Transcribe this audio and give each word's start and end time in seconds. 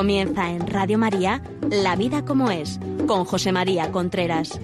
Comienza 0.00 0.48
en 0.48 0.66
Radio 0.66 0.96
María 0.96 1.42
La 1.68 1.94
vida 1.94 2.24
como 2.24 2.50
es, 2.50 2.80
con 3.06 3.26
José 3.26 3.52
María 3.52 3.92
Contreras. 3.92 4.58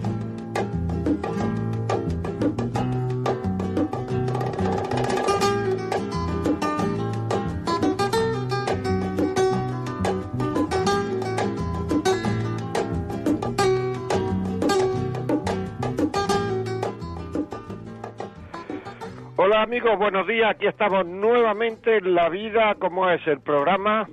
Hola 19.36 19.60
amigos, 19.60 19.98
buenos 19.98 20.26
días. 20.26 20.52
Aquí 20.52 20.66
estamos 20.66 21.04
nuevamente 21.04 21.98
en 21.98 22.14
La 22.14 22.30
Vida 22.30 22.74
como 22.76 23.10
es 23.10 23.20
el 23.26 23.40
programa 23.40 24.08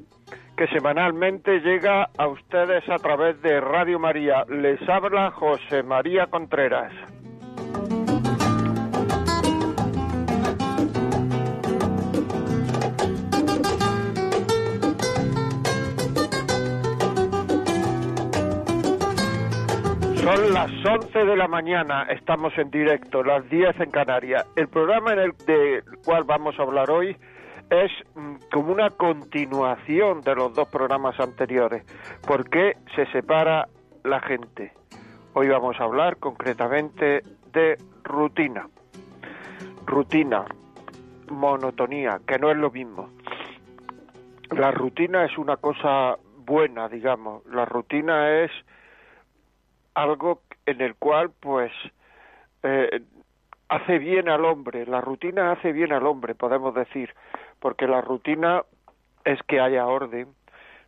que 0.57 0.67
semanalmente 0.67 1.59
llega 1.59 2.09
a 2.17 2.27
ustedes 2.27 2.87
a 2.89 2.97
través 2.97 3.41
de 3.41 3.59
Radio 3.59 3.99
María. 3.99 4.45
Les 4.47 4.79
habla 4.87 5.31
José 5.31 5.83
María 5.83 6.27
Contreras. 6.27 6.93
Son 20.23 20.53
las 20.53 20.71
11 20.85 21.25
de 21.25 21.35
la 21.35 21.49
mañana, 21.49 22.03
estamos 22.03 22.57
en 22.57 22.71
directo, 22.71 23.23
las 23.23 23.49
10 23.49 23.77
en 23.81 23.91
Canarias. 23.91 24.45
El 24.55 24.69
programa 24.69 25.11
en 25.11 25.19
el 25.19 25.31
del 25.45 25.83
cual 26.05 26.23
vamos 26.23 26.57
a 26.57 26.63
hablar 26.63 26.89
hoy 26.89 27.17
es 27.69 27.91
mm, 28.15 28.35
como 28.51 28.71
una 28.71 28.89
continuación 28.89 30.21
de 30.21 30.35
los 30.35 30.53
dos 30.53 30.67
programas 30.69 31.19
anteriores. 31.19 31.83
¿Por 32.25 32.49
qué 32.49 32.77
se 32.95 33.05
separa 33.07 33.67
la 34.03 34.19
gente? 34.21 34.73
Hoy 35.33 35.47
vamos 35.49 35.79
a 35.79 35.83
hablar 35.83 36.17
concretamente 36.17 37.23
de 37.51 37.77
rutina. 38.03 38.67
Rutina, 39.85 40.45
monotonía, 41.29 42.19
que 42.27 42.37
no 42.37 42.51
es 42.51 42.57
lo 42.57 42.71
mismo. 42.71 43.09
La 44.51 44.71
rutina 44.71 45.25
es 45.25 45.37
una 45.37 45.57
cosa 45.57 46.17
buena, 46.45 46.87
digamos. 46.87 47.45
La 47.47 47.65
rutina 47.65 48.43
es 48.43 48.51
algo 49.95 50.41
en 50.65 50.81
el 50.81 50.95
cual 50.95 51.31
pues 51.39 51.71
eh, 52.63 53.01
hace 53.69 53.97
bien 53.97 54.29
al 54.29 54.45
hombre, 54.45 54.85
la 54.85 55.01
rutina 55.01 55.51
hace 55.51 55.71
bien 55.71 55.93
al 55.93 56.05
hombre, 56.05 56.35
podemos 56.35 56.73
decir, 56.75 57.13
porque 57.63 57.87
la 57.87 58.01
rutina 58.01 58.61
es 59.23 59.41
que 59.43 59.61
haya 59.61 59.87
orden, 59.87 60.27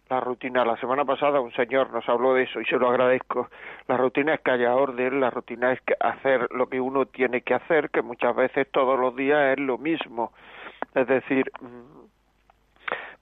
la 0.09 0.19
rutina, 0.19 0.65
la 0.65 0.75
semana 0.75 1.05
pasada 1.05 1.39
un 1.39 1.53
señor 1.53 1.89
nos 1.93 2.07
habló 2.09 2.33
de 2.33 2.43
eso 2.43 2.59
y 2.59 2.65
se 2.65 2.75
lo 2.75 2.89
agradezco, 2.89 3.49
la 3.87 3.95
rutina 3.95 4.33
es 4.33 4.41
que 4.41 4.51
haya 4.51 4.75
orden, 4.75 5.21
la 5.21 5.29
rutina 5.29 5.71
es 5.71 5.79
que 5.83 5.95
hacer 6.01 6.49
lo 6.51 6.67
que 6.67 6.81
uno 6.81 7.05
tiene 7.05 7.43
que 7.43 7.53
hacer, 7.53 7.91
que 7.91 8.01
muchas 8.01 8.35
veces 8.35 8.67
todos 8.71 8.99
los 8.99 9.15
días 9.15 9.57
es 9.57 9.59
lo 9.63 9.77
mismo, 9.77 10.33
es 10.93 11.07
decir, 11.07 11.49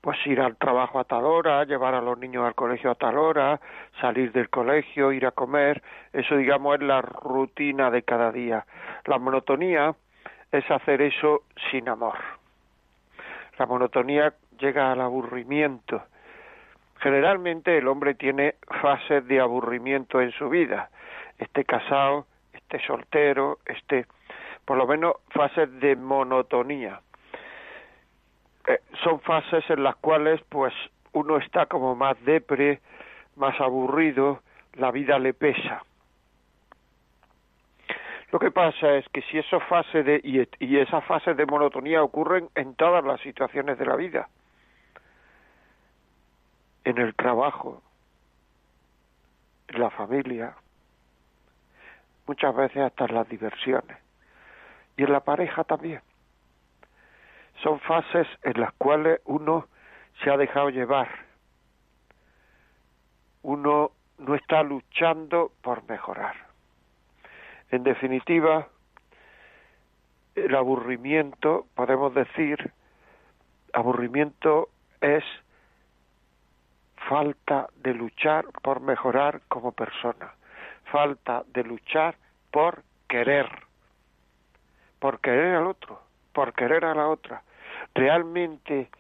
pues 0.02 0.18
ir 0.26 0.42
al 0.42 0.58
trabajo 0.58 1.00
a 1.00 1.04
tal 1.04 1.24
hora, 1.24 1.64
llevar 1.64 1.94
a 1.94 2.02
los 2.02 2.18
niños 2.18 2.46
al 2.46 2.56
colegio 2.56 2.90
a 2.90 2.96
tal 2.96 3.20
hora, 3.20 3.62
salir 4.02 4.32
del 4.32 4.50
colegio, 4.50 5.12
ir 5.12 5.28
a 5.28 5.32
comer, 5.32 5.84
eso 6.12 6.36
digamos 6.38 6.74
es 6.74 6.82
la 6.82 7.04
rutina 7.04 7.92
de 7.92 8.02
cada 8.02 8.32
día. 8.32 8.66
La 9.06 9.20
monotonía 9.20 9.94
es 10.52 10.72
hacer 10.72 11.04
eso 11.04 11.44
sin 11.70 11.88
amor. 11.88 12.18
La 13.58 13.66
monotonía 13.66 14.34
llega 14.60 14.92
al 14.92 15.02
aburrimiento. 15.02 16.04
Generalmente 17.00 17.78
el 17.78 17.88
hombre 17.88 18.16
tiene 18.16 18.56
fases 18.82 19.28
de 19.28 19.40
aburrimiento 19.40 20.22
en 20.22 20.32
su 20.32 20.50
vida. 20.50 20.90
Esté 21.38 21.66
casado, 21.66 22.26
esté 22.54 22.80
soltero, 22.86 23.60
esté 23.66 24.06
por 24.66 24.78
lo 24.78 24.88
menos 24.88 25.16
fases 25.30 25.70
de 25.80 25.96
monotonía 25.96 27.02
eh, 28.68 28.80
son 29.04 29.20
fases 29.22 29.70
en 29.70 29.84
las 29.84 29.96
cuales 29.98 30.42
pues 30.50 30.74
uno 31.12 31.38
está 31.38 31.66
como 31.66 31.96
más 31.96 32.16
depre, 32.24 32.80
más 33.36 33.60
aburrido, 33.60 34.40
la 34.74 34.92
vida 34.92 35.20
le 35.20 35.34
pesa. 35.34 35.84
Lo 38.34 38.40
que 38.40 38.50
pasa 38.50 38.96
es 38.96 39.08
que 39.10 39.22
si 39.22 39.38
esa 39.38 39.60
fase 39.60 40.02
de 40.02 40.20
y, 40.24 40.42
y 40.58 40.80
esa 40.80 41.02
fase 41.02 41.36
de 41.36 41.46
monotonía 41.46 42.02
ocurren 42.02 42.50
en 42.56 42.74
todas 42.74 43.06
las 43.06 43.22
situaciones 43.22 43.78
de 43.78 43.86
la 43.86 43.96
vida, 43.96 44.28
en 46.84 46.98
el 46.98 47.14
trabajo, 47.14 47.84
en 49.68 49.80
la 49.80 49.92
familia, 49.92 50.56
muchas 52.26 52.56
veces 52.56 52.78
hasta 52.78 53.06
en 53.06 53.14
las 53.14 53.30
diversiones 53.30 54.00
y 54.98 55.04
en 55.04 55.12
la 55.12 55.20
pareja 55.20 55.64
también 55.64 56.02
son 57.62 57.80
fases 57.82 58.28
en 58.42 58.60
las 58.60 58.74
cuales 58.80 59.22
uno 59.26 59.68
se 60.24 60.32
ha 60.32 60.38
dejado 60.38 60.72
llevar. 60.72 61.08
Uno 63.44 63.92
no 64.18 64.34
está 64.34 64.64
luchando 64.64 65.52
por 65.62 65.88
mejorar. 65.88 66.53
En 67.74 67.82
definitiva, 67.82 68.68
el 70.36 70.54
aburrimiento, 70.54 71.66
podemos 71.74 72.14
decir, 72.14 72.72
aburrimiento 73.74 74.70
es 75.02 75.24
falta 77.10 77.70
de 77.78 77.96
luchar 77.96 78.46
por 78.62 78.80
mejorar 78.80 79.42
como 79.48 79.72
persona, 79.72 80.36
falta 80.92 81.46
de 81.48 81.64
luchar 81.64 82.16
por 82.52 82.84
querer, 83.10 83.50
por 85.00 85.20
querer 85.20 85.56
al 85.56 85.66
otro, 85.66 86.00
por 86.32 86.54
querer 86.54 86.86
a 86.86 86.94
la 86.94 87.08
otra, 87.08 87.42
realmente, 87.96 88.92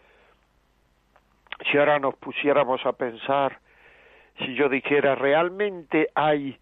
si 1.70 1.78
ahora 1.78 2.00
nos 2.00 2.16
pusiéramos 2.16 2.84
a 2.88 2.94
pensar, 2.94 3.60
si 4.40 4.56
yo 4.56 4.68
dijera, 4.68 5.14
realmente 5.14 6.10
hay 6.16 6.58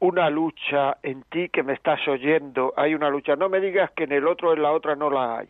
una 0.00 0.28
lucha 0.30 0.98
en 1.02 1.22
ti 1.24 1.48
que 1.48 1.62
me 1.62 1.72
estás 1.72 2.06
oyendo, 2.08 2.74
hay 2.76 2.94
una 2.94 3.08
lucha, 3.10 3.36
no 3.36 3.48
me 3.48 3.60
digas 3.60 3.90
que 3.92 4.04
en 4.04 4.12
el 4.12 4.26
otro, 4.26 4.52
en 4.52 4.62
la 4.62 4.72
otra 4.72 4.96
no 4.96 5.10
la 5.10 5.38
hay, 5.38 5.48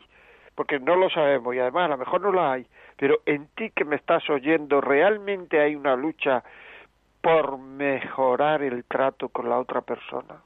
porque 0.55 0.78
no 0.78 0.97
lo 0.97 1.10
sabemos 1.10 1.55
y 1.55 1.59
además 1.59 1.87
a 1.87 1.88
lo 1.88 1.99
mejor 1.99 2.21
no 2.21 2.32
la 2.32 2.53
hay, 2.53 2.66
pero 2.97 3.21
en 3.27 3.47
ti 3.56 3.71
que 3.71 3.84
me 3.84 3.97
estás 3.97 4.28
oyendo, 4.31 4.81
realmente 4.81 5.60
hay 5.60 5.75
una 5.75 5.97
lucha 5.97 6.44
por 7.21 7.59
mejorar 7.59 8.62
el 8.62 8.84
trato 8.84 9.28
con 9.31 9.49
la 9.49 9.59
otra 9.59 9.81
persona. 9.81 10.37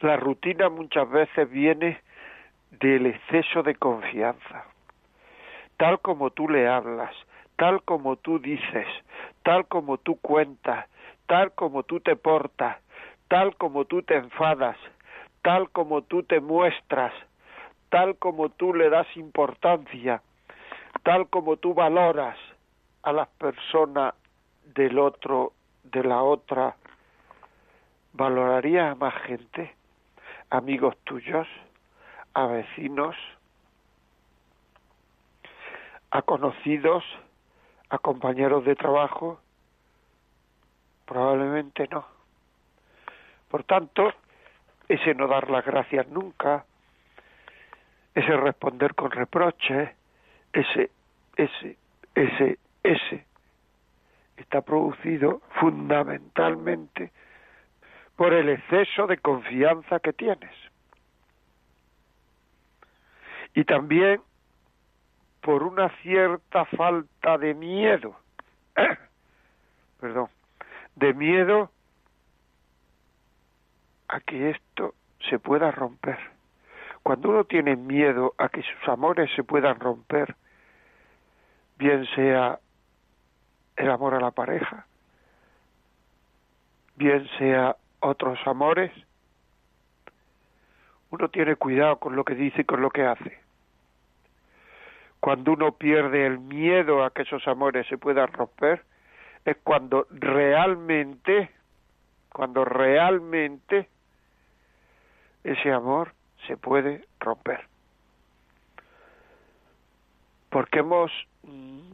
La 0.00 0.16
rutina 0.16 0.68
muchas 0.68 1.10
veces 1.10 1.50
viene 1.50 2.00
del 2.70 3.06
exceso 3.06 3.62
de 3.62 3.74
confianza. 3.74 4.64
Tal 5.76 6.00
como 6.00 6.30
tú 6.30 6.48
le 6.48 6.68
hablas, 6.68 7.14
tal 7.56 7.82
como 7.82 8.16
tú 8.16 8.38
dices, 8.38 8.86
tal 9.42 9.66
como 9.66 9.98
tú 9.98 10.18
cuentas, 10.20 10.86
tal 11.26 11.52
como 11.52 11.82
tú 11.82 12.00
te 12.00 12.16
portas, 12.16 12.78
tal 13.28 13.56
como 13.56 13.84
tú 13.84 14.02
te 14.02 14.16
enfadas, 14.16 14.76
tal 15.42 15.70
como 15.70 16.02
tú 16.02 16.22
te 16.22 16.40
muestras, 16.40 17.12
tal 17.88 18.16
como 18.16 18.48
tú 18.48 18.74
le 18.74 18.90
das 18.90 19.06
importancia, 19.16 20.22
tal 21.02 21.28
como 21.28 21.56
tú 21.56 21.74
valoras 21.74 22.36
a 23.02 23.12
las 23.12 23.28
personas 23.28 24.14
del 24.74 24.98
otro, 24.98 25.52
de 25.84 26.02
la 26.02 26.22
otra, 26.22 26.76
¿valorarías 28.12 28.92
a 28.92 28.94
más 28.94 29.14
gente, 29.22 29.74
amigos 30.50 30.96
tuyos? 31.04 31.46
a 32.36 32.46
vecinos, 32.48 33.16
a 36.10 36.20
conocidos, 36.20 37.02
a 37.88 37.96
compañeros 37.96 38.62
de 38.66 38.76
trabajo? 38.76 39.40
Probablemente 41.06 41.88
no. 41.88 42.06
Por 43.48 43.64
tanto, 43.64 44.12
ese 44.88 45.14
no 45.14 45.28
dar 45.28 45.48
las 45.50 45.64
gracias 45.64 46.06
nunca, 46.08 46.64
ese 48.14 48.36
responder 48.36 48.94
con 48.94 49.10
reproches, 49.10 49.90
ese, 50.52 50.90
ese, 51.36 51.76
ese, 52.14 52.58
ese, 52.82 53.24
está 54.36 54.62
producido 54.62 55.42
fundamentalmente 55.60 57.12
por 58.16 58.32
el 58.32 58.48
exceso 58.48 59.06
de 59.06 59.18
confianza 59.18 60.00
que 60.00 60.12
tienes. 60.12 60.54
Y 63.54 63.64
también 63.64 64.20
por 65.40 65.62
una 65.62 65.88
cierta 66.02 66.64
falta 66.64 67.38
de 67.38 67.54
miedo, 67.54 68.18
perdón, 70.00 70.28
de 70.96 71.14
miedo 71.14 71.70
a 74.08 74.20
que 74.20 74.50
esto 74.50 74.94
se 75.28 75.38
pueda 75.38 75.70
romper. 75.70 76.18
Cuando 77.02 77.28
uno 77.28 77.44
tiene 77.44 77.76
miedo 77.76 78.34
a 78.38 78.48
que 78.48 78.62
sus 78.62 78.88
amores 78.88 79.30
se 79.36 79.44
puedan 79.44 79.78
romper, 79.78 80.34
bien 81.78 82.06
sea 82.14 82.58
el 83.76 83.90
amor 83.90 84.14
a 84.14 84.20
la 84.20 84.30
pareja, 84.30 84.86
bien 86.96 87.28
sea 87.38 87.76
otros 88.00 88.38
amores, 88.46 88.90
uno 91.10 91.28
tiene 91.28 91.56
cuidado 91.56 91.98
con 91.98 92.16
lo 92.16 92.24
que 92.24 92.34
dice 92.34 92.62
y 92.62 92.64
con 92.64 92.80
lo 92.80 92.90
que 92.90 93.04
hace. 93.04 93.38
Cuando 95.20 95.52
uno 95.52 95.72
pierde 95.72 96.26
el 96.26 96.38
miedo 96.38 97.04
a 97.04 97.10
que 97.10 97.22
esos 97.22 97.46
amores 97.46 97.86
se 97.88 97.98
puedan 97.98 98.32
romper, 98.32 98.82
es 99.46 99.56
cuando 99.62 100.06
realmente, 100.10 101.50
cuando 102.32 102.64
realmente 102.64 103.88
ese 105.44 105.72
amor 105.72 106.12
se 106.48 106.56
puede 106.56 107.06
romper. 107.20 107.64
Porque 110.50 110.80
hemos 110.80 111.12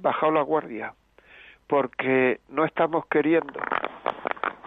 bajado 0.00 0.32
la 0.32 0.42
guardia, 0.42 0.94
porque 1.66 2.40
no 2.48 2.64
estamos 2.64 3.06
queriendo, 3.06 3.60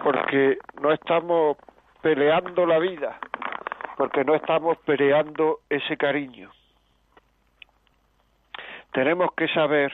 porque 0.03 0.59
no 0.79 0.91
estamos 0.91 1.57
peleando 2.03 2.67
la 2.67 2.77
vida, 2.77 3.17
porque 3.97 4.23
no 4.23 4.35
estamos 4.35 4.77
peleando 4.85 5.61
ese 5.69 5.97
cariño. 5.97 6.51
Tenemos 8.91 9.33
que 9.33 9.47
saber 9.47 9.91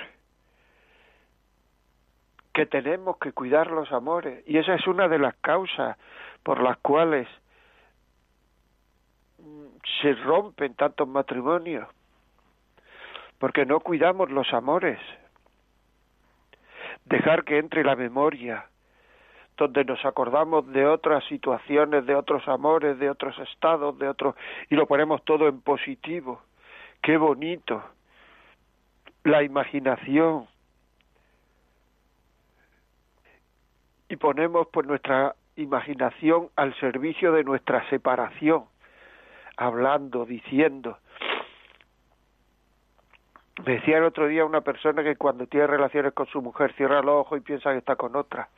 que 2.54 2.66
tenemos 2.66 3.18
que 3.18 3.32
cuidar 3.32 3.72
los 3.72 3.92
amores 3.92 4.44
y 4.48 4.58
esa 4.58 4.76
es 4.76 4.86
una 4.88 5.08
de 5.08 5.20
las 5.20 5.36
causas 5.36 5.98
por 6.44 6.62
las 6.62 6.78
cuales 6.78 7.28
se 10.02 10.14
rompen 10.14 10.74
tantos 10.76 11.08
matrimonios 11.08 11.88
porque 13.40 13.66
no 13.66 13.80
cuidamos 13.80 14.30
los 14.30 14.54
amores 14.54 15.00
dejar 17.06 17.44
que 17.44 17.58
entre 17.58 17.84
la 17.84 17.96
memoria 17.96 18.66
donde 19.58 19.86
nos 19.86 20.04
acordamos 20.06 20.66
de 20.72 20.88
otras 20.88 21.24
situaciones, 21.26 22.06
de 22.06 22.16
otros 22.16 22.48
amores, 22.48 22.98
de 22.98 23.10
otros 23.10 23.38
estados, 23.40 23.98
de 24.00 24.08
otros 24.08 24.36
y 24.70 24.76
lo 24.76 24.88
ponemos 24.88 25.24
todo 25.24 25.48
en 25.48 25.62
positivo. 25.62 26.42
Qué 27.02 27.18
bonito. 27.18 27.84
La 29.24 29.44
imaginación. 29.44 30.48
Y 34.12 34.18
ponemos 34.18 34.68
pues 34.74 34.86
nuestra 34.86 35.38
imaginación 35.56 36.50
al 36.58 36.78
servicio 36.82 37.32
de 37.32 37.46
nuestra 37.46 37.90
separación, 37.90 38.66
hablando, 39.56 40.26
diciendo. 40.26 40.98
Me 43.66 43.76
decía 43.76 44.00
el 44.00 44.04
otro 44.04 44.28
día 44.28 44.44
una 44.44 44.60
persona 44.60 45.02
que 45.02 45.16
cuando 45.16 45.48
tiene 45.48 45.66
relaciones 45.66 46.12
con 46.12 46.28
su 46.28 46.42
mujer 46.42 46.74
cierra 46.74 47.02
los 47.02 47.22
ojos 47.22 47.38
y 47.38 47.42
piensa 47.42 47.72
que 47.72 47.78
está 47.78 47.96
con 47.96 48.18
otra. 48.18 48.50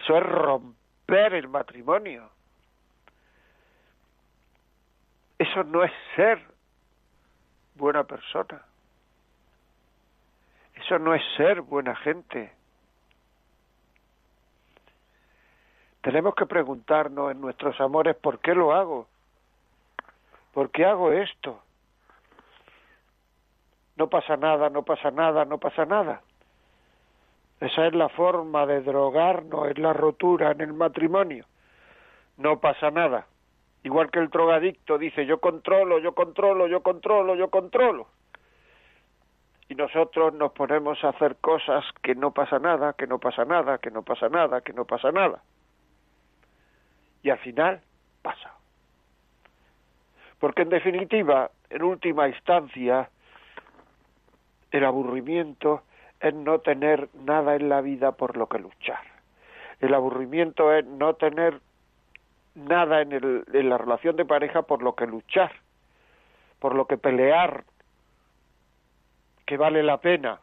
Eso 0.00 0.16
es 0.16 0.22
romper 0.22 1.34
el 1.34 1.48
matrimonio. 1.48 2.30
Eso 5.38 5.64
no 5.64 5.84
es 5.84 5.92
ser 6.16 6.40
buena 7.74 8.04
persona. 8.04 8.62
Eso 10.76 10.98
no 10.98 11.14
es 11.14 11.22
ser 11.36 11.60
buena 11.60 11.94
gente. 11.94 12.57
Tenemos 16.08 16.34
que 16.34 16.46
preguntarnos 16.46 17.30
en 17.32 17.38
nuestros 17.38 17.78
amores 17.82 18.16
por 18.16 18.38
qué 18.38 18.54
lo 18.54 18.72
hago. 18.72 19.06
¿Por 20.54 20.70
qué 20.70 20.86
hago 20.86 21.12
esto? 21.12 21.60
No 23.96 24.08
pasa 24.08 24.38
nada, 24.38 24.70
no 24.70 24.84
pasa 24.84 25.10
nada, 25.10 25.44
no 25.44 25.58
pasa 25.58 25.84
nada. 25.84 26.22
Esa 27.60 27.88
es 27.88 27.94
la 27.94 28.08
forma 28.08 28.64
de 28.64 28.80
drogarnos, 28.80 29.68
es 29.68 29.76
la 29.76 29.92
rotura 29.92 30.52
en 30.52 30.62
el 30.62 30.72
matrimonio. 30.72 31.44
No 32.38 32.58
pasa 32.58 32.90
nada. 32.90 33.26
Igual 33.82 34.10
que 34.10 34.20
el 34.20 34.30
drogadicto 34.30 34.96
dice, 34.96 35.26
yo 35.26 35.40
controlo, 35.40 35.98
yo 35.98 36.14
controlo, 36.14 36.68
yo 36.68 36.82
controlo, 36.82 37.34
yo 37.34 37.50
controlo. 37.50 38.06
Y 39.68 39.74
nosotros 39.74 40.32
nos 40.32 40.52
ponemos 40.52 41.04
a 41.04 41.10
hacer 41.10 41.36
cosas 41.36 41.84
que 42.00 42.14
no 42.14 42.30
pasa 42.30 42.58
nada, 42.58 42.94
que 42.94 43.06
no 43.06 43.18
pasa 43.18 43.44
nada, 43.44 43.76
que 43.76 43.90
no 43.90 44.00
pasa 44.04 44.30
nada, 44.30 44.62
que 44.62 44.72
no 44.72 44.86
pasa 44.86 45.12
nada. 45.12 45.42
Y 47.28 47.30
al 47.30 47.38
final 47.40 47.82
pasa. 48.22 48.54
Porque 50.40 50.62
en 50.62 50.70
definitiva, 50.70 51.50
en 51.68 51.82
última 51.82 52.26
instancia, 52.26 53.10
el 54.70 54.82
aburrimiento 54.82 55.82
es 56.20 56.32
no 56.32 56.60
tener 56.60 57.10
nada 57.12 57.54
en 57.54 57.68
la 57.68 57.82
vida 57.82 58.12
por 58.12 58.38
lo 58.38 58.46
que 58.46 58.60
luchar. 58.60 59.02
El 59.80 59.92
aburrimiento 59.92 60.72
es 60.72 60.86
no 60.86 61.16
tener 61.16 61.60
nada 62.54 63.02
en, 63.02 63.12
el, 63.12 63.44
en 63.52 63.68
la 63.68 63.76
relación 63.76 64.16
de 64.16 64.24
pareja 64.24 64.62
por 64.62 64.82
lo 64.82 64.94
que 64.94 65.06
luchar, 65.06 65.52
por 66.60 66.74
lo 66.74 66.86
que 66.86 66.96
pelear, 66.96 67.64
que 69.44 69.58
vale 69.58 69.82
la 69.82 69.98
pena, 69.98 70.40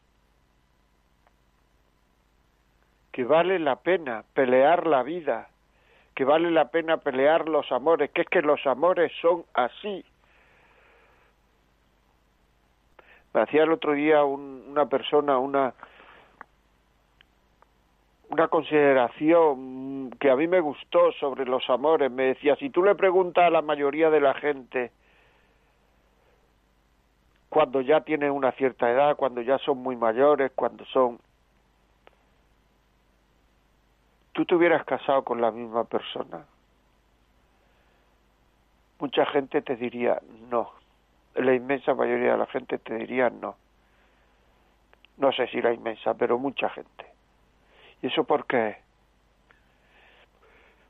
que 3.11 3.23
vale 3.23 3.57
la 3.57 3.77
pena 3.77 4.23
pelear 4.35 4.85
la 4.85 5.01
vida, 5.01 5.49
que 6.15 6.23
vale 6.23 6.49
la 6.49 6.69
pena 6.69 6.97
pelear 6.97 7.47
los 7.49 7.71
amores, 7.71 8.09
que 8.11 8.21
es 8.21 8.27
que 8.29 8.41
los 8.41 8.65
amores 8.65 9.11
son 9.21 9.43
así, 9.53 10.03
Me 13.35 13.41
hacía 13.41 13.63
el 13.63 13.73
otro 13.73 13.91
día 13.91 14.23
una 14.23 14.85
persona 14.85 15.37
una 15.37 15.73
una 18.29 18.47
consideración 18.47 20.09
que 20.21 20.31
a 20.31 20.37
mí 20.37 20.47
me 20.47 20.61
gustó 20.61 21.11
sobre 21.19 21.45
los 21.45 21.69
amores. 21.69 22.09
Me 22.09 22.27
decía, 22.27 22.55
si 22.55 22.69
tú 22.69 22.81
le 22.81 22.95
preguntas 22.95 23.45
a 23.45 23.49
la 23.49 23.61
mayoría 23.61 24.09
de 24.09 24.21
la 24.21 24.35
gente 24.35 24.91
cuando 27.49 27.81
ya 27.81 28.01
tienen 28.01 28.31
una 28.31 28.53
cierta 28.53 28.89
edad, 28.89 29.17
cuando 29.17 29.41
ya 29.41 29.57
son 29.59 29.79
muy 29.79 29.97
mayores, 29.97 30.51
cuando 30.55 30.85
son... 30.85 31.19
¿Tú 34.35 34.45
te 34.45 34.53
hubieras 34.53 34.85
casado 34.85 35.23
con 35.23 35.41
la 35.41 35.49
misma 35.49 35.85
persona? 35.85 36.45
Mucha 38.99 39.25
gente 39.25 39.63
te 39.63 39.75
diría 39.75 40.21
no 40.51 40.85
la 41.35 41.53
inmensa 41.53 41.93
mayoría 41.93 42.33
de 42.33 42.37
la 42.37 42.45
gente 42.47 42.77
te 42.77 42.95
diría 42.95 43.29
no. 43.29 43.55
No 45.17 45.31
sé 45.31 45.47
si 45.47 45.61
la 45.61 45.73
inmensa, 45.73 46.13
pero 46.13 46.37
mucha 46.37 46.69
gente. 46.69 47.05
¿Y 48.01 48.07
eso 48.07 48.23
por 48.23 48.45
qué? 48.45 48.77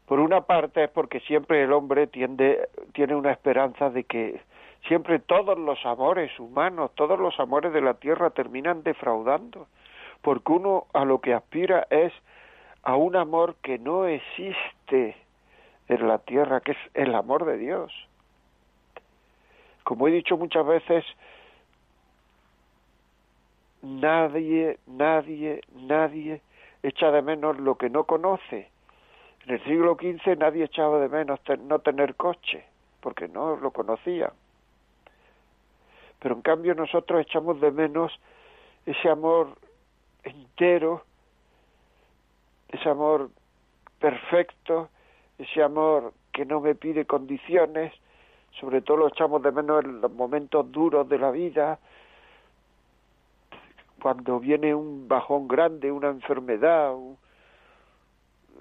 Por 0.07 0.19
una 0.19 0.41
parte 0.41 0.83
es 0.83 0.89
porque 0.89 1.19
siempre 1.21 1.63
el 1.63 1.73
hombre 1.73 2.07
tiende, 2.07 2.69
tiene 2.93 3.15
una 3.15 3.31
esperanza 3.31 3.89
de 3.89 4.03
que 4.03 4.41
siempre 4.87 5.19
todos 5.19 5.57
los 5.57 5.83
amores 5.85 6.39
humanos, 6.39 6.91
todos 6.95 7.19
los 7.19 7.39
amores 7.39 7.73
de 7.73 7.81
la 7.81 7.95
tierra 7.95 8.29
terminan 8.29 8.83
defraudando, 8.83 9.67
porque 10.21 10.51
uno 10.51 10.85
a 10.93 11.05
lo 11.05 11.21
que 11.21 11.33
aspira 11.33 11.87
es 11.89 12.13
a 12.85 12.95
un 12.95 13.15
amor 13.17 13.55
que 13.61 13.77
no 13.77 14.05
existe 14.05 15.17
en 15.87 16.07
la 16.07 16.19
tierra, 16.19 16.61
que 16.61 16.71
es 16.71 16.77
el 16.93 17.13
amor 17.13 17.45
de 17.45 17.57
Dios 17.57 17.91
como 19.85 20.07
he 20.07 20.11
dicho 20.11 20.35
muchas 20.35 20.65
veces, 20.65 21.05
nadie, 23.83 24.79
nadie, 24.87 25.61
nadie 25.73 26.41
echa 26.81 27.11
de 27.11 27.21
menos 27.21 27.59
lo 27.59 27.75
que 27.75 27.91
no 27.91 28.03
conoce. 28.03 28.67
En 29.45 29.53
el 29.53 29.63
siglo 29.63 29.95
XV 29.95 30.39
nadie 30.39 30.65
echaba 30.65 30.99
de 30.99 31.07
menos 31.07 31.39
no 31.59 31.79
tener 31.79 32.15
coche, 32.15 32.65
porque 32.99 33.27
no 33.27 33.57
lo 33.57 33.69
conocía. 33.69 34.33
Pero 36.19 36.33
en 36.33 36.41
cambio 36.41 36.73
nosotros 36.73 37.21
echamos 37.21 37.61
de 37.61 37.69
menos 37.69 38.11
ese 38.87 39.07
amor 39.07 39.49
entero, 40.23 41.03
ese 42.75 42.89
amor 42.89 43.31
perfecto, 43.99 44.89
ese 45.37 45.63
amor 45.63 46.13
que 46.31 46.45
no 46.45 46.61
me 46.61 46.75
pide 46.75 47.05
condiciones, 47.05 47.93
sobre 48.59 48.81
todo 48.81 48.97
lo 48.97 49.07
echamos 49.07 49.41
de 49.41 49.51
menos 49.51 49.83
en 49.83 50.01
los 50.01 50.11
momentos 50.11 50.71
duros 50.71 51.07
de 51.09 51.17
la 51.17 51.31
vida, 51.31 51.79
cuando 54.01 54.39
viene 54.39 54.75
un 54.75 55.07
bajón 55.07 55.47
grande, 55.47 55.91
una 55.91 56.09
enfermedad, 56.09 56.93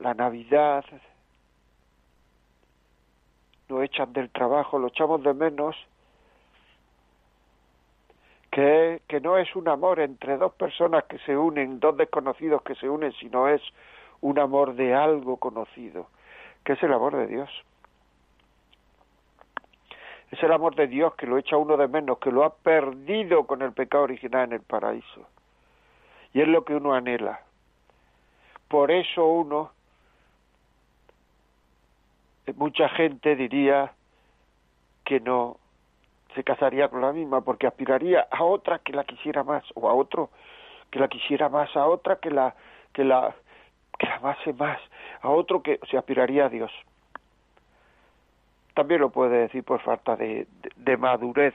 la 0.00 0.14
Navidad, 0.14 0.84
nos 3.68 3.82
echan 3.82 4.12
del 4.12 4.30
trabajo, 4.30 4.78
lo 4.78 4.88
echamos 4.88 5.22
de 5.22 5.34
menos, 5.34 5.76
que, 8.50 9.02
que 9.08 9.20
no 9.20 9.36
es 9.36 9.54
un 9.56 9.68
amor 9.68 10.00
entre 10.00 10.38
dos 10.38 10.54
personas 10.54 11.04
que 11.04 11.18
se 11.18 11.36
unen, 11.36 11.80
dos 11.80 11.96
desconocidos 11.96 12.62
que 12.62 12.76
se 12.76 12.88
unen, 12.88 13.12
sino 13.14 13.48
es 13.48 13.60
un 14.24 14.38
amor 14.38 14.74
de 14.74 14.94
algo 14.94 15.36
conocido, 15.36 16.08
que 16.64 16.72
es 16.72 16.82
el 16.82 16.94
amor 16.94 17.14
de 17.14 17.26
Dios. 17.26 17.50
Es 20.30 20.42
el 20.42 20.50
amor 20.50 20.74
de 20.76 20.86
Dios 20.86 21.14
que 21.14 21.26
lo 21.26 21.36
echa 21.36 21.58
uno 21.58 21.76
de 21.76 21.86
menos, 21.88 22.18
que 22.18 22.30
lo 22.30 22.42
ha 22.42 22.54
perdido 22.54 23.46
con 23.46 23.60
el 23.60 23.74
pecado 23.74 24.04
original 24.04 24.44
en 24.44 24.52
el 24.54 24.62
paraíso. 24.62 25.28
Y 26.32 26.40
es 26.40 26.48
lo 26.48 26.64
que 26.64 26.74
uno 26.74 26.94
anhela. 26.94 27.42
por 28.68 28.90
eso 28.90 29.26
uno, 29.26 29.72
mucha 32.56 32.88
gente 32.88 33.36
diría 33.36 33.92
que 35.04 35.20
no 35.20 35.58
se 36.34 36.42
casaría 36.44 36.88
con 36.88 37.02
la 37.02 37.12
misma 37.12 37.42
porque 37.42 37.66
aspiraría 37.66 38.26
a 38.30 38.42
otra 38.42 38.78
que 38.78 38.94
la 38.94 39.04
quisiera 39.04 39.44
más 39.44 39.64
o 39.74 39.86
a 39.88 39.92
otro 39.92 40.30
que 40.90 40.98
la 40.98 41.08
quisiera 41.08 41.50
más 41.50 41.76
a 41.76 41.86
otra 41.86 42.16
que 42.16 42.30
la 42.30 42.54
que 42.92 43.04
la 43.04 43.34
amase 44.00 44.52
más 44.52 44.80
a 45.22 45.28
otro 45.28 45.62
que 45.62 45.78
se 45.90 45.96
aspiraría 45.96 46.46
a 46.46 46.48
Dios. 46.48 46.72
También 48.74 49.00
lo 49.00 49.10
puede 49.10 49.38
decir 49.38 49.62
por 49.64 49.80
falta 49.80 50.16
de, 50.16 50.46
de 50.76 50.96
madurez 50.96 51.54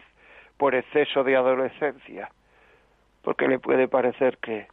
por 0.58 0.76
exceso 0.76 1.24
de 1.24 1.36
adolescencia 1.36 2.30
porque 3.22 3.48
le 3.48 3.60
puede 3.60 3.88
parecer 3.88 4.38
que 4.38 4.68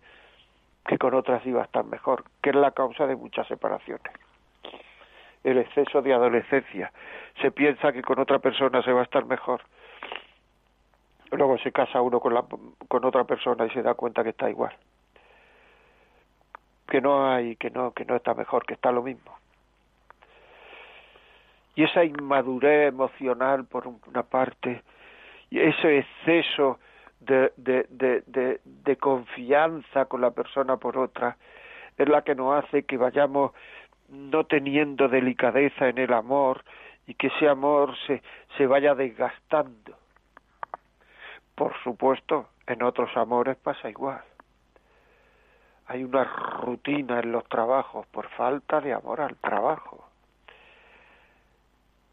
que 0.86 0.98
con 0.98 1.14
otras 1.14 1.44
iba 1.44 1.62
a 1.62 1.64
estar 1.64 1.84
mejor 1.84 2.24
que 2.40 2.50
es 2.50 2.56
la 2.56 2.70
causa 2.70 3.06
de 3.06 3.16
muchas 3.16 3.46
separaciones. 3.48 4.12
El 5.42 5.58
exceso 5.58 6.00
de 6.00 6.14
adolescencia 6.14 6.92
se 7.40 7.50
piensa 7.50 7.92
que 7.92 8.02
con 8.02 8.20
otra 8.20 8.38
persona 8.38 8.82
se 8.82 8.92
va 8.92 9.00
a 9.00 9.04
estar 9.04 9.24
mejor. 9.26 9.62
Luego 11.32 11.58
se 11.58 11.72
casa 11.72 12.00
uno 12.00 12.20
con, 12.20 12.34
la, 12.34 12.44
con 12.86 13.04
otra 13.04 13.24
persona 13.24 13.66
y 13.66 13.70
se 13.70 13.82
da 13.82 13.94
cuenta 13.94 14.22
que 14.22 14.30
está 14.30 14.48
igual 14.48 14.76
que 16.86 17.00
no 17.00 17.30
hay 17.30 17.56
que 17.56 17.70
no 17.70 17.92
que 17.92 18.04
no 18.04 18.16
está 18.16 18.34
mejor 18.34 18.64
que 18.64 18.74
está 18.74 18.92
lo 18.92 19.02
mismo 19.02 19.36
y 21.74 21.84
esa 21.84 22.04
inmadurez 22.04 22.88
emocional 22.88 23.64
por 23.66 23.86
una 23.86 24.22
parte 24.22 24.82
y 25.50 25.60
ese 25.60 25.98
exceso 25.98 26.78
de, 27.20 27.52
de, 27.56 27.86
de, 28.64 28.96
confianza 28.96 30.04
con 30.06 30.20
la 30.20 30.30
persona 30.30 30.76
por 30.76 30.96
otra 30.98 31.36
es 31.96 32.08
la 32.08 32.22
que 32.22 32.34
nos 32.34 32.64
hace 32.64 32.84
que 32.84 32.96
vayamos 32.96 33.52
no 34.08 34.44
teniendo 34.44 35.08
delicadeza 35.08 35.88
en 35.88 35.98
el 35.98 36.12
amor 36.12 36.62
y 37.06 37.14
que 37.14 37.28
ese 37.28 37.48
amor 37.48 37.94
se, 38.06 38.22
se 38.56 38.66
vaya 38.66 38.94
desgastando 38.94 39.96
por 41.56 41.74
supuesto, 41.82 42.50
en 42.66 42.82
otros 42.82 43.16
amores 43.16 43.56
pasa 43.56 43.88
igual. 43.88 44.20
Hay 45.88 46.02
una 46.02 46.24
rutina 46.24 47.20
en 47.20 47.32
los 47.32 47.44
trabajos 47.48 48.06
por 48.08 48.28
falta 48.30 48.80
de 48.80 48.92
amor 48.92 49.20
al 49.20 49.36
trabajo, 49.36 50.04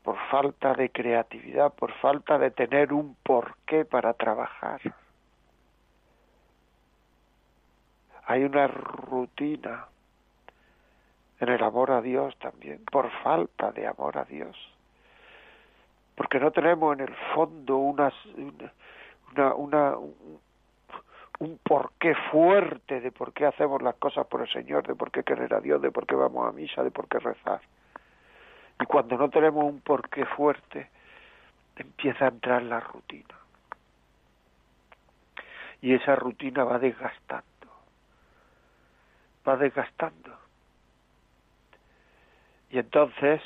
por 0.04 0.18
falta 0.30 0.74
de 0.74 0.90
creatividad, 0.92 1.74
por 1.74 1.92
falta 1.94 2.38
de 2.38 2.52
tener 2.52 2.94
un 2.94 3.16
porqué 3.24 3.86
para 3.86 4.14
trabajar. 4.14 4.80
Hay 8.26 8.44
una 8.44 8.68
rutina 8.68 9.88
en 11.40 11.50
el 11.50 11.64
amor 11.64 11.92
a 11.92 12.02
Dios 12.02 12.38
también, 12.38 12.84
por 12.86 13.10
falta 13.24 13.72
de 13.72 13.88
amor 13.88 14.18
a 14.18 14.24
Dios. 14.26 14.56
Porque 16.16 16.40
no 16.40 16.52
tenemos 16.52 16.94
en 16.94 17.02
el 17.02 17.16
fondo 17.34 17.78
unas, 17.78 18.14
una, 19.36 19.54
una, 19.56 19.96
un 21.44 21.58
porqué 21.58 22.16
fuerte 22.32 23.02
de 23.02 23.12
por 23.12 23.34
qué 23.34 23.46
hacemos 23.46 23.82
las 23.82 23.96
cosas 23.96 24.26
por 24.28 24.42
el 24.42 24.50
Señor, 24.50 24.88
de 24.88 24.96
por 24.96 25.12
qué 25.12 25.24
querer 25.24 25.54
a 25.54 25.60
Dios, 25.60 25.82
de 25.82 25.92
por 25.92 26.08
qué 26.08 26.16
vamos 26.16 26.48
a 26.48 26.54
misa, 26.54 26.84
de 26.84 26.92
por 26.92 27.08
qué 27.10 27.20
rezar. 27.20 27.60
Y 28.80 28.86
cuando 28.86 29.18
no 29.18 29.30
tenemos 29.30 29.66
un 29.66 29.82
porqué 29.82 30.26
fuerte, 30.26 30.90
empieza 31.76 32.26
a 32.26 32.30
entrar 32.30 32.64
la 32.64 32.80
rutina. 32.80 33.36
Y 35.82 35.94
esa 35.94 36.16
rutina 36.16 36.64
va 36.64 36.80
desgastando, 36.80 37.68
va 39.46 39.58
desgastando. 39.58 40.38
Y 42.70 42.80
entonces 42.80 43.42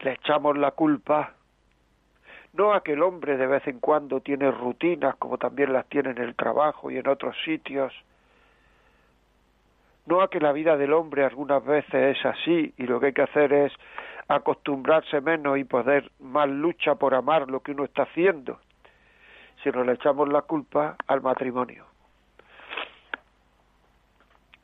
le 0.00 0.14
echamos 0.14 0.58
la 0.58 0.72
culpa 0.72 1.34
no 2.56 2.72
a 2.72 2.82
que 2.82 2.92
el 2.92 3.02
hombre 3.02 3.36
de 3.36 3.46
vez 3.46 3.66
en 3.66 3.80
cuando 3.80 4.20
tiene 4.20 4.50
rutinas 4.50 5.16
como 5.16 5.38
también 5.38 5.72
las 5.72 5.86
tiene 5.86 6.10
en 6.10 6.18
el 6.18 6.34
trabajo 6.34 6.90
y 6.90 6.96
en 6.96 7.08
otros 7.08 7.36
sitios, 7.44 7.92
no 10.06 10.22
a 10.22 10.30
que 10.30 10.40
la 10.40 10.52
vida 10.52 10.76
del 10.76 10.92
hombre 10.92 11.24
algunas 11.24 11.64
veces 11.64 12.16
es 12.16 12.24
así 12.24 12.72
y 12.76 12.84
lo 12.84 13.00
que 13.00 13.06
hay 13.06 13.12
que 13.12 13.22
hacer 13.22 13.52
es 13.52 13.72
acostumbrarse 14.28 15.20
menos 15.20 15.58
y 15.58 15.64
poder 15.64 16.10
más 16.20 16.48
lucha 16.48 16.94
por 16.94 17.14
amar 17.14 17.48
lo 17.50 17.60
que 17.60 17.72
uno 17.72 17.84
está 17.84 18.04
haciendo, 18.04 18.58
sino 19.62 19.84
le 19.84 19.92
echamos 19.92 20.28
la 20.28 20.42
culpa 20.42 20.96
al 21.06 21.20
matrimonio. 21.20 21.84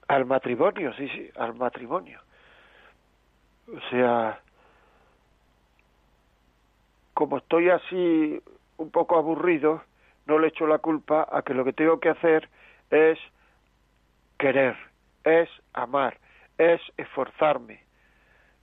Al 0.09 0.25
matrimonio, 0.27 0.93
sí, 0.95 1.09
sí, 1.09 1.31
al 1.37 1.55
matrimonio. 1.55 2.21
O 3.69 3.81
sea, 3.91 4.41
como 7.23 7.37
estoy 7.37 7.71
así 7.71 8.43
un 8.79 8.91
poco 8.91 9.17
aburrido, 9.17 9.85
no 10.27 10.41
le 10.41 10.49
echo 10.49 10.67
la 10.67 10.79
culpa 10.79 11.29
a 11.31 11.43
que 11.43 11.55
lo 11.55 11.65
que 11.65 11.73
tengo 11.73 12.01
que 12.01 12.09
hacer 12.09 12.49
es 12.91 13.17
querer, 14.41 14.77
es 15.23 15.49
amar, 15.73 16.19
es 16.59 16.81
esforzarme, 16.97 17.85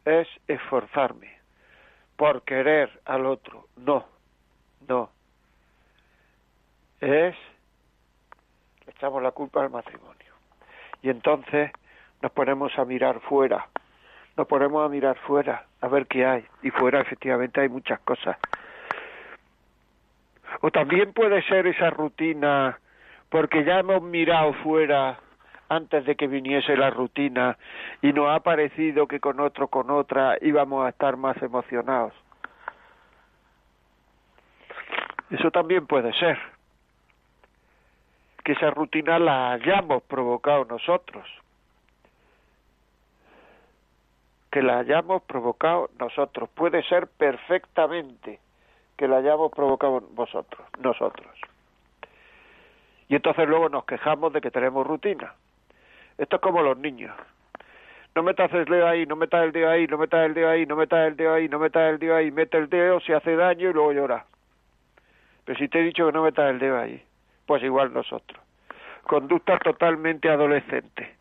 es 0.03 0.27
esforzarme 0.49 1.39
por 2.17 2.41
querer 2.41 2.99
al 3.05 3.27
otro. 3.27 3.67
No, 3.77 4.05
no. 4.89 5.09
Es, 6.99 7.37
le 8.85 8.91
echamos 8.91 9.23
la 9.23 9.31
culpa 9.31 9.61
al 9.61 9.69
matrimonio. 9.69 10.33
Y 11.01 11.09
entonces 11.09 11.71
nos 12.21 12.33
ponemos 12.33 12.77
a 12.77 12.83
mirar 12.83 13.21
fuera 13.21 13.69
nos 14.39 14.47
ponemos 14.47 14.85
a 14.85 14.87
mirar 14.87 15.17
fuera, 15.27 15.65
a 15.81 15.87
ver 15.87 16.07
qué 16.07 16.25
hay. 16.25 16.45
Y 16.61 16.71
fuera 16.71 17.01
efectivamente 17.01 17.61
hay 17.61 17.69
muchas 17.69 17.99
cosas. 18.01 18.37
O 20.61 20.71
también 20.71 21.13
puede 21.13 21.41
ser 21.43 21.67
esa 21.67 21.89
rutina, 21.89 22.79
porque 23.29 23.63
ya 23.63 23.79
hemos 23.79 24.01
mirado 24.01 24.53
fuera 24.53 25.19
antes 25.69 26.05
de 26.05 26.15
que 26.15 26.27
viniese 26.27 26.75
la 26.75 26.89
rutina 26.89 27.57
y 28.01 28.11
nos 28.11 28.29
ha 28.29 28.39
parecido 28.39 29.07
que 29.07 29.19
con 29.19 29.39
otro, 29.39 29.67
con 29.67 29.91
otra 29.91 30.37
íbamos 30.41 30.85
a 30.85 30.89
estar 30.89 31.15
más 31.15 31.39
emocionados. 31.41 32.13
Eso 35.29 35.51
también 35.51 35.85
puede 35.85 36.11
ser. 36.13 36.39
Que 38.43 38.53
esa 38.53 38.71
rutina 38.71 39.19
la 39.19 39.51
hayamos 39.51 40.01
provocado 40.03 40.65
nosotros. 40.65 41.27
Que 44.51 44.61
la 44.61 44.79
hayamos 44.79 45.21
provocado 45.23 45.89
nosotros. 45.99 46.49
Puede 46.49 46.83
ser 46.83 47.07
perfectamente 47.07 48.39
que 48.97 49.07
la 49.07 49.17
hayamos 49.17 49.51
provocado 49.51 50.01
vosotros, 50.11 50.67
nosotros. 50.79 51.27
Y 53.07 53.15
entonces 53.15 53.47
luego 53.47 53.69
nos 53.69 53.85
quejamos 53.85 54.33
de 54.33 54.41
que 54.41 54.51
tenemos 54.51 54.85
rutina. 54.85 55.33
Esto 56.17 56.35
es 56.35 56.41
como 56.41 56.61
los 56.61 56.77
niños. 56.77 57.15
No 58.15 58.23
metas 58.23 58.51
el 58.53 58.65
dedo 58.65 58.87
ahí, 58.87 59.05
no 59.05 59.15
metas 59.15 59.43
el 59.43 59.51
dedo 59.51 59.69
ahí, 59.69 59.87
no 59.87 59.97
metas 59.97 60.25
el 60.25 60.33
dedo 60.33 60.49
ahí, 60.49 60.65
no 60.65 60.75
metas 60.75 61.07
el 61.07 61.15
dedo 61.15 61.33
ahí, 61.33 61.47
no 61.47 61.59
metas 61.59 61.89
el 61.93 61.99
dedo 61.99 62.15
ahí, 62.15 62.31
mete 62.31 62.57
el 62.57 62.69
dedo, 62.69 62.99
se 62.99 63.13
hace 63.13 63.35
daño 63.35 63.69
y 63.69 63.73
luego 63.73 63.93
llora. 63.93 64.25
Pero 65.45 65.57
si 65.57 65.67
te 65.67 65.79
he 65.79 65.83
dicho 65.83 66.05
que 66.05 66.11
no 66.11 66.23
metas 66.23 66.49
el 66.49 66.59
dedo 66.59 66.77
ahí, 66.77 67.01
pues 67.45 67.63
igual 67.63 67.93
nosotros. 67.93 68.39
Conducta 69.03 69.57
totalmente 69.59 70.29
adolescente. 70.29 71.15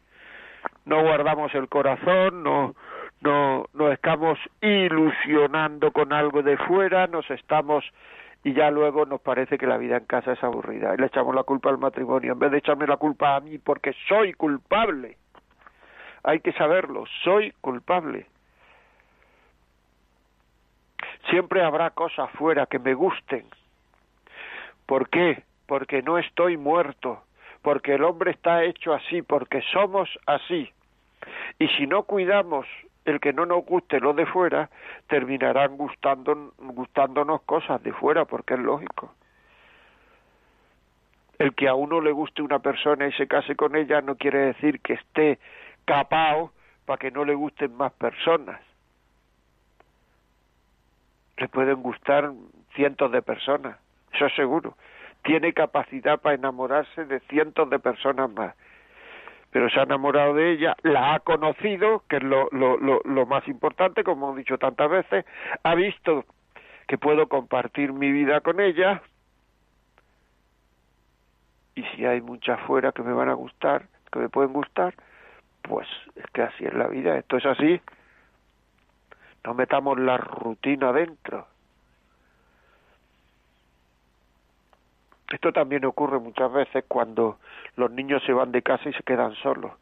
No 0.84 1.02
guardamos 1.02 1.54
el 1.54 1.68
corazón, 1.68 2.42
no, 2.42 2.74
no 3.20 3.66
nos 3.72 3.92
estamos 3.92 4.38
ilusionando 4.60 5.92
con 5.92 6.12
algo 6.12 6.42
de 6.42 6.56
fuera, 6.56 7.06
nos 7.06 7.28
estamos 7.30 7.84
y 8.44 8.52
ya 8.52 8.70
luego 8.70 9.04
nos 9.04 9.20
parece 9.20 9.58
que 9.58 9.66
la 9.66 9.76
vida 9.76 9.96
en 9.96 10.04
casa 10.04 10.32
es 10.32 10.44
aburrida 10.44 10.94
y 10.94 10.98
le 10.98 11.06
echamos 11.06 11.34
la 11.34 11.42
culpa 11.42 11.70
al 11.70 11.78
matrimonio 11.78 12.32
en 12.32 12.38
vez 12.38 12.50
de 12.52 12.58
echarme 12.58 12.86
la 12.86 12.96
culpa 12.96 13.36
a 13.36 13.40
mí 13.40 13.58
porque 13.58 13.94
soy 14.08 14.32
culpable. 14.34 15.16
Hay 16.22 16.40
que 16.40 16.52
saberlo, 16.52 17.04
soy 17.24 17.52
culpable. 17.60 18.26
Siempre 21.30 21.62
habrá 21.62 21.90
cosas 21.90 22.30
fuera 22.32 22.66
que 22.66 22.78
me 22.78 22.94
gusten. 22.94 23.44
¿Por 24.86 25.08
qué? 25.10 25.42
Porque 25.66 26.02
no 26.02 26.18
estoy 26.18 26.56
muerto, 26.56 27.22
porque 27.62 27.94
el 27.94 28.04
hombre 28.04 28.30
está 28.30 28.64
hecho 28.64 28.94
así, 28.94 29.22
porque 29.22 29.62
somos 29.72 30.08
así. 30.26 30.72
Y 31.58 31.68
si 31.68 31.86
no 31.86 32.04
cuidamos 32.04 32.66
el 33.08 33.20
que 33.20 33.32
no 33.32 33.46
nos 33.46 33.64
guste 33.64 34.00
lo 34.00 34.12
de 34.12 34.26
fuera, 34.26 34.68
terminarán 35.06 35.76
gustando, 35.76 36.52
gustándonos 36.58 37.42
cosas 37.42 37.82
de 37.82 37.92
fuera, 37.92 38.26
porque 38.26 38.54
es 38.54 38.60
lógico. 38.60 39.14
El 41.38 41.54
que 41.54 41.68
a 41.68 41.74
uno 41.74 42.00
le 42.00 42.12
guste 42.12 42.42
una 42.42 42.58
persona 42.58 43.06
y 43.06 43.12
se 43.12 43.26
case 43.26 43.56
con 43.56 43.76
ella 43.76 44.02
no 44.02 44.16
quiere 44.16 44.38
decir 44.38 44.80
que 44.80 44.94
esté 44.94 45.38
capao 45.84 46.52
para 46.84 46.98
que 46.98 47.10
no 47.10 47.24
le 47.24 47.34
gusten 47.34 47.74
más 47.76 47.92
personas. 47.92 48.60
Le 51.38 51.48
pueden 51.48 51.82
gustar 51.82 52.32
cientos 52.74 53.10
de 53.10 53.22
personas, 53.22 53.78
eso 54.12 54.26
es 54.26 54.34
seguro. 54.34 54.76
Tiene 55.22 55.52
capacidad 55.52 56.20
para 56.20 56.34
enamorarse 56.34 57.04
de 57.06 57.20
cientos 57.20 57.70
de 57.70 57.78
personas 57.78 58.30
más. 58.30 58.54
Pero 59.50 59.70
se 59.70 59.80
ha 59.80 59.84
enamorado 59.84 60.34
de 60.34 60.52
ella, 60.52 60.76
la 60.82 61.14
ha 61.14 61.20
conocido, 61.20 62.02
que 62.08 62.16
es 62.16 62.22
lo, 62.22 62.48
lo, 62.52 62.76
lo, 62.76 63.00
lo 63.04 63.26
más 63.26 63.46
importante, 63.48 64.04
como 64.04 64.26
hemos 64.26 64.38
dicho 64.38 64.58
tantas 64.58 64.90
veces, 64.90 65.24
ha 65.62 65.74
visto 65.74 66.24
que 66.86 66.98
puedo 66.98 67.28
compartir 67.28 67.92
mi 67.92 68.10
vida 68.10 68.40
con 68.40 68.60
ella, 68.60 69.02
y 71.74 71.82
si 71.94 72.04
hay 72.04 72.20
muchas 72.20 72.60
fuera 72.62 72.92
que 72.92 73.02
me 73.02 73.12
van 73.12 73.28
a 73.28 73.34
gustar, 73.34 73.86
que 74.10 74.18
me 74.18 74.28
pueden 74.28 74.52
gustar, 74.52 74.94
pues 75.62 75.86
es 76.16 76.26
que 76.32 76.42
así 76.42 76.64
es 76.64 76.74
la 76.74 76.88
vida, 76.88 77.16
esto 77.16 77.36
es 77.36 77.46
así. 77.46 77.80
No 79.44 79.54
metamos 79.54 79.98
la 79.98 80.16
rutina 80.16 80.92
dentro. 80.92 81.46
Esto 85.30 85.52
también 85.52 85.84
ocurre 85.84 86.18
muchas 86.18 86.50
veces 86.52 86.84
cuando 86.88 87.38
los 87.76 87.90
niños 87.90 88.22
se 88.24 88.32
van 88.32 88.50
de 88.50 88.62
casa 88.62 88.88
y 88.88 88.92
se 88.94 89.02
quedan 89.02 89.34
solos 89.36 89.72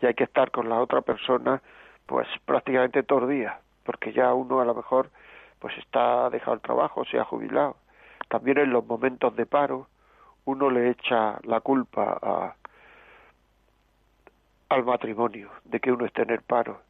y 0.00 0.06
hay 0.06 0.14
que 0.14 0.24
estar 0.24 0.50
con 0.50 0.68
la 0.68 0.80
otra 0.80 1.02
persona 1.02 1.62
pues 2.06 2.26
prácticamente 2.44 3.02
todos 3.02 3.22
los 3.22 3.30
días, 3.30 3.54
porque 3.84 4.12
ya 4.12 4.32
uno 4.32 4.60
a 4.60 4.64
lo 4.64 4.74
mejor 4.74 5.10
pues 5.58 5.76
está 5.78 6.30
dejado 6.30 6.54
el 6.54 6.60
trabajo, 6.60 7.04
se 7.04 7.18
ha 7.18 7.24
jubilado. 7.24 7.76
También 8.28 8.58
en 8.58 8.72
los 8.72 8.86
momentos 8.86 9.34
de 9.36 9.46
paro 9.46 9.88
uno 10.44 10.70
le 10.70 10.90
echa 10.90 11.38
la 11.42 11.60
culpa 11.60 12.18
a, 12.22 12.54
al 14.70 14.84
matrimonio 14.84 15.50
de 15.64 15.80
que 15.80 15.92
uno 15.92 16.06
esté 16.06 16.22
en 16.22 16.30
el 16.30 16.42
paro. 16.42 16.80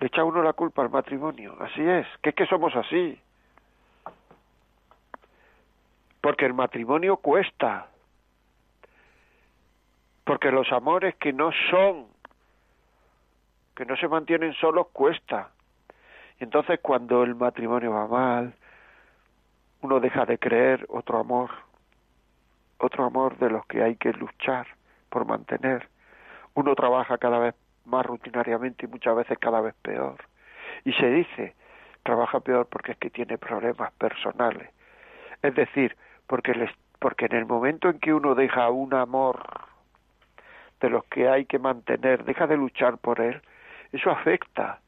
Le 0.00 0.08
echa 0.08 0.24
uno 0.24 0.42
la 0.42 0.52
culpa 0.52 0.82
al 0.82 0.90
matrimonio, 0.90 1.56
así 1.60 1.82
es, 1.82 2.06
que 2.22 2.30
es 2.30 2.34
que 2.34 2.46
somos 2.46 2.74
así. 2.74 3.20
Porque 6.38 6.46
el 6.46 6.54
matrimonio 6.54 7.16
cuesta. 7.16 7.88
Porque 10.22 10.52
los 10.52 10.70
amores 10.70 11.16
que 11.16 11.32
no 11.32 11.50
son, 11.68 12.06
que 13.74 13.84
no 13.84 13.96
se 13.96 14.06
mantienen 14.06 14.52
solos, 14.52 14.86
cuesta. 14.92 15.50
Y 16.38 16.44
entonces 16.44 16.78
cuando 16.80 17.24
el 17.24 17.34
matrimonio 17.34 17.90
va 17.90 18.06
mal, 18.06 18.54
uno 19.80 19.98
deja 19.98 20.26
de 20.26 20.38
creer 20.38 20.86
otro 20.90 21.18
amor, 21.18 21.50
otro 22.78 23.06
amor 23.06 23.36
de 23.38 23.50
los 23.50 23.66
que 23.66 23.82
hay 23.82 23.96
que 23.96 24.12
luchar 24.12 24.68
por 25.08 25.24
mantener. 25.26 25.88
Uno 26.54 26.76
trabaja 26.76 27.18
cada 27.18 27.40
vez 27.40 27.56
más 27.84 28.06
rutinariamente 28.06 28.86
y 28.86 28.88
muchas 28.88 29.16
veces 29.16 29.38
cada 29.40 29.60
vez 29.60 29.74
peor. 29.82 30.18
Y 30.84 30.92
se 30.92 31.10
dice, 31.10 31.56
trabaja 32.04 32.38
peor 32.38 32.68
porque 32.70 32.92
es 32.92 32.98
que 32.98 33.10
tiene 33.10 33.38
problemas 33.38 33.90
personales. 33.94 34.70
Es 35.42 35.52
decir, 35.56 35.96
porque, 36.28 36.54
les, 36.54 36.70
porque 37.00 37.26
en 37.26 37.34
el 37.34 37.46
momento 37.46 37.88
en 37.88 37.98
que 37.98 38.14
uno 38.14 38.36
deja 38.36 38.70
un 38.70 38.94
amor 38.94 39.42
de 40.80 40.90
los 40.90 41.04
que 41.06 41.28
hay 41.28 41.46
que 41.46 41.58
mantener, 41.58 42.24
deja 42.24 42.46
de 42.46 42.56
luchar 42.56 42.98
por 42.98 43.20
él, 43.20 43.42
eso 43.90 44.10
afecta. 44.10 44.78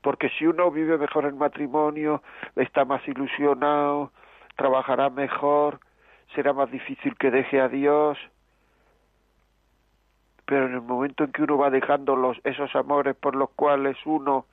Porque 0.00 0.30
si 0.30 0.46
uno 0.46 0.70
vive 0.70 0.98
mejor 0.98 1.26
el 1.26 1.34
matrimonio, 1.34 2.22
está 2.56 2.84
más 2.84 3.06
ilusionado, 3.06 4.10
trabajará 4.56 5.10
mejor, 5.10 5.78
será 6.34 6.52
más 6.52 6.70
difícil 6.70 7.16
que 7.16 7.30
deje 7.30 7.60
a 7.60 7.68
Dios, 7.68 8.18
pero 10.46 10.66
en 10.66 10.74
el 10.74 10.80
momento 10.80 11.22
en 11.22 11.32
que 11.32 11.42
uno 11.42 11.58
va 11.58 11.70
dejando 11.70 12.16
los, 12.16 12.38
esos 12.44 12.74
amores 12.74 13.14
por 13.14 13.36
los 13.36 13.50
cuales 13.50 13.96
uno 14.04 14.46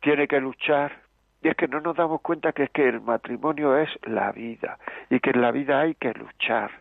tiene 0.00 0.26
que 0.26 0.40
luchar, 0.40 1.05
y 1.46 1.48
es 1.48 1.56
que 1.56 1.68
no 1.68 1.80
nos 1.80 1.94
damos 1.94 2.22
cuenta 2.22 2.50
que 2.50 2.64
es 2.64 2.70
que 2.70 2.88
el 2.88 3.00
matrimonio 3.00 3.76
es 3.76 3.88
la 4.02 4.32
vida 4.32 4.78
y 5.08 5.20
que 5.20 5.30
en 5.30 5.40
la 5.40 5.52
vida 5.52 5.78
hay 5.78 5.94
que 5.94 6.12
luchar. 6.12 6.72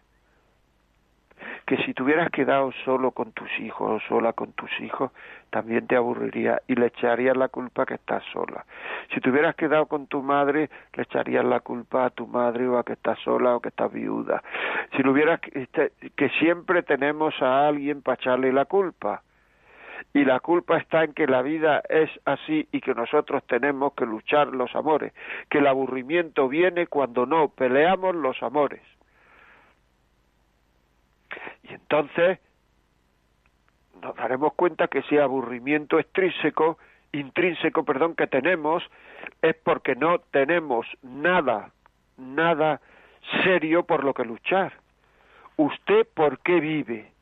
Que 1.67 1.78
si 1.84 1.93
te 1.93 2.01
hubieras 2.01 2.32
quedado 2.32 2.71
solo 2.84 3.12
con 3.12 3.32
tus 3.32 3.47
hijos 3.60 3.91
o 3.91 4.08
sola 4.08 4.34
con 4.34 4.54
tus 4.54 4.71
hijos, 4.80 5.12
también 5.51 5.86
te 5.86 5.95
aburriría 5.95 6.63
y 6.67 6.73
le 6.73 6.88
echarías 6.88 7.38
la 7.38 7.49
culpa 7.49 7.86
que 7.86 7.93
estás 7.93 8.23
sola. 8.34 8.65
Si 9.13 9.21
te 9.21 9.30
hubieras 9.30 9.54
quedado 9.56 9.86
con 9.86 10.08
tu 10.08 10.23
madre, 10.23 10.71
le 10.95 11.04
echarías 11.04 11.45
la 11.45 11.60
culpa 11.60 12.06
a 12.06 12.10
tu 12.10 12.25
madre 12.25 12.67
o 12.67 12.80
a 12.80 12.84
que 12.84 12.93
estás 12.93 13.19
sola 13.19 13.56
o 13.56 13.60
que 13.60 13.69
estás 13.69 13.93
viuda. 13.93 14.41
Si 14.95 15.04
lo 15.04 15.12
hubieras 15.12 15.41
este, 15.54 15.91
que 16.15 16.30
siempre 16.39 16.82
tenemos 16.82 17.39
a 17.39 17.67
alguien 17.67 18.01
para 18.01 18.15
echarle 18.15 18.51
la 18.51 18.65
culpa 18.65 19.21
y 20.13 20.25
la 20.25 20.39
culpa 20.39 20.77
está 20.77 21.03
en 21.03 21.13
que 21.13 21.27
la 21.27 21.41
vida 21.41 21.81
es 21.89 22.10
así 22.25 22.67
y 22.71 22.81
que 22.81 22.93
nosotros 22.93 23.43
tenemos 23.47 23.93
que 23.93 24.05
luchar 24.05 24.47
los 24.47 24.75
amores, 24.75 25.13
que 25.49 25.60
el 25.60 25.67
aburrimiento 25.67 26.47
viene 26.47 26.88
cuando 26.88 27.25
no 27.25 27.49
peleamos 27.49 28.15
los 28.15 28.41
amores. 28.41 28.81
Y 31.63 31.73
entonces 31.73 32.39
nos 34.01 34.15
daremos 34.15 34.53
cuenta 34.53 34.88
que 34.88 34.99
ese 34.99 35.21
aburrimiento 35.21 35.99
extrínseco, 35.99 36.77
intrínseco, 37.12 37.84
perdón, 37.84 38.15
que 38.15 38.27
tenemos 38.27 38.84
es 39.41 39.55
porque 39.55 39.95
no 39.95 40.19
tenemos 40.19 40.86
nada, 41.01 41.71
nada 42.17 42.81
serio 43.43 43.84
por 43.84 44.03
lo 44.03 44.13
que 44.13 44.25
luchar. 44.25 44.73
¿Usted 45.58 46.08
por 46.13 46.39
qué 46.39 46.60
vive? 46.60 47.14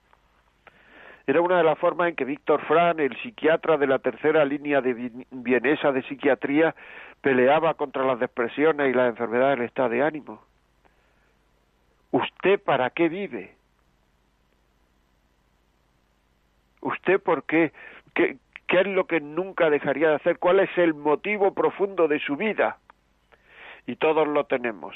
Era 1.26 1.42
una 1.42 1.58
de 1.58 1.64
las 1.64 1.80
formas 1.80 2.10
en 2.10 2.16
que 2.16 2.26
Víctor 2.26 2.62
Fran, 2.66 3.00
el 3.00 3.16
psiquiatra 3.22 3.78
de 3.78 3.88
la 3.88 4.00
tercera 4.00 4.44
línea 4.44 4.82
de 4.82 5.12
vienesa 5.32 5.92
de 5.92 6.04
psiquiatría, 6.04 6.76
peleaba 7.22 7.76
contra 7.76 8.06
las 8.06 8.20
depresiones 8.20 8.90
y 8.90 8.94
las 8.94 9.10
enfermedades 9.10 9.58
del 9.58 9.68
estado 9.68 9.90
de 9.90 10.04
ánimo. 10.04 10.44
¿Usted 12.12 12.62
para 12.62 12.90
qué 12.90 13.08
vive? 13.08 13.56
¿Usted 16.82 17.22
por 17.22 17.44
qué? 17.44 17.72
¿Qué, 18.14 18.38
qué 18.68 18.82
es 18.82 18.88
lo 18.88 19.08
que 19.08 19.22
nunca 19.22 19.70
dejaría 19.70 20.10
de 20.10 20.16
hacer? 20.16 20.38
¿Cuál 20.40 20.60
es 20.60 20.78
el 20.78 20.94
motivo 20.94 21.54
profundo 21.54 22.10
de 22.10 22.20
su 22.20 22.36
vida? 22.36 22.78
Y 23.88 23.96
todos 23.96 24.28
lo 24.28 24.44
tenemos. 24.44 24.96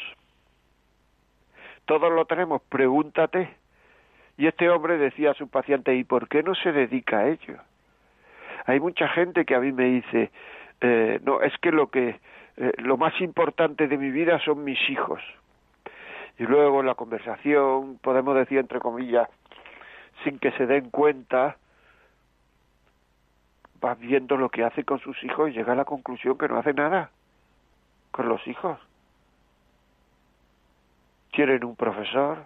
Todos 1.85 2.11
lo 2.11 2.25
tenemos. 2.25 2.61
Pregúntate 2.63 3.55
y 4.37 4.47
este 4.47 4.69
hombre 4.69 4.97
decía 4.97 5.31
a 5.31 5.33
su 5.33 5.47
paciente, 5.47 5.95
¿y 5.95 6.03
por 6.03 6.27
qué 6.27 6.43
no 6.43 6.53
se 6.53 6.71
dedica 6.71 7.19
a 7.19 7.27
ello? 7.27 7.57
Hay 8.65 8.79
mucha 8.79 9.07
gente 9.09 9.45
que 9.45 9.55
a 9.55 9.59
mí 9.59 9.71
me 9.71 9.85
dice, 9.85 10.31
eh, 10.81 11.19
no, 11.23 11.41
es 11.41 11.57
que 11.59 11.71
lo 11.71 11.87
que 11.87 12.19
eh, 12.57 12.71
lo 12.77 12.97
más 12.97 13.19
importante 13.19 13.87
de 13.87 13.97
mi 13.97 14.11
vida 14.11 14.39
son 14.39 14.63
mis 14.63 14.79
hijos. 14.89 15.21
Y 16.37 16.43
luego 16.43 16.81
en 16.81 16.85
la 16.85 16.95
conversación, 16.95 17.97
podemos 17.97 18.35
decir 18.35 18.59
entre 18.59 18.79
comillas, 18.79 19.27
sin 20.23 20.37
que 20.37 20.51
se 20.51 20.67
den 20.67 20.91
cuenta, 20.91 21.57
va 23.83 23.95
viendo 23.95 24.37
lo 24.37 24.49
que 24.49 24.63
hace 24.63 24.83
con 24.83 24.99
sus 24.99 25.23
hijos 25.23 25.49
y 25.49 25.53
llega 25.53 25.73
a 25.73 25.75
la 25.75 25.85
conclusión 25.85 26.37
que 26.37 26.47
no 26.47 26.57
hace 26.57 26.73
nada 26.73 27.09
con 28.11 28.29
los 28.29 28.45
hijos. 28.47 28.79
Tienen 31.31 31.63
un 31.63 31.75
profesor, 31.75 32.45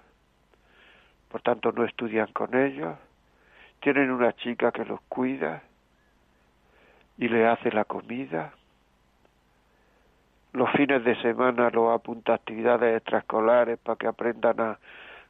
por 1.32 1.41
tanto 1.41 1.72
no 1.72 1.86
estudian 1.86 2.32
con 2.34 2.56
ellos, 2.56 2.96
tienen 3.80 4.12
una 4.12 4.34
chica 4.34 4.72
que 4.72 4.86
los 4.86 5.00
cuida 5.02 5.63
y 7.17 7.28
le 7.30 7.48
hace 7.48 7.72
la 7.72 7.86
comida, 7.86 8.54
los 10.54 10.70
fines 10.72 11.04
de 11.06 11.15
semana 11.22 11.70
los 11.70 11.94
apunta 11.94 12.34
a 12.34 12.36
actividades 12.36 12.98
extraescolares 12.98 13.80
para 13.80 13.96
que 13.96 14.08
aprendan 14.08 14.60
a 14.60 14.80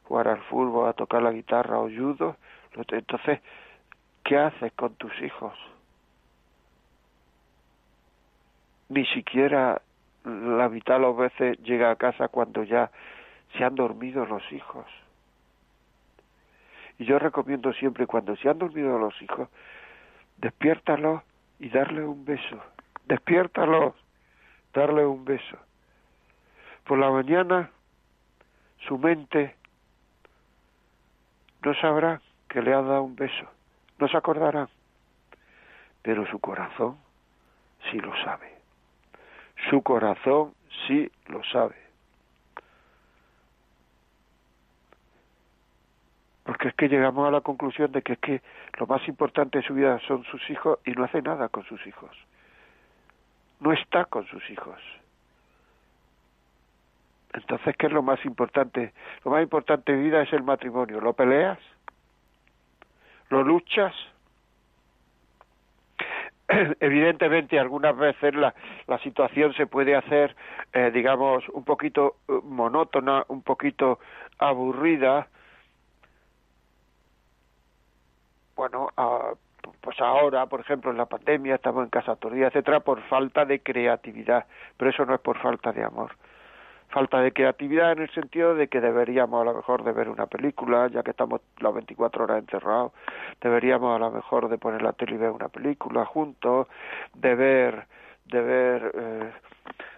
jugar 0.04 0.28
al 0.28 0.42
fútbol, 0.42 0.88
a 0.88 0.94
tocar 0.94 1.22
la 1.22 1.30
guitarra 1.30 1.78
o 1.78 1.88
judo. 1.88 2.36
Entonces, 2.74 3.40
¿qué 4.24 4.36
haces 4.36 4.72
con 4.72 4.94
tus 4.96 5.12
hijos? 5.22 5.54
Ni 8.88 9.06
siquiera 9.06 9.80
la 10.24 10.68
mitad 10.68 10.96
de 10.96 11.06
las 11.06 11.16
veces 11.16 11.58
llega 11.62 11.90
a 11.90 11.96
casa 11.96 12.28
cuando 12.28 12.64
ya 12.64 12.90
se 13.56 13.64
han 13.64 13.76
dormido 13.76 14.26
los 14.26 14.42
hijos. 14.52 14.86
Y 16.98 17.04
yo 17.04 17.18
recomiendo 17.18 17.72
siempre, 17.72 18.06
cuando 18.06 18.36
se 18.36 18.48
han 18.48 18.58
dormido 18.58 18.98
los 18.98 19.20
hijos, 19.22 19.48
despiértalos 20.38 21.22
y 21.58 21.68
darle 21.68 22.04
un 22.04 22.24
beso. 22.24 22.62
Despiértalos, 23.06 23.94
darle 24.72 25.04
un 25.04 25.24
beso. 25.24 25.56
Por 26.84 26.98
la 26.98 27.10
mañana, 27.10 27.70
su 28.86 28.98
mente 28.98 29.54
no 31.62 31.74
sabrá 31.74 32.20
que 32.48 32.60
le 32.60 32.72
ha 32.72 32.82
dado 32.82 33.04
un 33.04 33.16
beso, 33.16 33.46
no 33.98 34.08
se 34.08 34.16
acordará, 34.16 34.68
pero 36.02 36.26
su 36.26 36.38
corazón 36.40 36.98
sí 37.90 37.98
lo 37.98 38.12
sabe. 38.24 38.52
Su 39.70 39.82
corazón 39.82 40.54
sí 40.86 41.10
lo 41.26 41.42
sabe. 41.44 41.81
Porque 46.52 46.68
es 46.68 46.74
que 46.74 46.90
llegamos 46.90 47.26
a 47.26 47.30
la 47.30 47.40
conclusión 47.40 47.92
de 47.92 48.02
que 48.02 48.12
es 48.12 48.18
que 48.18 48.42
lo 48.78 48.86
más 48.86 49.08
importante 49.08 49.56
de 49.56 49.64
su 49.64 49.72
vida 49.72 49.98
son 50.06 50.22
sus 50.24 50.50
hijos 50.50 50.78
y 50.84 50.90
no 50.90 51.04
hace 51.04 51.22
nada 51.22 51.48
con 51.48 51.64
sus 51.64 51.86
hijos. 51.86 52.10
No 53.60 53.72
está 53.72 54.04
con 54.04 54.26
sus 54.26 54.50
hijos. 54.50 54.78
Entonces, 57.32 57.74
¿qué 57.78 57.86
es 57.86 57.92
lo 57.92 58.02
más 58.02 58.22
importante? 58.26 58.92
Lo 59.24 59.30
más 59.30 59.42
importante 59.42 59.94
en 59.94 60.04
vida 60.04 60.20
es 60.20 60.30
el 60.34 60.42
matrimonio. 60.42 61.00
¿Lo 61.00 61.14
peleas? 61.14 61.58
¿Lo 63.30 63.42
luchas? 63.42 63.94
Evidentemente, 66.80 67.58
algunas 67.58 67.96
veces 67.96 68.34
la, 68.34 68.54
la 68.88 68.98
situación 68.98 69.54
se 69.54 69.66
puede 69.66 69.96
hacer, 69.96 70.36
eh, 70.74 70.90
digamos, 70.92 71.48
un 71.48 71.64
poquito 71.64 72.16
eh, 72.28 72.34
monótona, 72.44 73.24
un 73.28 73.40
poquito 73.40 74.00
aburrida. 74.36 75.28
Bueno, 78.56 78.88
pues 79.80 80.00
ahora, 80.00 80.46
por 80.46 80.60
ejemplo, 80.60 80.90
en 80.90 80.96
la 80.96 81.06
pandemia 81.06 81.56
estamos 81.56 81.84
en 81.84 81.90
casa 81.90 82.16
todo 82.16 82.32
el 82.32 82.38
día, 82.38 82.48
etcétera, 82.48 82.80
por 82.80 83.00
falta 83.02 83.44
de 83.44 83.60
creatividad, 83.60 84.46
pero 84.76 84.90
eso 84.90 85.04
no 85.04 85.14
es 85.14 85.20
por 85.20 85.38
falta 85.38 85.72
de 85.72 85.84
amor. 85.84 86.12
Falta 86.88 87.20
de 87.20 87.32
creatividad 87.32 87.92
en 87.92 88.00
el 88.00 88.10
sentido 88.10 88.54
de 88.54 88.68
que 88.68 88.80
deberíamos 88.80 89.40
a 89.40 89.44
lo 89.44 89.54
mejor 89.54 89.82
de 89.82 89.92
ver 89.92 90.10
una 90.10 90.26
película, 90.26 90.88
ya 90.88 91.02
que 91.02 91.12
estamos 91.12 91.40
las 91.58 91.72
24 91.72 92.24
horas 92.24 92.38
encerrados, 92.38 92.92
deberíamos 93.40 93.96
a 93.96 93.98
lo 93.98 94.10
mejor 94.10 94.48
de 94.50 94.58
poner 94.58 94.82
la 94.82 94.92
tele 94.92 95.14
y 95.14 95.18
ver 95.18 95.30
una 95.30 95.48
película 95.48 96.04
juntos, 96.04 96.68
de 97.14 97.34
ver, 97.34 97.86
de 98.26 98.40
ver, 98.42 98.92
eh, 98.94 99.32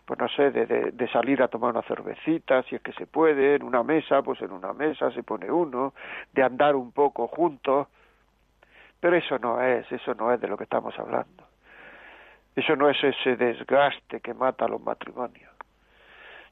pues 0.06 0.20
no 0.20 0.28
sé, 0.28 0.52
de, 0.52 0.66
de, 0.66 0.90
de, 0.92 1.08
salir 1.08 1.42
a 1.42 1.48
tomar 1.48 1.72
una 1.72 1.82
cervecita, 1.82 2.62
si 2.62 2.76
es 2.76 2.82
que 2.82 2.92
se 2.92 3.06
puede, 3.06 3.56
en 3.56 3.64
una 3.64 3.82
mesa, 3.82 4.22
pues 4.22 4.40
en 4.40 4.52
una 4.52 4.72
mesa 4.72 5.10
se 5.10 5.24
pone 5.24 5.50
uno, 5.50 5.94
de 6.32 6.44
andar 6.44 6.76
un 6.76 6.92
poco 6.92 7.26
juntos, 7.26 7.88
pero 9.04 9.18
eso 9.18 9.38
no 9.38 9.60
es, 9.60 9.92
eso 9.92 10.14
no 10.14 10.32
es 10.32 10.40
de 10.40 10.48
lo 10.48 10.56
que 10.56 10.64
estamos 10.64 10.98
hablando. 10.98 11.44
Eso 12.56 12.74
no 12.74 12.88
es 12.88 12.96
ese 13.04 13.36
desgaste 13.36 14.20
que 14.20 14.32
mata 14.32 14.64
a 14.64 14.68
los 14.68 14.80
matrimonios 14.80 15.54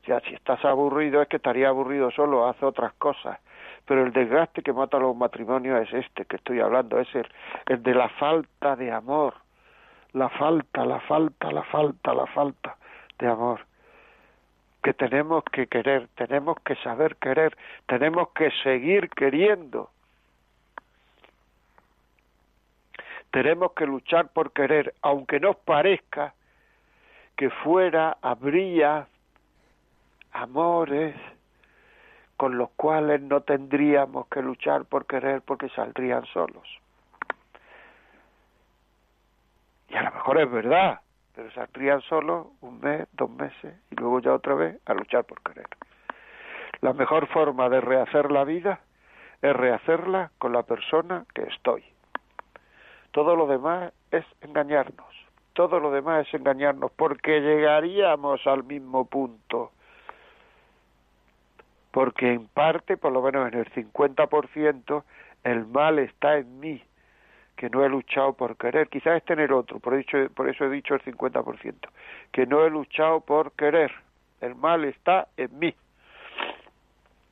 ya 0.06 0.20
si 0.20 0.34
estás 0.34 0.64
aburrido 0.64 1.22
es 1.22 1.28
que 1.28 1.36
estaría 1.36 1.68
aburrido 1.68 2.10
solo, 2.10 2.48
hace 2.48 2.64
otras 2.64 2.92
cosas. 2.94 3.38
Pero 3.86 4.04
el 4.04 4.12
desgaste 4.12 4.62
que 4.62 4.72
mata 4.72 4.96
a 4.96 5.00
los 5.00 5.16
matrimonios 5.16 5.88
es 5.88 5.94
este 6.04 6.24
que 6.24 6.36
estoy 6.36 6.60
hablando, 6.60 6.98
es 6.98 7.08
el 7.66 7.82
de 7.82 7.94
la 7.94 8.08
falta 8.08 8.76
de 8.76 8.92
amor. 8.92 9.34
La 10.12 10.28
falta, 10.28 10.84
la 10.84 11.00
falta, 11.00 11.50
la 11.50 11.62
falta, 11.62 12.14
la 12.14 12.26
falta 12.26 12.76
de 13.18 13.28
amor. 13.28 13.60
Que 14.82 14.92
tenemos 14.92 15.44
que 15.44 15.68
querer, 15.68 16.08
tenemos 16.16 16.56
que 16.64 16.74
saber 16.76 17.16
querer, 17.16 17.56
tenemos 17.86 18.28
que 18.30 18.50
seguir 18.62 19.08
queriendo. 19.10 19.90
Tenemos 23.32 23.72
que 23.72 23.86
luchar 23.86 24.28
por 24.28 24.52
querer, 24.52 24.94
aunque 25.00 25.40
nos 25.40 25.56
parezca 25.56 26.34
que 27.36 27.48
fuera 27.48 28.18
habría 28.20 29.08
amores 30.32 31.16
con 32.36 32.58
los 32.58 32.70
cuales 32.70 33.22
no 33.22 33.40
tendríamos 33.40 34.26
que 34.26 34.42
luchar 34.42 34.84
por 34.84 35.06
querer 35.06 35.40
porque 35.40 35.70
saldrían 35.70 36.26
solos. 36.26 36.68
Y 39.88 39.96
a 39.96 40.02
lo 40.02 40.10
mejor 40.12 40.38
es 40.38 40.50
verdad, 40.50 41.00
pero 41.34 41.50
saldrían 41.52 42.02
solos 42.02 42.48
un 42.60 42.80
mes, 42.80 43.08
dos 43.12 43.30
meses 43.30 43.74
y 43.90 43.94
luego 43.94 44.20
ya 44.20 44.34
otra 44.34 44.54
vez 44.54 44.78
a 44.84 44.92
luchar 44.92 45.24
por 45.24 45.40
querer. 45.42 45.68
La 46.82 46.92
mejor 46.92 47.28
forma 47.28 47.70
de 47.70 47.80
rehacer 47.80 48.30
la 48.30 48.44
vida 48.44 48.80
es 49.40 49.56
rehacerla 49.56 50.32
con 50.38 50.52
la 50.52 50.64
persona 50.64 51.24
que 51.34 51.44
estoy. 51.44 51.91
Todo 53.12 53.36
lo 53.36 53.46
demás 53.46 53.92
es 54.10 54.24
engañarnos. 54.40 55.06
Todo 55.52 55.80
lo 55.80 55.90
demás 55.90 56.26
es 56.26 56.34
engañarnos 56.34 56.90
porque 56.92 57.40
llegaríamos 57.40 58.46
al 58.46 58.64
mismo 58.64 59.04
punto 59.04 59.70
porque 61.92 62.32
en 62.32 62.48
parte, 62.48 62.96
por 62.96 63.12
lo 63.12 63.22
menos 63.22 63.52
en 63.52 63.60
el 63.60 63.70
50%, 63.70 65.04
el 65.44 65.66
mal 65.66 65.98
está 65.98 66.38
en 66.38 66.58
mí, 66.58 66.82
que 67.54 67.68
no 67.68 67.84
he 67.84 67.88
luchado 67.88 68.32
por 68.32 68.56
querer. 68.56 68.88
Quizás 68.88 69.18
esté 69.18 69.34
en 69.34 69.40
el 69.40 69.52
otro, 69.52 69.78
por, 69.78 70.02
por 70.32 70.48
eso 70.48 70.64
he 70.64 70.70
dicho 70.70 70.94
el 70.94 71.02
50%, 71.02 71.74
que 72.32 72.46
no 72.46 72.64
he 72.64 72.70
luchado 72.70 73.20
por 73.20 73.52
querer. 73.52 73.92
El 74.40 74.54
mal 74.54 74.84
está 74.84 75.28
en 75.36 75.56
mí, 75.58 75.74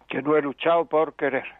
que 0.08 0.22
no 0.22 0.36
he 0.36 0.42
luchado 0.42 0.84
por 0.84 1.14
querer. 1.14 1.60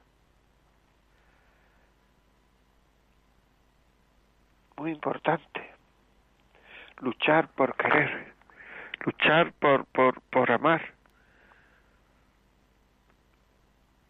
Muy 4.81 4.93
importante, 4.93 5.61
luchar 7.01 7.49
por 7.49 7.77
querer, 7.77 8.33
luchar 9.05 9.53
por, 9.53 9.85
por, 9.85 10.23
por 10.31 10.51
amar. 10.51 10.81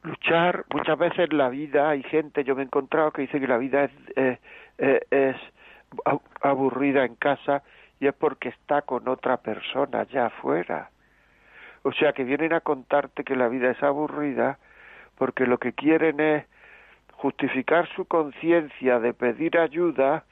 Luchar 0.04 0.64
muchas 0.72 0.96
veces 0.96 1.33
la 1.33 1.48
vida 1.48 1.90
hay 1.90 2.04
gente 2.04 2.44
yo 2.44 2.54
me 2.54 2.62
he 2.62 2.66
encontrado 2.66 3.11
que 3.11 3.22
dice 3.22 3.40
que 3.40 3.48
la 3.48 3.59
vida 3.59 3.83
es 3.83 3.90
eh, 4.14 4.38
eh, 4.78 5.00
es 5.11 5.37
aburrida 6.40 7.04
en 7.04 7.16
casa 7.16 7.64
y 7.98 8.06
es 8.06 8.14
porque 8.14 8.50
está 8.50 8.83
con 8.83 9.09
otra 9.09 9.38
persona 9.38 10.04
ya 10.04 10.26
afuera. 10.26 10.90
O 11.83 11.90
sea 11.90 12.12
que 12.12 12.22
vienen 12.22 12.52
a 12.52 12.61
contarte 12.61 13.24
que 13.24 13.35
la 13.35 13.48
vida 13.48 13.72
es 13.72 13.83
aburrida 13.83 14.61
porque 15.18 15.46
lo 15.46 15.59
que 15.59 15.72
quieren 15.72 16.20
es 16.20 16.46
justificar 17.14 17.88
su 17.88 18.04
conciencia 18.04 19.00
de 19.00 19.14
pedir 19.14 19.59
ayuda 19.59 20.22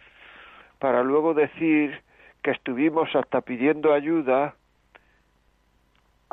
para 0.78 1.02
luego 1.02 1.34
decir 1.34 2.02
que 2.42 2.52
estuvimos 2.52 3.14
hasta 3.14 3.40
pidiendo 3.40 3.92
ayuda 3.92 4.54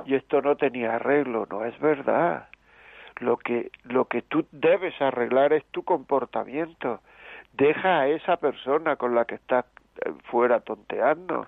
y 0.05 0.15
esto 0.15 0.41
no 0.41 0.55
tenía 0.55 0.95
arreglo, 0.95 1.47
no 1.49 1.65
es 1.65 1.77
verdad. 1.79 2.47
Lo 3.19 3.38
que 3.38 3.71
lo 3.84 4.05
que 4.05 4.21
tú 4.21 4.45
debes 4.51 5.01
arreglar 5.01 5.53
es 5.53 5.65
tu 5.71 5.84
comportamiento. 5.84 6.99
Deja 7.53 8.01
a 8.01 8.08
esa 8.08 8.38
persona 8.38 8.97
con 8.97 9.15
la 9.15 9.25
que 9.25 9.36
estás 9.36 9.65
eh, 10.05 10.12
fuera 10.25 10.60
tonteando. 10.60 11.47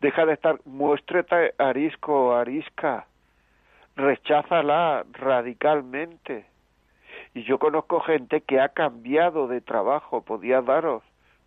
Deja 0.00 0.24
de 0.24 0.32
estar 0.32 0.58
muéstrate 0.64 1.54
arisco 1.58 2.28
o 2.28 2.32
arisca. 2.34 3.06
Recházala 3.96 5.04
radicalmente. 5.12 6.46
Y 7.34 7.44
yo 7.44 7.58
conozco 7.58 8.00
gente 8.00 8.40
que 8.40 8.58
ha 8.58 8.70
cambiado 8.70 9.46
de 9.46 9.60
trabajo 9.60 10.22
podía 10.22 10.62
daros 10.62 11.02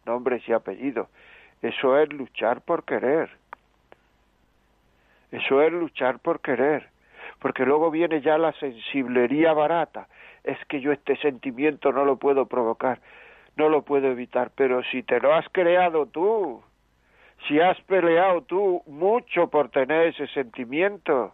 nombres 0.05 0.47
y 0.47 0.53
apellidos. 0.53 1.07
Eso 1.61 1.97
es 1.97 2.11
luchar 2.13 2.61
por 2.61 2.83
querer. 2.83 3.29
Eso 5.31 5.61
es 5.61 5.71
luchar 5.71 6.19
por 6.19 6.39
querer. 6.41 6.89
Porque 7.39 7.65
luego 7.65 7.91
viene 7.91 8.21
ya 8.21 8.37
la 8.37 8.53
sensiblería 8.53 9.53
barata. 9.53 10.07
Es 10.43 10.57
que 10.65 10.79
yo 10.79 10.91
este 10.91 11.17
sentimiento 11.17 11.91
no 11.91 12.05
lo 12.05 12.17
puedo 12.17 12.45
provocar, 12.45 12.99
no 13.55 13.69
lo 13.69 13.81
puedo 13.81 14.07
evitar, 14.07 14.51
pero 14.55 14.83
si 14.83 15.01
te 15.03 15.19
lo 15.19 15.33
has 15.33 15.47
creado 15.49 16.05
tú, 16.05 16.63
si 17.47 17.59
has 17.59 17.79
peleado 17.81 18.41
tú 18.41 18.83
mucho 18.85 19.49
por 19.49 19.69
tener 19.69 20.07
ese 20.07 20.27
sentimiento, 20.27 21.33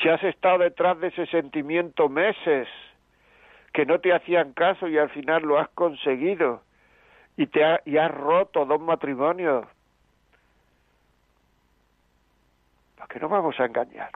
si 0.00 0.08
has 0.08 0.22
estado 0.22 0.58
detrás 0.58 0.98
de 1.00 1.08
ese 1.08 1.26
sentimiento 1.26 2.08
meses, 2.08 2.68
que 3.72 3.86
no 3.86 4.00
te 4.00 4.12
hacían 4.12 4.52
caso 4.52 4.88
y 4.88 4.98
al 4.98 5.10
final 5.10 5.42
lo 5.42 5.58
has 5.58 5.68
conseguido 5.70 6.62
y 7.36 7.46
te 7.46 7.62
y 7.86 7.96
has 7.96 8.10
roto 8.10 8.64
dos 8.64 8.80
matrimonios 8.80 9.66
que 13.12 13.20
no 13.20 13.28
vamos 13.28 13.58
a 13.60 13.66
engañar. 13.66 14.10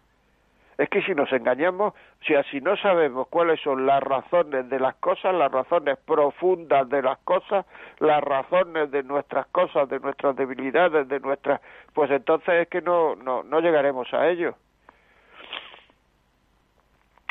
Es 0.78 0.90
que 0.90 1.00
si 1.02 1.14
nos 1.14 1.32
engañamos, 1.32 1.94
o 1.94 2.24
sea, 2.24 2.42
si 2.44 2.60
no 2.60 2.76
sabemos 2.76 3.28
cuáles 3.28 3.60
son 3.60 3.86
las 3.86 4.02
razones 4.02 4.68
de 4.68 4.78
las 4.78 4.94
cosas, 4.96 5.34
las 5.34 5.50
razones 5.50 5.98
profundas 6.04 6.88
de 6.90 7.00
las 7.00 7.18
cosas, 7.20 7.64
las 7.98 8.22
razones 8.22 8.90
de 8.90 9.02
nuestras 9.02 9.46
cosas, 9.46 9.88
de 9.88 10.00
nuestras 10.00 10.36
debilidades, 10.36 11.08
de 11.08 11.20
nuestras, 11.20 11.62
pues 11.94 12.10
entonces 12.10 12.62
es 12.62 12.68
que 12.68 12.82
no, 12.82 13.16
no, 13.16 13.42
no 13.42 13.60
llegaremos 13.60 14.12
a 14.12 14.28
ello. 14.28 14.54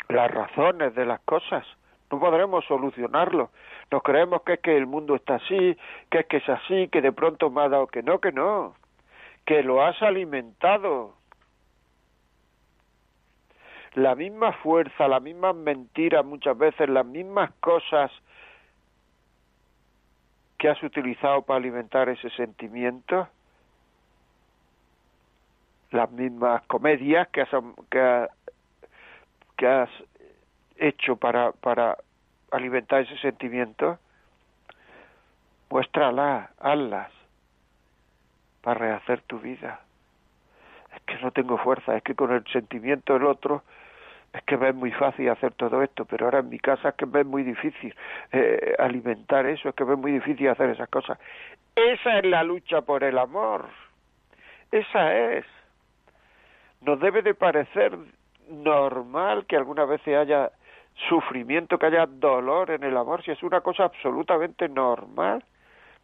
Las 0.08 0.30
razones 0.30 0.94
de 0.96 1.06
las 1.06 1.20
cosas, 1.20 1.64
no 2.10 2.20
podremos 2.20 2.64
solucionarlo. 2.66 3.50
Nos 3.90 4.02
creemos 4.02 4.42
que 4.42 4.54
es 4.54 4.60
que 4.60 4.76
el 4.76 4.86
mundo 4.86 5.16
está 5.16 5.36
así, 5.36 5.76
que 6.10 6.20
es 6.20 6.26
que 6.26 6.38
es 6.38 6.48
así, 6.48 6.88
que 6.88 7.00
de 7.02 7.12
pronto 7.12 7.50
me 7.50 7.62
ha 7.62 7.68
dado 7.68 7.86
que 7.86 8.02
no, 8.02 8.20
que 8.20 8.32
no, 8.32 8.74
que 9.44 9.62
lo 9.62 9.84
has 9.84 10.00
alimentado, 10.02 11.14
la 13.94 14.14
misma 14.14 14.52
fuerza, 14.52 15.08
las 15.08 15.22
mismas 15.22 15.56
mentiras 15.56 16.24
muchas 16.24 16.56
veces, 16.56 16.88
las 16.88 17.06
mismas 17.06 17.50
cosas 17.60 18.10
que 20.58 20.68
has 20.68 20.82
utilizado 20.82 21.42
para 21.42 21.58
alimentar 21.58 22.08
ese 22.10 22.28
sentimiento, 22.30 23.28
las 25.90 26.10
mismas 26.10 26.62
comedias 26.66 27.28
que 27.28 27.40
has, 27.42 27.48
que, 29.56 29.66
has 29.66 29.90
hecho 30.78 31.16
para, 31.16 31.52
para 31.52 31.96
alimentar 32.50 33.02
ese 33.02 33.18
sentimiento, 33.18 33.98
muéstralas, 35.70 36.50
hazlas 36.60 37.10
para 38.62 38.80
rehacer 38.80 39.20
tu 39.22 39.38
vida. 39.38 39.80
que 41.06 41.18
no 41.18 41.30
tengo 41.30 41.58
fuerza, 41.58 41.96
es 41.96 42.02
que 42.02 42.14
con 42.14 42.32
el 42.32 42.44
sentimiento 42.48 43.12
del 43.12 43.26
otro 43.26 43.62
es 44.32 44.42
que 44.42 44.56
me 44.56 44.68
es 44.68 44.74
muy 44.74 44.90
fácil 44.92 45.28
hacer 45.30 45.52
todo 45.52 45.82
esto, 45.82 46.04
pero 46.04 46.26
ahora 46.26 46.40
en 46.40 46.48
mi 46.48 46.58
casa 46.58 46.90
es 46.90 46.94
que 46.96 47.06
me 47.06 47.20
es 47.20 47.26
muy 47.26 47.42
difícil 47.42 47.94
eh, 48.32 48.74
alimentar 48.78 49.46
eso, 49.46 49.68
es 49.68 49.74
que 49.74 49.84
me 49.84 49.94
es 49.94 49.98
muy 49.98 50.12
difícil 50.12 50.48
hacer 50.48 50.70
esas 50.70 50.88
cosas. 50.88 51.18
Esa 51.74 52.18
es 52.18 52.26
la 52.26 52.42
lucha 52.42 52.82
por 52.82 53.04
el 53.04 53.18
amor, 53.18 53.66
esa 54.72 55.14
es. 55.14 55.44
Nos 56.80 57.00
debe 57.00 57.22
de 57.22 57.34
parecer 57.34 57.96
normal 58.48 59.46
que 59.46 59.56
algunas 59.56 59.88
veces 59.88 60.16
haya 60.16 60.50
sufrimiento, 61.08 61.78
que 61.78 61.86
haya 61.86 62.06
dolor 62.06 62.70
en 62.70 62.82
el 62.82 62.96
amor, 62.96 63.22
si 63.22 63.30
es 63.30 63.42
una 63.42 63.60
cosa 63.60 63.84
absolutamente 63.84 64.68
normal, 64.68 65.44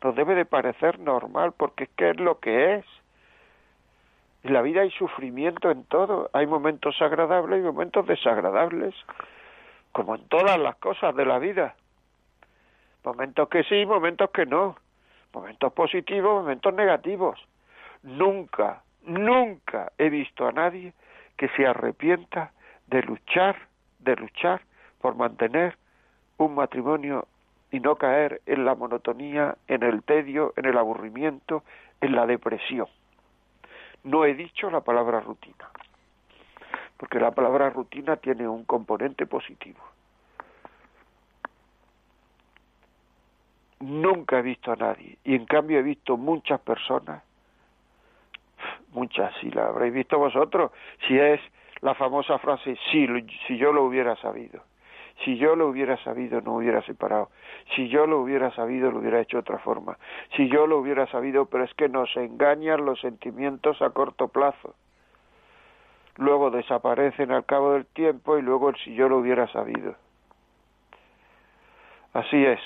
nos 0.02 0.14
debe 0.14 0.34
de 0.34 0.44
parecer 0.44 0.98
normal, 0.98 1.52
porque 1.56 1.84
es 1.84 1.90
que 1.90 2.10
es 2.10 2.20
lo 2.20 2.38
que 2.38 2.74
es. 2.74 2.84
En 4.42 4.52
la 4.52 4.62
vida 4.62 4.82
hay 4.82 4.90
sufrimiento 4.90 5.70
en 5.70 5.84
todo, 5.84 6.28
hay 6.32 6.46
momentos 6.46 7.00
agradables 7.00 7.60
y 7.60 7.62
momentos 7.62 8.06
desagradables, 8.06 8.94
como 9.92 10.16
en 10.16 10.26
todas 10.28 10.58
las 10.58 10.76
cosas 10.76 11.14
de 11.14 11.24
la 11.24 11.38
vida. 11.38 11.76
Momentos 13.04 13.48
que 13.48 13.62
sí, 13.64 13.86
momentos 13.86 14.30
que 14.30 14.46
no, 14.46 14.76
momentos 15.32 15.72
positivos, 15.72 16.42
momentos 16.42 16.74
negativos. 16.74 17.38
Nunca, 18.02 18.82
nunca 19.02 19.92
he 19.98 20.10
visto 20.10 20.46
a 20.46 20.52
nadie 20.52 20.92
que 21.36 21.48
se 21.50 21.66
arrepienta 21.66 22.52
de 22.88 23.02
luchar, 23.02 23.56
de 24.00 24.16
luchar 24.16 24.60
por 25.02 25.16
mantener 25.16 25.76
un 26.38 26.54
matrimonio 26.54 27.26
y 27.70 27.80
no 27.80 27.96
caer 27.96 28.40
en 28.46 28.64
la 28.64 28.74
monotonía, 28.74 29.56
en 29.66 29.82
el 29.82 30.02
tedio, 30.02 30.54
en 30.56 30.66
el 30.66 30.78
aburrimiento, 30.78 31.64
en 32.00 32.14
la 32.14 32.26
depresión. 32.26 32.86
No 34.04 34.24
he 34.24 34.34
dicho 34.34 34.70
la 34.70 34.80
palabra 34.80 35.20
rutina, 35.20 35.68
porque 36.96 37.18
la 37.18 37.32
palabra 37.32 37.70
rutina 37.70 38.16
tiene 38.16 38.46
un 38.48 38.64
componente 38.64 39.26
positivo. 39.26 39.80
Nunca 43.80 44.38
he 44.38 44.42
visto 44.42 44.70
a 44.70 44.76
nadie, 44.76 45.18
y 45.24 45.34
en 45.34 45.46
cambio 45.46 45.78
he 45.78 45.82
visto 45.82 46.16
muchas 46.16 46.60
personas, 46.60 47.22
muchas, 48.92 49.34
si 49.40 49.50
la 49.50 49.66
habréis 49.66 49.94
visto 49.94 50.18
vosotros, 50.18 50.70
si 51.08 51.18
es 51.18 51.40
la 51.80 51.94
famosa 51.94 52.38
frase, 52.38 52.76
si, 52.90 53.06
si 53.46 53.56
yo 53.56 53.72
lo 53.72 53.84
hubiera 53.84 54.14
sabido. 54.16 54.62
Si 55.24 55.36
yo 55.36 55.54
lo 55.56 55.68
hubiera 55.68 55.96
sabido, 56.02 56.40
no 56.40 56.56
hubiera 56.56 56.82
separado. 56.82 57.30
Si 57.76 57.88
yo 57.88 58.06
lo 58.06 58.20
hubiera 58.20 58.50
sabido, 58.54 58.90
lo 58.90 58.98
hubiera 58.98 59.20
hecho 59.20 59.36
de 59.36 59.42
otra 59.42 59.58
forma. 59.58 59.98
Si 60.36 60.48
yo 60.48 60.66
lo 60.66 60.78
hubiera 60.78 61.06
sabido, 61.06 61.46
pero 61.46 61.64
es 61.64 61.74
que 61.74 61.88
nos 61.88 62.14
engañan 62.16 62.84
los 62.84 63.00
sentimientos 63.00 63.80
a 63.82 63.90
corto 63.90 64.28
plazo. 64.28 64.74
Luego 66.16 66.50
desaparecen 66.50 67.30
al 67.30 67.44
cabo 67.44 67.72
del 67.72 67.86
tiempo 67.86 68.36
y 68.36 68.42
luego 68.42 68.70
el 68.70 68.76
si 68.76 68.94
yo 68.94 69.08
lo 69.08 69.18
hubiera 69.18 69.46
sabido. 69.48 69.94
Así 72.12 72.44
es. 72.44 72.60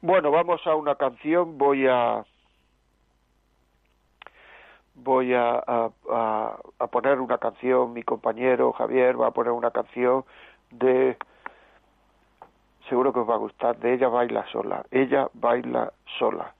Bueno, 0.00 0.32
vamos 0.32 0.66
a 0.66 0.74
una 0.74 0.96
canción. 0.96 1.58
Voy 1.58 1.86
a 1.86 2.24
voy 4.94 5.34
a, 5.34 5.62
a, 5.66 5.90
a, 6.78 6.86
poner 6.88 7.20
una 7.20 7.38
canción, 7.38 7.92
mi 7.92 8.02
compañero 8.02 8.72
Javier 8.72 9.20
va 9.20 9.28
a 9.28 9.30
poner 9.32 9.52
una 9.52 9.70
canción 9.70 10.24
de 10.70 11.16
seguro 12.92 13.10
que 13.10 13.20
os 13.20 13.26
va 13.26 13.36
a 13.36 13.38
gustar, 13.38 13.78
de 13.78 13.94
ella 13.94 14.08
baila 14.08 14.44
sola, 14.52 14.84
ella 14.90 15.26
baila 15.32 15.90
sola. 16.18 16.52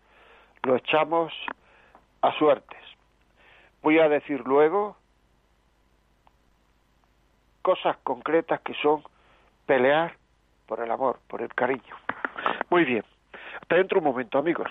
Lo 0.62 0.76
echamos 0.76 1.30
a 2.22 2.32
suertes. 2.38 2.80
Voy 3.82 3.98
a 3.98 4.08
decir 4.08 4.40
luego 4.46 4.96
cosas 7.60 7.98
concretas 8.02 8.62
que 8.62 8.72
son 8.80 9.02
pelear 9.66 10.16
por 10.66 10.80
el 10.80 10.90
amor, 10.90 11.18
por 11.28 11.42
el 11.42 11.52
cariño. 11.52 11.96
Muy 12.70 12.86
bien. 12.86 13.04
Dentro 13.68 13.98
un 13.98 14.04
momento, 14.04 14.38
amigos. 14.38 14.68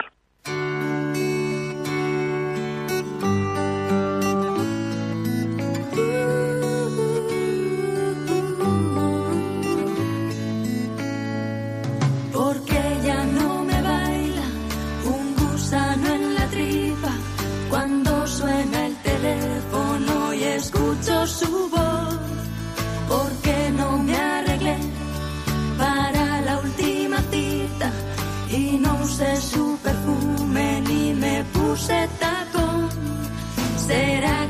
Y 29.22 29.24
no 29.24 29.34
usé 29.34 29.42
su 29.42 29.78
perfume 29.84 30.82
ni 30.82 31.14
me 31.14 31.44
puse 31.54 32.08
tacón. 32.20 32.90
¿Será 33.78 34.41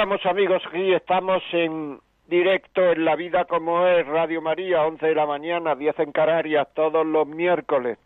Continuamos 0.00 0.24
amigos, 0.24 0.62
aquí 0.66 0.94
estamos 0.94 1.42
en 1.52 2.00
directo 2.26 2.92
en 2.92 3.04
La 3.04 3.16
Vida 3.16 3.44
como 3.44 3.86
es, 3.86 4.06
Radio 4.06 4.40
María, 4.40 4.82
11 4.86 5.08
de 5.08 5.14
la 5.14 5.26
mañana, 5.26 5.74
10 5.74 5.98
en 5.98 6.12
Canarias, 6.12 6.68
todos 6.72 7.04
los 7.04 7.26
miércoles. 7.26 7.98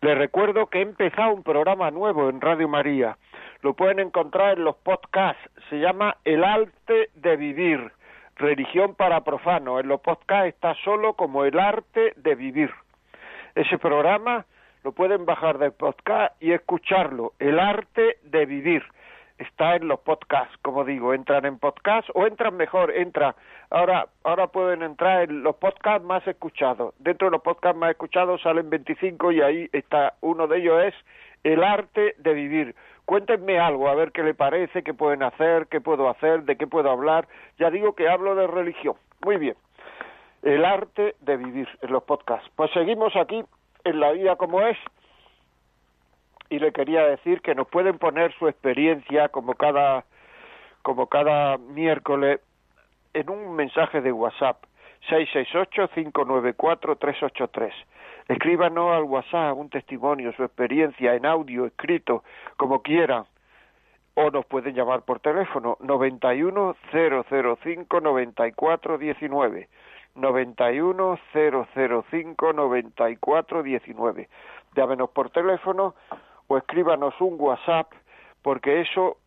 Les 0.00 0.16
recuerdo 0.16 0.66
que 0.66 0.78
he 0.78 0.82
empezado 0.82 1.34
un 1.34 1.42
programa 1.42 1.90
nuevo 1.90 2.30
en 2.30 2.40
Radio 2.40 2.68
María. 2.68 3.18
Lo 3.62 3.74
pueden 3.74 3.98
encontrar 3.98 4.58
en 4.58 4.64
los 4.64 4.76
podcasts. 4.76 5.42
Se 5.70 5.80
llama 5.80 6.18
El 6.24 6.44
arte 6.44 7.10
de 7.16 7.36
vivir, 7.36 7.90
religión 8.36 8.94
para 8.94 9.24
profanos. 9.24 9.80
En 9.80 9.88
los 9.88 10.00
podcasts 10.02 10.54
está 10.54 10.76
solo 10.84 11.14
como 11.14 11.44
El 11.44 11.58
arte 11.58 12.12
de 12.14 12.36
vivir. 12.36 12.70
Ese 13.56 13.76
programa 13.78 14.46
lo 14.84 14.92
pueden 14.92 15.26
bajar 15.26 15.58
del 15.58 15.72
podcast 15.72 16.40
y 16.40 16.52
escucharlo. 16.52 17.32
El 17.40 17.58
arte 17.58 18.18
de 18.22 18.46
vivir 18.46 18.84
está 19.38 19.76
en 19.76 19.88
los 19.88 20.00
podcasts, 20.00 20.56
como 20.62 20.84
digo, 20.84 21.12
entran 21.14 21.44
en 21.44 21.58
podcasts 21.58 22.10
o 22.14 22.26
entran 22.26 22.56
mejor, 22.56 22.90
entra, 22.90 23.34
ahora, 23.70 24.06
ahora 24.22 24.46
pueden 24.46 24.82
entrar 24.82 25.24
en 25.24 25.42
los 25.42 25.56
podcasts 25.56 26.06
más 26.06 26.26
escuchados. 26.26 26.94
Dentro 26.98 27.28
de 27.28 27.32
los 27.32 27.42
podcasts 27.42 27.78
más 27.78 27.90
escuchados 27.90 28.42
salen 28.42 28.70
25 28.70 29.32
y 29.32 29.40
ahí 29.40 29.68
está, 29.72 30.14
uno 30.20 30.46
de 30.46 30.58
ellos 30.58 30.82
es 30.84 30.94
El 31.42 31.62
arte 31.62 32.14
de 32.18 32.34
vivir. 32.34 32.74
Cuéntenme 33.04 33.58
algo, 33.58 33.88
a 33.88 33.94
ver 33.94 34.12
qué 34.12 34.22
le 34.22 34.32
parece, 34.32 34.82
qué 34.82 34.94
pueden 34.94 35.22
hacer, 35.22 35.66
qué 35.66 35.80
puedo 35.80 36.08
hacer, 36.08 36.44
de 36.44 36.56
qué 36.56 36.66
puedo 36.66 36.90
hablar. 36.90 37.28
Ya 37.58 37.70
digo 37.70 37.94
que 37.94 38.08
hablo 38.08 38.34
de 38.34 38.46
religión. 38.46 38.94
Muy 39.22 39.36
bien. 39.36 39.56
El 40.42 40.64
arte 40.64 41.14
de 41.20 41.36
vivir 41.36 41.68
en 41.82 41.92
los 41.92 42.02
podcasts. 42.04 42.48
Pues 42.56 42.70
seguimos 42.72 43.14
aquí 43.16 43.44
en 43.84 44.00
la 44.00 44.12
vida 44.12 44.36
como 44.36 44.62
es 44.62 44.78
y 46.54 46.60
le 46.60 46.72
quería 46.72 47.06
decir 47.06 47.40
que 47.40 47.54
nos 47.54 47.66
pueden 47.66 47.96
poner 47.98 48.34
su 48.38 48.46
experiencia 48.46 49.28
como 49.28 49.54
cada 49.54 50.04
como 50.82 51.08
cada 51.08 51.58
miércoles 51.58 52.40
en 53.12 53.30
un 53.30 53.56
mensaje 53.56 54.00
de 54.00 54.12
WhatsApp 54.12 54.62
668-594-383. 55.08 57.72
Escríbanos 58.28 58.92
al 58.92 59.02
WhatsApp 59.04 59.56
un 59.56 59.70
testimonio, 59.70 60.32
su 60.32 60.44
experiencia 60.44 61.14
en 61.14 61.26
audio, 61.26 61.66
escrito, 61.66 62.22
como 62.56 62.82
quieran. 62.82 63.24
O 64.14 64.30
nos 64.30 64.46
pueden 64.46 64.76
llamar 64.76 65.02
por 65.02 65.18
teléfono 65.18 65.76
91 65.80 66.76
005 66.92 68.00
94 68.00 68.98
19. 68.98 69.68
91 70.14 71.18
005 71.32 72.52
94 72.52 73.62
19. 73.62 74.28
Llámenos 74.76 75.10
por 75.10 75.30
teléfono 75.30 75.94
o 76.48 76.58
escríbanos 76.58 77.20
un 77.20 77.36
WhatsApp, 77.38 77.92
porque 78.42 78.80
eso 78.80 79.18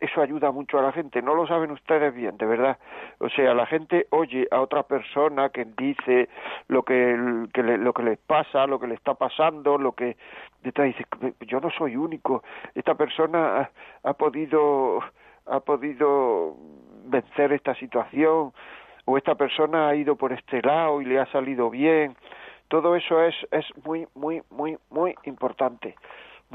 eso 0.00 0.20
ayuda 0.20 0.50
mucho 0.50 0.78
a 0.78 0.82
la 0.82 0.92
gente, 0.92 1.22
no 1.22 1.34
lo 1.34 1.46
saben 1.46 1.70
ustedes 1.70 2.14
bien, 2.14 2.36
de 2.36 2.46
verdad. 2.46 2.78
O 3.18 3.28
sea, 3.28 3.54
la 3.54 3.64
gente 3.66 4.06
oye 4.10 4.46
a 4.50 4.60
otra 4.60 4.82
persona 4.82 5.48
que 5.48 5.64
dice 5.76 6.28
lo 6.68 6.82
que, 6.82 7.16
lo 7.16 7.92
que 7.92 8.02
les 8.02 8.18
pasa, 8.18 8.66
lo 8.66 8.78
que 8.78 8.86
le 8.86 8.94
está 8.94 9.14
pasando, 9.14 9.78
lo 9.78 9.92
que 9.92 10.16
dice, 10.62 11.06
yo 11.40 11.60
no 11.60 11.70
soy 11.70 11.96
único, 11.96 12.42
esta 12.74 12.94
persona 12.94 13.60
ha, 13.60 13.70
ha 14.02 14.12
podido 14.14 15.00
ha 15.46 15.60
podido 15.60 16.56
vencer 17.04 17.52
esta 17.52 17.74
situación 17.74 18.52
o 19.04 19.18
esta 19.18 19.34
persona 19.34 19.88
ha 19.88 19.94
ido 19.94 20.16
por 20.16 20.32
este 20.32 20.62
lado 20.62 21.02
y 21.02 21.04
le 21.04 21.20
ha 21.20 21.26
salido 21.26 21.68
bien. 21.68 22.16
Todo 22.68 22.96
eso 22.96 23.22
es 23.22 23.34
es 23.50 23.66
muy 23.84 24.06
muy 24.14 24.42
muy 24.50 24.78
muy 24.90 25.14
importante 25.24 25.96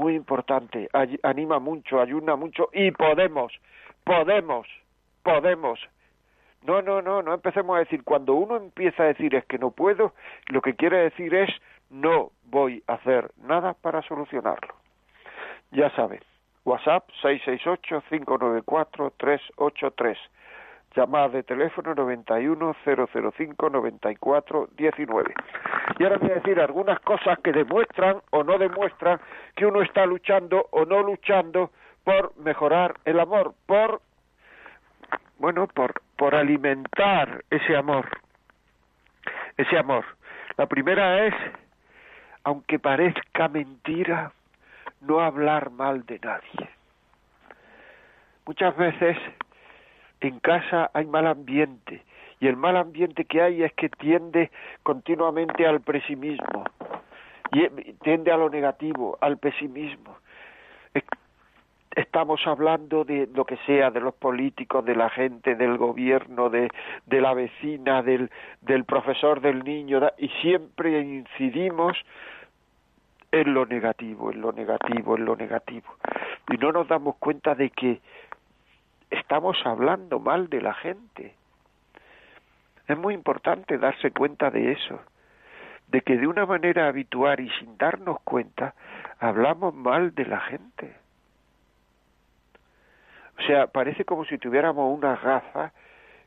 muy 0.00 0.16
importante, 0.16 0.88
anima 1.22 1.58
mucho, 1.58 2.00
ayuda 2.00 2.34
mucho 2.34 2.70
y 2.72 2.90
podemos, 2.90 3.52
podemos, 4.02 4.66
podemos. 5.22 5.78
No, 6.62 6.80
no, 6.80 7.02
no, 7.02 7.22
no 7.22 7.34
empecemos 7.34 7.76
a 7.76 7.80
decir, 7.80 8.02
cuando 8.02 8.32
uno 8.34 8.56
empieza 8.56 9.02
a 9.02 9.06
decir 9.06 9.34
es 9.34 9.44
que 9.44 9.58
no 9.58 9.70
puedo, 9.70 10.14
lo 10.48 10.62
que 10.62 10.74
quiere 10.74 10.96
decir 10.98 11.34
es 11.34 11.50
no 11.90 12.30
voy 12.44 12.82
a 12.86 12.94
hacer 12.94 13.30
nada 13.42 13.74
para 13.74 14.00
solucionarlo. 14.02 14.74
Ya 15.70 15.94
saben, 15.94 16.20
WhatsApp 16.64 17.06
668-594-383 17.22 20.16
llamada 20.94 21.28
de 21.28 21.42
teléfono 21.42 21.94
91 21.94 22.76
005 22.84 23.70
94 23.70 24.68
19. 24.76 25.34
Y 25.98 26.04
ahora 26.04 26.18
voy 26.18 26.30
a 26.30 26.34
decir 26.34 26.60
algunas 26.60 27.00
cosas 27.00 27.38
que 27.40 27.52
demuestran 27.52 28.20
o 28.30 28.42
no 28.42 28.58
demuestran 28.58 29.20
que 29.54 29.66
uno 29.66 29.82
está 29.82 30.06
luchando 30.06 30.66
o 30.70 30.84
no 30.84 31.02
luchando 31.02 31.70
por 32.04 32.36
mejorar 32.38 32.94
el 33.04 33.20
amor, 33.20 33.54
por 33.66 34.00
bueno, 35.38 35.66
por 35.68 35.94
por 36.16 36.34
alimentar 36.34 37.44
ese 37.50 37.76
amor. 37.76 38.06
Ese 39.56 39.78
amor. 39.78 40.04
La 40.58 40.66
primera 40.66 41.26
es 41.26 41.34
aunque 42.44 42.78
parezca 42.78 43.48
mentira, 43.48 44.32
no 45.00 45.20
hablar 45.20 45.70
mal 45.70 46.04
de 46.06 46.18
nadie. 46.18 46.70
Muchas 48.46 48.76
veces 48.76 49.16
en 50.20 50.38
casa 50.40 50.90
hay 50.94 51.06
mal 51.06 51.26
ambiente 51.26 52.02
y 52.40 52.46
el 52.46 52.56
mal 52.56 52.76
ambiente 52.76 53.26
que 53.26 53.42
hay 53.42 53.62
es 53.62 53.72
que 53.74 53.90
tiende 53.90 54.50
continuamente 54.82 55.66
al 55.66 55.80
pesimismo, 55.82 56.64
y 57.52 57.68
tiende 58.02 58.32
a 58.32 58.38
lo 58.38 58.48
negativo, 58.48 59.18
al 59.20 59.36
pesimismo. 59.36 60.16
Estamos 61.94 62.40
hablando 62.46 63.04
de 63.04 63.28
lo 63.34 63.44
que 63.44 63.58
sea, 63.66 63.90
de 63.90 64.00
los 64.00 64.14
políticos, 64.14 64.84
de 64.84 64.94
la 64.94 65.10
gente, 65.10 65.56
del 65.56 65.76
gobierno, 65.76 66.48
de, 66.48 66.68
de 67.06 67.20
la 67.20 67.34
vecina, 67.34 68.02
del, 68.02 68.30
del 68.62 68.84
profesor, 68.84 69.40
del 69.40 69.64
niño, 69.64 70.00
y 70.16 70.28
siempre 70.40 71.00
incidimos 71.00 71.98
en 73.32 73.52
lo 73.52 73.66
negativo, 73.66 74.30
en 74.30 74.40
lo 74.40 74.52
negativo, 74.52 75.16
en 75.16 75.24
lo 75.24 75.36
negativo. 75.36 75.92
Y 76.48 76.56
no 76.56 76.72
nos 76.72 76.88
damos 76.88 77.16
cuenta 77.16 77.54
de 77.54 77.70
que 77.70 78.00
estamos 79.10 79.56
hablando 79.64 80.18
mal 80.20 80.48
de 80.48 80.62
la 80.62 80.74
gente. 80.74 81.34
Es 82.86 82.96
muy 82.96 83.14
importante 83.14 83.78
darse 83.78 84.10
cuenta 84.10 84.50
de 84.50 84.72
eso, 84.72 85.00
de 85.88 86.00
que 86.00 86.16
de 86.16 86.26
una 86.26 86.46
manera 86.46 86.88
habitual 86.88 87.40
y 87.40 87.50
sin 87.58 87.76
darnos 87.76 88.20
cuenta, 88.22 88.74
hablamos 89.18 89.74
mal 89.74 90.14
de 90.14 90.26
la 90.26 90.40
gente. 90.40 90.96
O 93.38 93.42
sea, 93.42 93.66
parece 93.68 94.04
como 94.04 94.24
si 94.24 94.38
tuviéramos 94.38 94.96
unas 94.96 95.20
gafas 95.22 95.72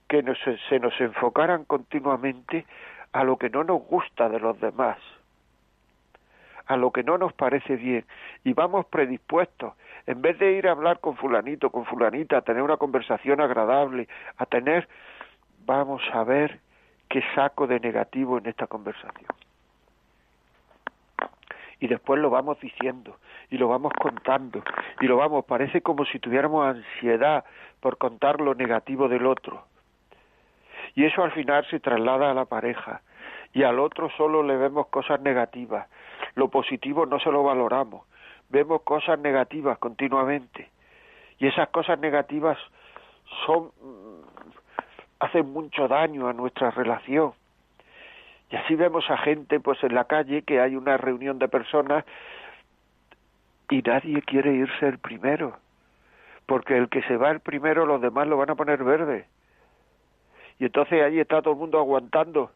que 0.07 0.23
se 0.69 0.79
nos 0.79 0.99
enfocaran 0.99 1.65
continuamente 1.65 2.65
a 3.11 3.23
lo 3.23 3.37
que 3.37 3.49
no 3.49 3.63
nos 3.63 3.81
gusta 3.83 4.29
de 4.29 4.39
los 4.39 4.59
demás, 4.59 4.97
a 6.65 6.75
lo 6.75 6.91
que 6.91 7.03
no 7.03 7.17
nos 7.17 7.33
parece 7.33 7.75
bien, 7.75 8.05
y 8.43 8.53
vamos 8.53 8.85
predispuestos 8.87 9.73
en 10.05 10.21
vez 10.21 10.37
de 10.39 10.53
ir 10.53 10.67
a 10.67 10.71
hablar 10.71 10.99
con 10.99 11.15
fulanito, 11.15 11.69
con 11.69 11.85
fulanita, 11.85 12.37
a 12.37 12.41
tener 12.41 12.61
una 12.61 12.77
conversación 12.77 13.41
agradable, 13.41 14.07
a 14.37 14.45
tener, 14.45 14.87
vamos 15.65 16.01
a 16.11 16.23
ver 16.23 16.59
qué 17.09 17.23
saco 17.35 17.67
de 17.67 17.79
negativo 17.79 18.37
en 18.37 18.47
esta 18.47 18.67
conversación. 18.67 19.29
Y 21.79 21.87
después 21.87 22.19
lo 22.19 22.29
vamos 22.29 22.59
diciendo, 22.59 23.17
y 23.49 23.57
lo 23.57 23.67
vamos 23.67 23.91
contando, 23.93 24.63
y 25.01 25.05
lo 25.05 25.17
vamos, 25.17 25.45
parece 25.45 25.81
como 25.81 26.05
si 26.05 26.19
tuviéramos 26.19 26.65
ansiedad 26.65 27.43
por 27.79 27.97
contar 27.97 28.39
lo 28.39 28.55
negativo 28.55 29.07
del 29.09 29.25
otro. 29.25 29.65
Y 30.95 31.05
eso 31.05 31.23
al 31.23 31.31
final 31.31 31.65
se 31.69 31.79
traslada 31.79 32.31
a 32.31 32.33
la 32.33 32.45
pareja, 32.45 33.01
y 33.53 33.63
al 33.63 33.79
otro 33.79 34.09
solo 34.17 34.43
le 34.43 34.55
vemos 34.55 34.87
cosas 34.87 35.21
negativas, 35.21 35.87
lo 36.35 36.49
positivo 36.49 37.05
no 37.05 37.19
se 37.19 37.31
lo 37.31 37.43
valoramos, 37.43 38.05
vemos 38.53 38.83
cosas 38.83 39.19
negativas 39.19 39.79
continuamente. 39.79 40.69
Y 41.39 41.47
esas 41.47 41.69
cosas 41.69 41.99
negativas 41.99 42.57
son 43.45 43.71
hacen 45.19 45.51
mucho 45.51 45.87
daño 45.87 46.27
a 46.27 46.33
nuestra 46.33 46.69
relación. 46.69 47.33
Y 48.51 48.55
así 48.55 48.75
vemos 48.75 49.09
a 49.09 49.17
gente 49.17 49.59
pues 49.59 49.83
en 49.83 49.95
la 49.95 50.03
calle 50.03 50.43
que 50.43 50.61
hay 50.61 50.75
una 50.75 50.97
reunión 50.97 51.39
de 51.39 51.47
personas 51.47 52.05
y 53.71 53.81
nadie 53.81 54.21
quiere 54.21 54.53
irse 54.53 54.85
el 54.87 54.99
primero 54.99 55.57
porque 56.45 56.77
el 56.77 56.89
que 56.89 57.01
se 57.03 57.17
va 57.17 57.31
el 57.31 57.39
primero 57.39 57.85
los 57.85 58.01
demás 58.01 58.27
lo 58.27 58.37
van 58.37 58.51
a 58.51 58.55
poner 58.55 58.83
verde. 58.83 59.25
Y 60.59 60.65
entonces 60.65 61.01
ahí 61.01 61.19
está 61.19 61.41
todo 61.41 61.53
el 61.53 61.59
mundo 61.59 61.79
aguantando. 61.79 62.51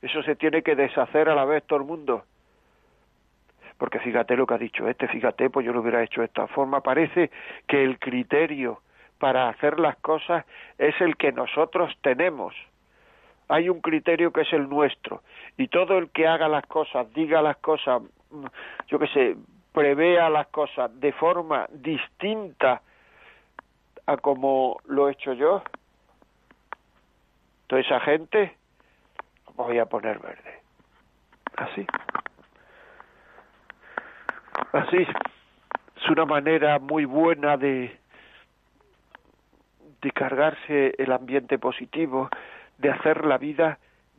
Eso 0.00 0.22
se 0.22 0.36
tiene 0.36 0.62
que 0.62 0.76
deshacer 0.76 1.28
a 1.28 1.34
la 1.34 1.44
vez 1.44 1.64
todo 1.64 1.80
el 1.80 1.84
mundo 1.84 2.24
porque 3.78 3.98
fíjate 4.00 4.36
lo 4.36 4.46
que 4.46 4.54
ha 4.54 4.58
dicho 4.58 4.88
este, 4.88 5.08
fíjate, 5.08 5.50
pues 5.50 5.66
yo 5.66 5.72
lo 5.72 5.80
hubiera 5.80 6.02
hecho 6.02 6.20
de 6.20 6.26
esta 6.26 6.46
forma. 6.46 6.80
Parece 6.80 7.30
que 7.66 7.82
el 7.82 7.98
criterio 7.98 8.80
para 9.18 9.48
hacer 9.48 9.78
las 9.80 9.96
cosas 9.96 10.44
es 10.78 10.98
el 11.00 11.16
que 11.16 11.32
nosotros 11.32 11.92
tenemos. 12.02 12.54
Hay 13.48 13.68
un 13.68 13.80
criterio 13.80 14.32
que 14.32 14.42
es 14.42 14.52
el 14.52 14.68
nuestro 14.68 15.22
y 15.56 15.68
todo 15.68 15.98
el 15.98 16.10
que 16.10 16.26
haga 16.26 16.48
las 16.48 16.66
cosas, 16.66 17.12
diga 17.14 17.42
las 17.42 17.56
cosas, 17.58 18.02
mm, 18.30 18.46
yo 18.88 18.98
qué 18.98 19.06
sé, 19.08 19.36
prevea 19.72 20.28
las 20.30 20.48
cosas 20.48 20.90
de 21.00 21.12
forma 21.12 21.66
distinta 21.70 22.80
a 24.06 24.16
como 24.16 24.80
lo 24.86 25.08
he 25.08 25.12
hecho 25.12 25.32
yo, 25.32 25.62
toda 27.66 27.80
esa 27.80 28.00
gente 28.00 28.56
voy 29.54 29.78
a 29.78 29.86
poner 29.86 30.18
verde. 30.18 30.60
Así. 31.56 31.86
Así 34.76 34.98
es 34.98 36.10
una 36.10 36.26
manera 36.26 36.78
muy 36.78 37.06
buena 37.06 37.56
de, 37.56 37.98
de 40.02 40.10
cargarse 40.10 40.94
el 40.98 41.12
ambiente 41.12 41.58
positivo, 41.58 42.28
de 42.76 42.90
hacer 42.90 43.24
la 43.24 43.38
vida 43.38 43.78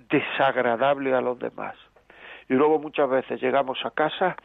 desagradable 0.09 1.13
a 1.13 1.21
los 1.21 1.37
demás. 1.37 1.75
Y 2.49 2.55
luego 2.55 2.79
muchas 2.79 3.07
veces 3.07 3.39
llegamos 3.39 3.77
a 3.85 3.91
casa 3.91 4.35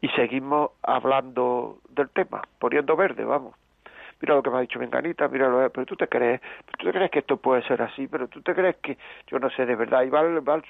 y 0.00 0.08
seguimos 0.10 0.70
hablando 0.82 1.80
del 1.90 2.08
tema, 2.08 2.40
poniendo 2.58 2.96
verde, 2.96 3.26
vamos. 3.26 3.54
Mira 4.22 4.36
lo 4.36 4.42
que 4.42 4.50
me 4.50 4.58
ha 4.58 4.60
dicho 4.60 4.78
Menganita, 4.78 5.26
mira 5.28 5.48
lo 5.48 5.68
pero 5.70 5.84
tú 5.84 5.96
te 5.96 6.06
crees, 6.06 6.40
tú 6.78 6.86
te 6.86 6.92
crees 6.92 7.10
que 7.10 7.18
esto 7.18 7.36
puede 7.36 7.62
ser 7.64 7.82
así, 7.82 8.06
pero 8.06 8.28
tú 8.28 8.40
te 8.40 8.54
crees 8.54 8.76
que, 8.76 8.96
yo 9.26 9.38
no 9.40 9.50
sé, 9.50 9.66
de 9.66 9.74
verdad, 9.74 10.04
y 10.04 10.10
va, 10.10 10.22
va 10.22 10.62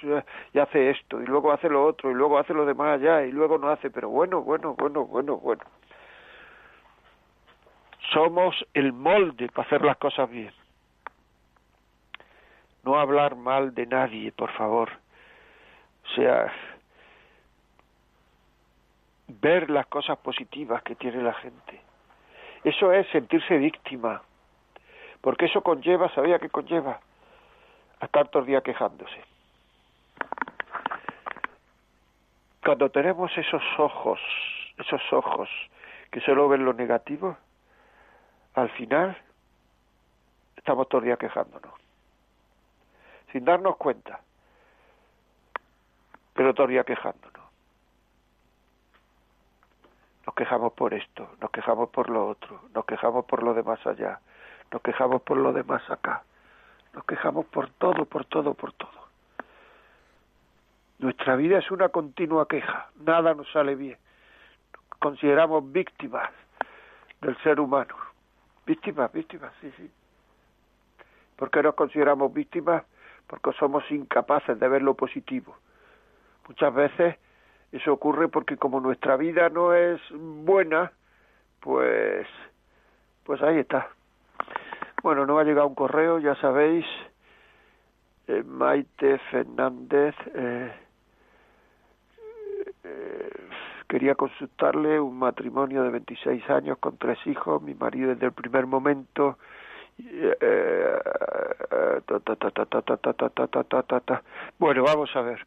y 0.53 0.59
hace 0.59 0.91
esto, 0.91 1.21
y 1.21 1.27
luego 1.27 1.53
hace 1.53 1.69
lo 1.69 1.85
otro, 1.85 2.11
y 2.11 2.15
luego 2.15 2.39
hace 2.39 2.55
lo 2.55 2.65
demás 2.65 2.99
allá, 2.99 3.25
y 3.25 3.31
luego 3.31 3.59
no 3.59 3.69
hace, 3.69 3.91
pero 3.91 4.09
bueno, 4.09 4.41
bueno, 4.41 4.75
bueno, 4.75 5.05
bueno, 5.05 5.37
bueno. 5.37 5.63
Somos 8.13 8.57
el 8.73 8.93
molde 8.93 9.49
para 9.49 9.67
hacer 9.67 9.85
las 9.85 9.99
cosas 9.99 10.31
bien. 10.31 10.53
No 12.85 12.99
hablar 12.99 13.37
mal 13.37 13.75
de 13.75 13.87
nadie, 13.87 14.33
por 14.33 14.51
favor. 14.53 14.91
O 16.05 16.15
sea, 16.15 16.53
ver 19.29 19.71
las 19.71 19.87
cosas 19.87 20.19
positivas 20.19 20.83
que 20.83 20.97
tiene 20.97 21.23
la 21.23 21.35
gente. 21.35 21.92
Eso 22.65 22.93
es 22.93 23.09
sentirse 23.09 23.59
víctima, 23.59 24.23
porque 25.21 25.47
eso 25.47 25.63
conlleva, 25.63 26.09
¿sabía 26.15 26.39
qué 26.39 26.49
conlleva? 26.49 27.01
A 28.01 28.05
estar 28.05 28.29
todo 28.29 28.43
el 28.43 28.47
día 28.47 28.61
quejándose. 28.61 29.25
Cuando 32.65 32.89
tenemos 32.91 33.37
esos 33.37 33.63
ojos, 33.79 34.21
esos 34.79 35.03
ojos 35.13 35.49
que 36.13 36.21
solo 36.21 36.49
ven 36.49 36.65
lo 36.65 36.73
negativo, 36.73 37.37
al 38.55 38.71
final 38.71 39.17
estamos 40.57 40.89
todo 40.89 41.01
el 41.01 41.07
día 41.07 41.17
quejándonos, 41.17 41.73
sin 43.33 43.45
darnos 43.45 43.77
cuenta, 43.77 44.21
pero 46.35 46.55
todo 46.55 46.67
el 46.67 46.73
día 46.73 46.85
quejándonos. 46.85 47.42
Nos 50.27 50.35
quejamos 50.35 50.73
por 50.75 50.95
esto, 50.95 51.29
nos 51.41 51.51
quejamos 51.51 51.89
por 51.91 52.09
lo 52.09 52.29
otro, 52.29 52.61
nos 52.75 52.85
quejamos 52.85 53.25
por 53.25 53.43
lo 53.43 53.55
de 53.55 53.63
más 53.63 53.85
allá, 53.87 54.21
nos 54.71 54.81
quejamos 54.83 55.23
por 55.23 55.37
lo 55.37 55.53
de 55.53 55.65
más 55.65 55.89
acá, 55.91 56.23
nos 56.93 57.05
quejamos 57.05 57.47
por 57.47 57.71
todo, 57.71 58.05
por 58.05 58.25
todo, 58.27 58.55
por 58.55 58.73
todo. 58.73 59.03
Nuestra 60.99 61.35
vida 61.35 61.59
es 61.59 61.69
una 61.73 61.89
continua 61.89 62.47
queja, 62.47 62.91
nada 63.05 63.35
nos 63.35 63.51
sale 63.51 63.75
bien. 63.75 63.99
Nos 64.91 64.99
consideramos 65.01 65.73
víctimas 65.73 66.31
del 67.21 67.37
ser 67.43 67.59
humano. 67.59 67.97
Víctimas, 68.65 69.13
víctimas, 69.13 69.53
sí, 69.61 69.73
sí. 69.77 69.91
¿Por 71.35 71.51
qué 71.51 71.61
nos 71.61 71.75
consideramos 71.75 72.33
víctimas? 72.33 72.85
Porque 73.27 73.53
somos 73.59 73.83
incapaces 73.91 74.61
de 74.61 74.69
ver 74.69 74.83
lo 74.83 74.95
positivo. 74.95 75.57
Muchas 76.47 76.73
veces 76.73 77.17
eso 77.73 77.93
ocurre 77.93 78.29
porque 78.29 78.57
como 78.57 78.81
nuestra 78.81 79.17
vida 79.17 79.49
no 79.49 79.75
es 79.75 80.01
buena, 80.13 80.93
pues, 81.61 82.27
pues 83.25 83.43
ahí 83.43 83.59
está. 83.59 83.89
Bueno, 85.03 85.27
no 85.27 85.39
ha 85.39 85.45
llegado 85.45 85.67
un 85.67 85.75
correo, 85.75 86.19
ya 86.19 86.35
sabéis. 86.37 86.85
Eh, 88.29 88.43
Maite 88.45 89.19
Fernández 89.31 90.15
eh, 90.35 90.73
eh, 92.85 93.31
quería 93.89 94.15
consultarle 94.15 95.01
un 95.01 95.19
matrimonio 95.19 95.83
de 95.83 95.91
26 95.91 96.49
años 96.51 96.79
con 96.79 96.99
tres 96.99 97.19
hijos. 97.27 97.61
Mi 97.63 97.75
marido 97.75 98.11
desde 98.11 98.27
el 98.27 98.33
primer 98.33 98.67
momento 98.67 99.39
bueno, 104.59 104.83
vamos 104.85 105.15
a 105.15 105.21
ver. 105.23 105.47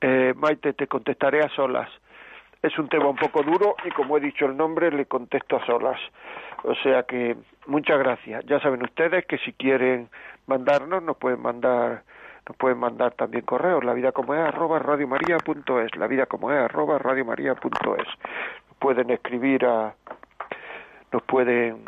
Eh, 0.00 0.32
Maite, 0.36 0.72
te 0.72 0.86
contestaré 0.86 1.42
a 1.42 1.48
solas. 1.50 1.90
Es 2.62 2.78
un 2.78 2.88
tema 2.88 3.08
un 3.08 3.16
poco 3.16 3.42
duro 3.42 3.74
y 3.84 3.90
como 3.90 4.16
he 4.16 4.20
dicho 4.20 4.46
el 4.46 4.56
nombre, 4.56 4.90
le 4.90 5.06
contesto 5.06 5.56
a 5.56 5.66
solas. 5.66 5.98
O 6.64 6.74
sea 6.76 7.04
que 7.04 7.36
muchas 7.66 7.98
gracias. 7.98 8.44
Ya 8.46 8.60
saben 8.60 8.82
ustedes 8.82 9.24
que 9.26 9.38
si 9.38 9.52
quieren 9.52 10.08
mandarnos, 10.46 11.02
nos 11.02 11.16
pueden 11.16 11.40
mandar 11.40 12.02
nos 12.48 12.56
pueden 12.56 12.78
mandar 12.78 13.12
también 13.12 13.44
correos, 13.44 13.84
la 13.84 13.92
vida 13.92 14.12
como 14.12 14.34
es 14.34 14.40
arroba 14.40 14.78
radiomaria.es, 14.80 15.96
la 15.96 16.06
vida 16.08 16.26
como 16.26 16.50
es 16.50 16.58
arroba 16.58 16.98
radiomaria.es. 16.98 18.08
Pueden 18.78 19.10
escribir 19.10 19.66
a, 19.66 19.94
nos 21.12 21.22
pueden 21.22 21.84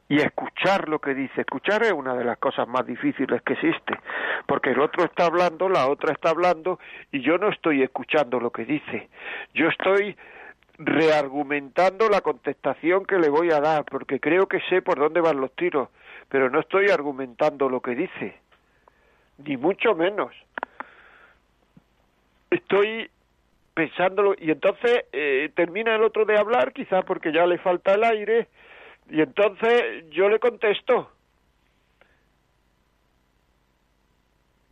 y, 0.08 0.16
escuchar 0.20 0.88
lo 0.88 0.98
que 0.98 1.14
dice. 1.14 1.42
Escuchar 1.42 1.82
es 1.84 1.92
una 1.92 2.14
de 2.14 2.24
las 2.24 2.38
cosas 2.38 2.66
más 2.68 2.86
difíciles 2.86 3.42
que 3.42 3.54
existe, 3.54 3.98
porque 4.46 4.70
el 4.70 4.80
otro 4.80 5.04
está 5.04 5.26
hablando, 5.26 5.68
la 5.68 5.88
otra 5.88 6.12
está 6.12 6.30
hablando 6.30 6.78
y 7.10 7.20
yo 7.20 7.38
no 7.38 7.48
estoy 7.48 7.82
escuchando 7.82 8.40
lo 8.40 8.50
que 8.50 8.64
dice. 8.64 9.08
Yo 9.54 9.68
estoy 9.68 10.16
reargumentando 10.78 12.08
la 12.08 12.20
contestación 12.20 13.04
que 13.04 13.18
le 13.18 13.28
voy 13.28 13.50
a 13.52 13.60
dar, 13.60 13.84
porque 13.84 14.20
creo 14.20 14.46
que 14.46 14.60
sé 14.68 14.82
por 14.82 14.98
dónde 14.98 15.20
van 15.20 15.40
los 15.40 15.54
tiros, 15.54 15.88
pero 16.28 16.50
no 16.50 16.60
estoy 16.60 16.90
argumentando 16.90 17.68
lo 17.68 17.80
que 17.80 17.94
dice, 17.94 18.36
ni 19.38 19.56
mucho 19.56 19.94
menos. 19.94 20.32
Estoy 22.50 23.10
pensándolo 23.74 24.34
y 24.38 24.50
entonces 24.50 25.04
eh, 25.12 25.50
termina 25.54 25.94
el 25.94 26.02
otro 26.02 26.24
de 26.24 26.38
hablar 26.38 26.72
quizá 26.72 27.02
porque 27.02 27.32
ya 27.32 27.46
le 27.46 27.58
falta 27.58 27.94
el 27.94 28.04
aire 28.04 28.48
y 29.10 29.20
entonces 29.20 30.04
yo 30.10 30.28
le 30.28 30.38
contesto. 30.38 31.10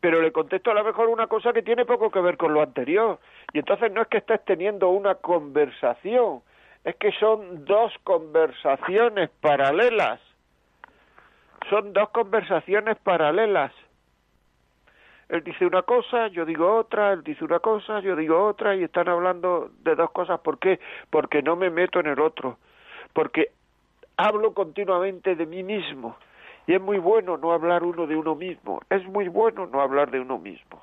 Pero 0.00 0.22
le 0.22 0.32
contesto 0.32 0.70
a 0.70 0.74
lo 0.74 0.84
mejor 0.84 1.08
una 1.08 1.26
cosa 1.26 1.52
que 1.52 1.62
tiene 1.62 1.84
poco 1.84 2.10
que 2.10 2.20
ver 2.20 2.38
con 2.38 2.54
lo 2.54 2.62
anterior. 2.62 3.18
Y 3.52 3.58
entonces 3.58 3.92
no 3.92 4.00
es 4.00 4.08
que 4.08 4.18
estés 4.18 4.42
teniendo 4.46 4.88
una 4.88 5.16
conversación 5.16 6.42
es 6.84 6.96
que 6.96 7.12
son 7.12 7.64
dos 7.64 7.92
conversaciones 8.04 9.28
paralelas. 9.40 10.20
Son 11.68 11.92
dos 11.92 12.08
conversaciones 12.10 12.96
paralelas 12.98 13.72
él 15.30 15.44
dice 15.44 15.64
una 15.64 15.82
cosa, 15.82 16.26
yo 16.26 16.44
digo 16.44 16.74
otra, 16.74 17.12
él 17.12 17.22
dice 17.22 17.44
una 17.44 17.60
cosa, 17.60 18.00
yo 18.00 18.16
digo 18.16 18.44
otra, 18.44 18.74
y 18.74 18.82
están 18.82 19.08
hablando 19.08 19.70
de 19.78 19.94
dos 19.94 20.10
cosas. 20.10 20.40
¿Por 20.40 20.58
qué? 20.58 20.80
Porque 21.08 21.40
no 21.40 21.54
me 21.54 21.70
meto 21.70 22.00
en 22.00 22.06
el 22.06 22.18
otro, 22.18 22.58
porque 23.12 23.52
hablo 24.16 24.52
continuamente 24.52 25.36
de 25.36 25.46
mí 25.46 25.62
mismo. 25.62 26.16
Y 26.66 26.74
es 26.74 26.80
muy 26.80 26.98
bueno 26.98 27.36
no 27.36 27.52
hablar 27.52 27.84
uno 27.84 28.08
de 28.08 28.16
uno 28.16 28.34
mismo, 28.34 28.80
es 28.90 29.04
muy 29.06 29.28
bueno 29.28 29.66
no 29.66 29.80
hablar 29.80 30.10
de 30.10 30.18
uno 30.18 30.36
mismo. 30.38 30.82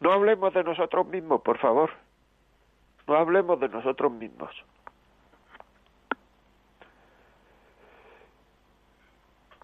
No 0.00 0.12
hablemos 0.12 0.52
de 0.52 0.64
nosotros 0.64 1.06
mismos, 1.06 1.40
por 1.40 1.58
favor. 1.58 1.90
No 3.06 3.14
hablemos 3.14 3.60
de 3.60 3.68
nosotros 3.68 4.10
mismos. 4.10 4.50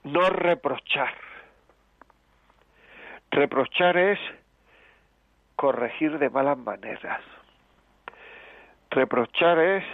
No 0.04 0.30
reprochar 0.30 1.29
Reprochar 3.30 3.96
es 3.96 4.18
corregir 5.54 6.18
de 6.18 6.30
malas 6.30 6.58
maneras. 6.58 7.20
Reprochar 8.90 9.58
es 9.58 9.84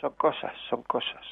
son 0.00 0.12
cosas, 0.14 0.52
son 0.68 0.82
cosas. 0.82 1.24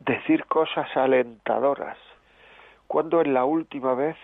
Decir 0.00 0.44
cosas 0.46 0.88
alentadoras. 0.96 1.98
¿Cuándo 2.86 3.20
es 3.20 3.28
la 3.28 3.44
última 3.44 3.94
vez 3.94 4.16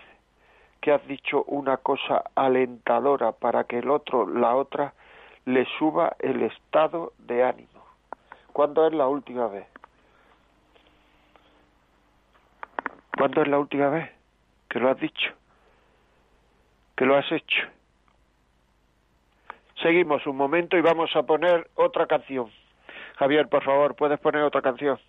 que 0.81 0.91
has 0.91 1.05
dicho 1.07 1.43
una 1.43 1.77
cosa 1.77 2.23
alentadora 2.35 3.31
para 3.31 3.65
que 3.65 3.77
el 3.77 3.89
otro, 3.89 4.27
la 4.27 4.55
otra, 4.55 4.93
le 5.45 5.65
suba 5.77 6.15
el 6.19 6.41
estado 6.41 7.13
de 7.19 7.43
ánimo. 7.43 7.85
¿Cuándo 8.51 8.85
es 8.87 8.93
la 8.93 9.07
última 9.07 9.47
vez? 9.47 9.67
¿Cuándo 13.15 13.43
es 13.43 13.47
la 13.47 13.59
última 13.59 13.89
vez 13.89 14.09
que 14.69 14.79
lo 14.79 14.89
has 14.89 14.99
dicho? 14.99 15.31
Que 16.95 17.05
lo 17.05 17.15
has 17.15 17.31
hecho. 17.31 17.67
Seguimos 19.81 20.25
un 20.27 20.37
momento 20.37 20.77
y 20.77 20.81
vamos 20.81 21.15
a 21.15 21.23
poner 21.23 21.69
otra 21.75 22.07
canción. 22.07 22.51
Javier, 23.17 23.47
por 23.47 23.63
favor, 23.63 23.95
¿puedes 23.95 24.19
poner 24.19 24.41
otra 24.43 24.61
canción? 24.61 24.99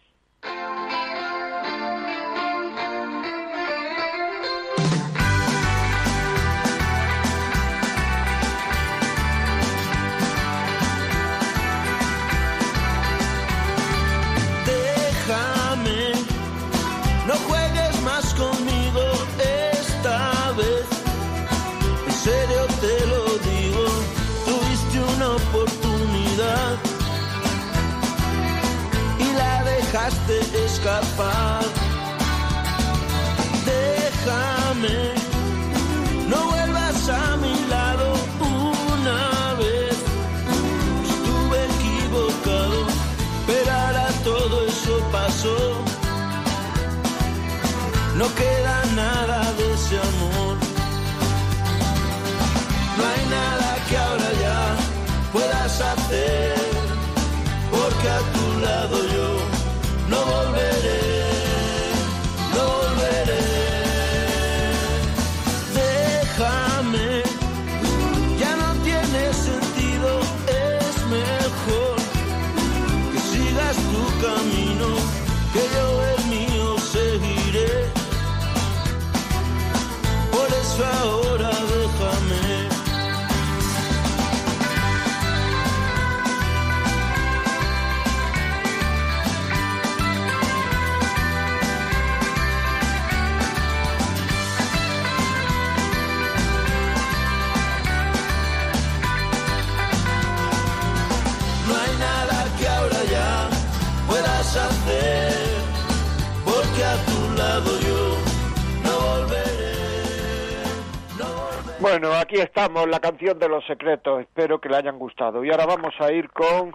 Aquí 112.33 112.41
estamos, 112.41 112.89
la 112.89 113.01
canción 113.01 113.39
de 113.39 113.49
los 113.49 113.64
secretos. 113.66 114.22
Espero 114.22 114.61
que 114.61 114.68
le 114.68 114.76
hayan 114.76 114.99
gustado. 114.99 115.45
Y 115.45 115.51
ahora 115.51 115.66
vamos 115.66 115.95
a 116.01 116.11
ir 116.12 116.30
con 116.30 116.74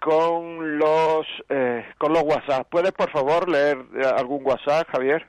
con 0.00 0.78
los 0.78 1.26
eh, 1.48 1.84
con 1.98 2.12
los 2.12 2.22
WhatsApp. 2.22 2.66
¿Puedes 2.70 2.92
por 2.92 3.10
favor 3.10 3.48
leer 3.48 3.78
algún 4.16 4.44
WhatsApp, 4.44 4.88
Javier? 4.90 5.26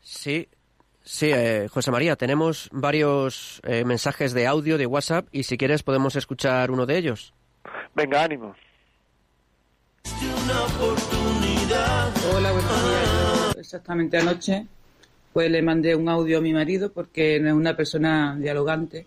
Sí, 0.00 0.48
sí, 1.02 1.30
eh, 1.32 1.68
José 1.70 1.90
María, 1.90 2.16
tenemos 2.16 2.68
varios 2.72 3.60
eh, 3.64 3.84
mensajes 3.84 4.32
de 4.32 4.46
audio 4.46 4.78
de 4.78 4.86
WhatsApp 4.86 5.26
y 5.32 5.44
si 5.44 5.58
quieres 5.58 5.82
podemos 5.82 6.14
escuchar 6.16 6.70
uno 6.70 6.86
de 6.86 6.98
ellos. 6.98 7.34
Venga, 7.94 8.24
ánimo. 8.24 8.54
Una 10.22 10.64
oportunidad. 10.64 12.12
Hola, 12.34 12.52
buenos 12.52 12.84
días. 12.84 13.56
Exactamente 13.58 14.18
anoche 14.18 14.66
pues 15.32 15.50
le 15.50 15.62
mandé 15.62 15.94
un 15.94 16.08
audio 16.08 16.38
a 16.38 16.40
mi 16.40 16.52
marido 16.52 16.92
porque 16.92 17.36
es 17.36 17.52
una 17.52 17.76
persona 17.76 18.36
dialogante 18.38 19.06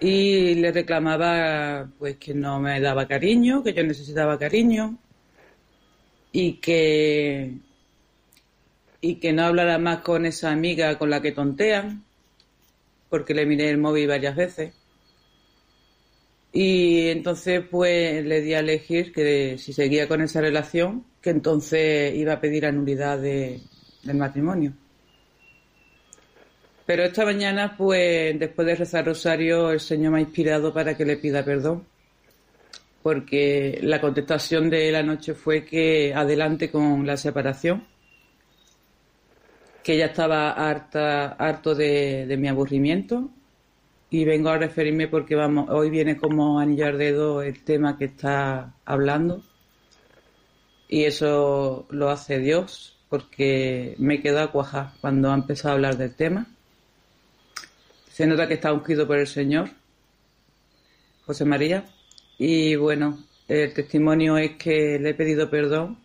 y 0.00 0.54
le 0.54 0.72
reclamaba 0.72 1.88
pues 1.98 2.16
que 2.16 2.34
no 2.34 2.60
me 2.60 2.80
daba 2.80 3.06
cariño, 3.06 3.62
que 3.62 3.74
yo 3.74 3.82
necesitaba 3.84 4.38
cariño 4.38 4.98
y 6.32 6.54
que 6.54 7.58
y 9.02 9.16
que 9.16 9.32
no 9.32 9.44
hablara 9.44 9.78
más 9.78 9.98
con 10.00 10.26
esa 10.26 10.50
amiga 10.52 10.98
con 10.98 11.10
la 11.10 11.22
que 11.22 11.32
tontean 11.32 12.04
porque 13.08 13.34
le 13.34 13.46
miré 13.46 13.70
el 13.70 13.78
móvil 13.78 14.08
varias 14.08 14.36
veces 14.36 14.72
Y 16.52 17.08
entonces 17.08 17.62
pues 17.70 18.24
le 18.24 18.40
di 18.42 18.54
a 18.54 18.60
elegir 18.60 19.12
que 19.12 19.56
si 19.58 19.72
seguía 19.72 20.08
con 20.08 20.20
esa 20.20 20.40
relación, 20.40 21.04
que 21.22 21.30
entonces 21.30 22.14
iba 22.16 22.34
a 22.34 22.40
pedir 22.40 22.66
anulidad 22.66 23.18
de, 23.18 23.60
del 24.02 24.16
matrimonio. 24.16 24.74
Pero 26.90 27.04
esta 27.04 27.24
mañana, 27.24 27.76
pues 27.78 28.36
después 28.36 28.66
de 28.66 28.74
rezar 28.74 29.06
rosario, 29.06 29.70
el 29.70 29.78
Señor 29.78 30.10
me 30.10 30.18
ha 30.18 30.22
inspirado 30.22 30.74
para 30.74 30.96
que 30.96 31.04
le 31.04 31.18
pida 31.18 31.44
perdón. 31.44 31.86
Porque 33.00 33.78
la 33.82 34.00
contestación 34.00 34.68
de 34.68 34.90
la 34.90 35.04
noche 35.04 35.34
fue 35.34 35.64
que 35.64 36.12
adelante 36.12 36.68
con 36.68 37.06
la 37.06 37.16
separación, 37.16 37.86
que 39.84 39.98
ya 39.98 40.06
estaba 40.06 40.50
harta, 40.50 41.28
harto 41.38 41.76
de, 41.76 42.36
mi 42.36 42.48
aburrimiento 42.48 43.30
y 44.10 44.24
vengo 44.24 44.48
a 44.48 44.58
referirme 44.58 45.06
porque 45.06 45.36
vamos, 45.36 45.70
hoy 45.70 45.90
viene 45.90 46.16
como 46.16 46.58
anillo 46.58 46.86
al 46.86 46.98
dedo 46.98 47.40
el 47.40 47.62
tema 47.62 47.96
que 47.98 48.06
está 48.06 48.74
hablando 48.84 49.44
y 50.88 51.04
eso 51.04 51.86
lo 51.90 52.10
hace 52.10 52.40
Dios 52.40 52.98
porque 53.08 53.94
me 53.98 54.20
quedo 54.20 54.40
a 54.40 54.50
cuajar 54.50 54.94
cuando 55.00 55.30
ha 55.30 55.34
empezado 55.34 55.70
a 55.70 55.74
hablar 55.76 55.96
del 55.96 56.16
tema. 56.16 56.48
Se 58.20 58.26
nota 58.26 58.46
que 58.46 58.52
está 58.52 58.70
ungido 58.70 59.06
por 59.06 59.16
el 59.16 59.26
Señor, 59.26 59.70
José 61.24 61.46
María, 61.46 61.86
y 62.36 62.76
bueno, 62.76 63.18
el 63.48 63.72
testimonio 63.72 64.36
es 64.36 64.56
que 64.58 64.98
le 64.98 65.08
he 65.08 65.14
pedido 65.14 65.48
perdón. 65.48 65.98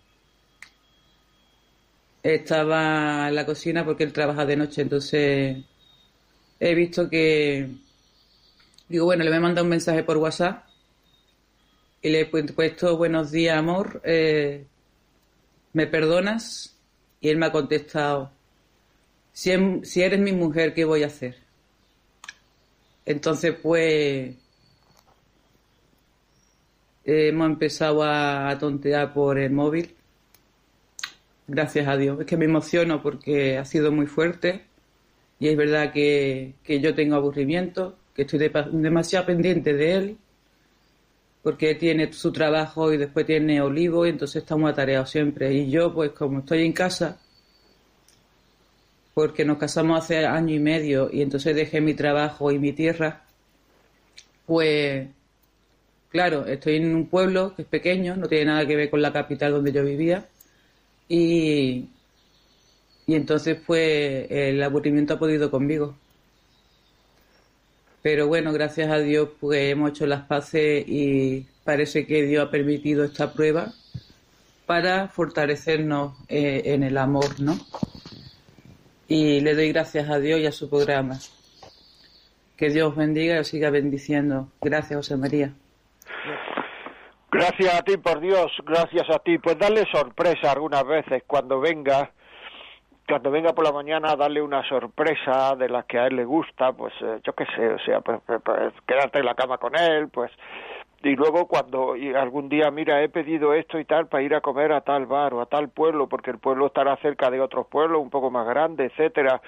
Estaba 2.24 3.28
en 3.28 3.36
la 3.36 3.46
cocina 3.46 3.84
porque 3.84 4.06
él 4.06 4.14
trabaja 4.14 4.46
de 4.46 4.56
noche, 4.56 4.84
entonces 4.84 5.58
he 6.58 6.74
visto 6.74 7.10
que 7.10 7.70
Digo, 8.88 9.04
bueno, 9.04 9.26
le 9.26 9.30
me 9.30 9.36
he 9.36 9.40
mandado 9.42 9.66
un 9.66 9.72
mensaje 9.72 10.04
por 10.04 10.16
WhatsApp 10.16 10.66
y 12.02 12.12
le 12.12 12.22
he 12.22 12.26
puesto 12.28 12.96
buenos 12.96 13.30
días, 13.30 13.58
amor, 13.58 14.00
eh, 14.06 14.66
¿me 15.74 15.86
perdonas? 15.86 16.78
Y 17.20 17.28
él 17.28 17.36
me 17.36 17.48
ha 17.48 17.52
contestado, 17.52 18.32
si, 19.34 19.52
em, 19.52 19.84
si 19.84 20.02
eres 20.02 20.22
mi 20.22 20.32
mujer, 20.32 20.74
¿qué 20.74 20.86
voy 20.86 21.04
a 21.04 21.08
hacer? 21.08 21.45
Entonces, 23.06 23.56
pues, 23.62 24.36
hemos 27.04 27.48
empezado 27.48 28.04
a, 28.04 28.58
tontear 28.60 29.14
por 29.14 29.38
el 29.38 29.52
móvil. 29.52 29.96
Gracias 31.48 31.88
a 31.88 31.98
Dios. 31.98 32.20
Es 32.20 32.26
que 32.26 32.38
me 32.38 32.46
emociono 32.46 33.02
porque 33.02 33.58
ha 33.58 33.66
sido 33.66 33.92
muy 33.92 34.08
fuerte 34.08 34.66
y 35.40 35.50
es 35.50 35.58
verdad 35.58 35.92
que, 35.94 36.56
que 36.64 36.80
yo 36.80 36.96
tengo 36.96 37.16
aburrimiento 37.16 37.98
que 38.16 38.24
estoy 38.24 38.50
demasiado 38.72 39.26
pendiente 39.26 39.74
de 39.74 39.94
él, 39.94 40.18
porque 41.44 41.76
tiene 41.76 42.12
su 42.14 42.32
trabajo 42.32 42.92
y 42.94 42.98
después 42.98 43.26
tiene 43.26 43.62
olivo 43.62 44.06
y 44.06 44.10
entonces 44.10 44.42
estamos 44.42 44.72
atareados 44.72 45.10
siempre. 45.10 45.54
Y 45.54 45.70
yo, 45.70 45.94
pues 45.94 46.12
como 46.12 46.40
estoy 46.40 46.66
en 46.66 46.72
casa, 46.72 47.20
porque 49.16 49.46
nos 49.46 49.58
casamos 49.58 49.98
hace 49.98 50.26
año 50.26 50.54
y 50.54 50.60
medio 50.60 51.10
y 51.12 51.22
entonces 51.22 51.56
dejé 51.56 51.82
mi 51.82 51.96
trabajo 51.96 52.52
y 52.52 52.60
mi 52.60 52.74
tierra, 52.74 53.24
pues 54.46 55.08
claro, 56.10 56.46
estoy 56.46 56.76
en 56.76 56.94
un 56.94 57.08
pueblo 57.08 57.56
que 57.56 57.64
es 57.64 57.68
pequeño, 57.68 58.18
no 58.18 58.28
tiene 58.28 58.46
nada 58.46 58.68
que 58.68 58.76
ver 58.76 58.90
con 58.90 59.02
la 59.02 59.14
capital 59.14 59.54
donde 59.54 59.72
yo 59.72 59.86
vivía 59.86 60.28
y, 61.08 61.90
y 63.08 63.16
entonces 63.16 63.58
pues 63.66 64.28
el 64.30 64.62
aburrimiento 64.62 65.14
ha 65.16 65.20
podido 65.20 65.50
conmigo. 65.50 65.96
Pero 68.02 68.28
bueno, 68.28 68.52
gracias 68.52 68.92
a 68.92 69.00
Dios 69.00 69.30
pues 69.40 69.72
hemos 69.72 69.92
hecho 69.92 70.06
las 70.08 70.24
paces 70.28 70.86
y 70.88 71.48
parece 71.64 72.06
que 72.06 72.24
Dios 72.24 72.46
ha 72.48 72.52
permitido 72.52 73.06
esta 73.06 73.32
prueba 73.34 73.74
para 74.66 75.08
fortalecernos 75.08 76.18
eh, 76.28 76.64
en 76.66 76.84
el 76.84 76.98
amor, 76.98 77.40
¿no? 77.40 77.58
Y 79.08 79.42
le 79.42 79.54
doy 79.54 79.72
gracias 79.72 80.10
a 80.10 80.20
Dios 80.20 80.40
y 80.40 80.48
a 80.48 80.52
su 80.52 80.70
programa. 80.70 81.16
Que 82.58 82.70
Dios 82.70 82.96
bendiga 82.96 83.36
y 83.36 83.40
os 83.40 83.48
siga 83.48 83.70
bendiciendo. 83.70 84.50
Gracias, 84.62 84.98
José 84.98 85.18
María. 85.18 85.52
Gracias 87.32 87.74
a 87.74 87.82
ti, 87.82 87.98
por 87.98 88.22
Dios, 88.22 88.52
gracias 88.66 89.10
a 89.10 89.20
ti. 89.20 89.38
Pues 89.38 89.60
darle 89.60 89.84
sorpresa 89.92 90.54
algunas 90.54 90.88
veces 90.88 91.24
cuando 91.28 91.60
venga 91.60 92.12
cuando 93.08 93.30
venga 93.30 93.54
por 93.54 93.64
la 93.64 93.72
mañana 93.72 94.16
darle 94.16 94.42
una 94.42 94.68
sorpresa 94.68 95.56
de 95.56 95.70
las 95.70 95.86
que 95.86 96.00
a 96.00 96.08
él 96.08 96.16
le 96.16 96.26
gusta, 96.26 96.72
pues 96.72 96.94
eh, 97.02 97.20
yo 97.24 97.34
qué 97.34 97.46
sé, 97.56 97.68
o 97.68 97.80
sea, 97.80 98.02
pues, 98.02 98.20
pues, 98.26 98.42
pues, 98.44 98.74
quedarte 98.88 99.20
en 99.20 99.26
la 99.26 99.36
cama 99.36 99.58
con 99.58 99.76
él, 99.76 100.10
pues 100.10 100.32
y 101.06 101.16
luego 101.16 101.48
cuando 101.48 101.94
algún 102.16 102.50
día 102.50 102.72
mira 102.72 103.04
he 103.04 103.10
pedido 103.10 103.54
esto 103.54 103.80
y 103.80 103.86
tal 103.86 104.08
para 104.08 104.24
ir 104.24 104.34
a 104.34 104.42
comer 104.42 104.72
a 104.72 104.82
tal 104.82 105.06
bar 105.06 105.36
o 105.36 105.42
a 105.42 105.46
tal 105.46 105.70
pueblo 105.70 106.08
porque 106.08 106.32
el 106.32 106.40
pueblo 106.40 106.68
estará 106.68 106.98
cerca 106.98 107.30
de 107.30 107.40
otros 107.40 107.68
pueblos 107.68 108.02
un 108.02 108.10
poco 108.10 108.32
más 108.32 108.48
grandes 108.48 108.92
etcétera 108.92 109.40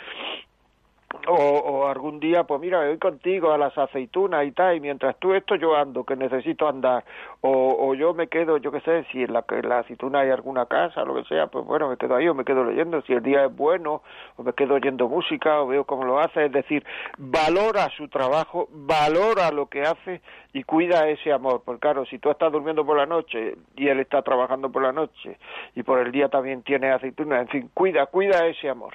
o, 1.28 1.34
o, 1.34 1.88
algún 1.88 2.20
día, 2.20 2.44
pues 2.44 2.60
mira, 2.62 2.86
voy 2.86 2.98
contigo 2.98 3.52
a 3.52 3.58
las 3.58 3.78
aceitunas 3.78 4.46
y 4.46 4.52
tal, 4.52 4.76
y 4.76 4.80
mientras 4.80 5.18
tú 5.18 5.34
esto 5.34 5.56
yo 5.56 5.76
ando, 5.76 6.04
que 6.04 6.16
necesito 6.16 6.68
andar, 6.68 7.04
o, 7.42 7.76
o 7.80 7.94
yo 7.96 8.14
me 8.14 8.28
quedo, 8.28 8.58
yo 8.58 8.72
qué 8.72 8.82
sé, 8.82 9.06
si 9.12 9.24
en 9.24 9.34
la, 9.34 9.44
en 9.50 9.70
la 9.70 9.80
aceituna 9.80 10.20
hay 10.20 10.30
alguna 10.30 10.66
casa, 10.66 11.04
lo 11.04 11.16
que 11.16 11.24
sea, 11.26 11.48
pues 11.48 11.66
bueno, 11.66 11.90
me 11.90 11.98
quedo 11.98 12.16
ahí 12.16 12.28
o 12.28 12.34
me 12.34 12.46
quedo 12.46 12.64
leyendo, 12.64 13.02
si 13.02 13.14
el 13.14 13.24
día 13.24 13.46
es 13.46 13.56
bueno, 13.56 14.02
o 14.36 14.44
me 14.44 14.54
quedo 14.54 14.76
oyendo 14.76 15.08
música, 15.08 15.62
o 15.62 15.68
veo 15.68 15.84
cómo 15.86 16.06
lo 16.06 16.20
hace, 16.20 16.46
es 16.46 16.52
decir, 16.52 16.86
valora 17.18 17.90
su 17.96 18.08
trabajo, 18.08 18.68
valora 18.72 19.52
lo 19.52 19.68
que 19.68 19.82
hace 19.82 20.22
y 20.54 20.64
cuida 20.64 21.08
ese 21.08 21.32
amor, 21.32 21.62
porque 21.66 21.82
claro, 21.82 22.06
si 22.06 22.20
tú 22.20 22.30
estás 22.30 22.52
durmiendo 22.52 22.86
por 22.86 22.98
la 22.98 23.06
noche 23.06 23.56
y 23.76 23.88
él 23.88 24.00
está 24.00 24.22
trabajando 24.22 24.72
por 24.72 24.82
la 24.82 24.92
noche 24.92 25.38
y 25.76 25.84
por 25.84 26.00
el 26.00 26.12
día 26.12 26.30
también 26.30 26.64
tiene 26.64 26.92
aceituna, 26.92 27.42
en 27.42 27.48
fin, 27.48 27.70
cuida, 27.74 28.06
cuida 28.08 28.46
ese 28.48 28.70
amor. 28.70 28.94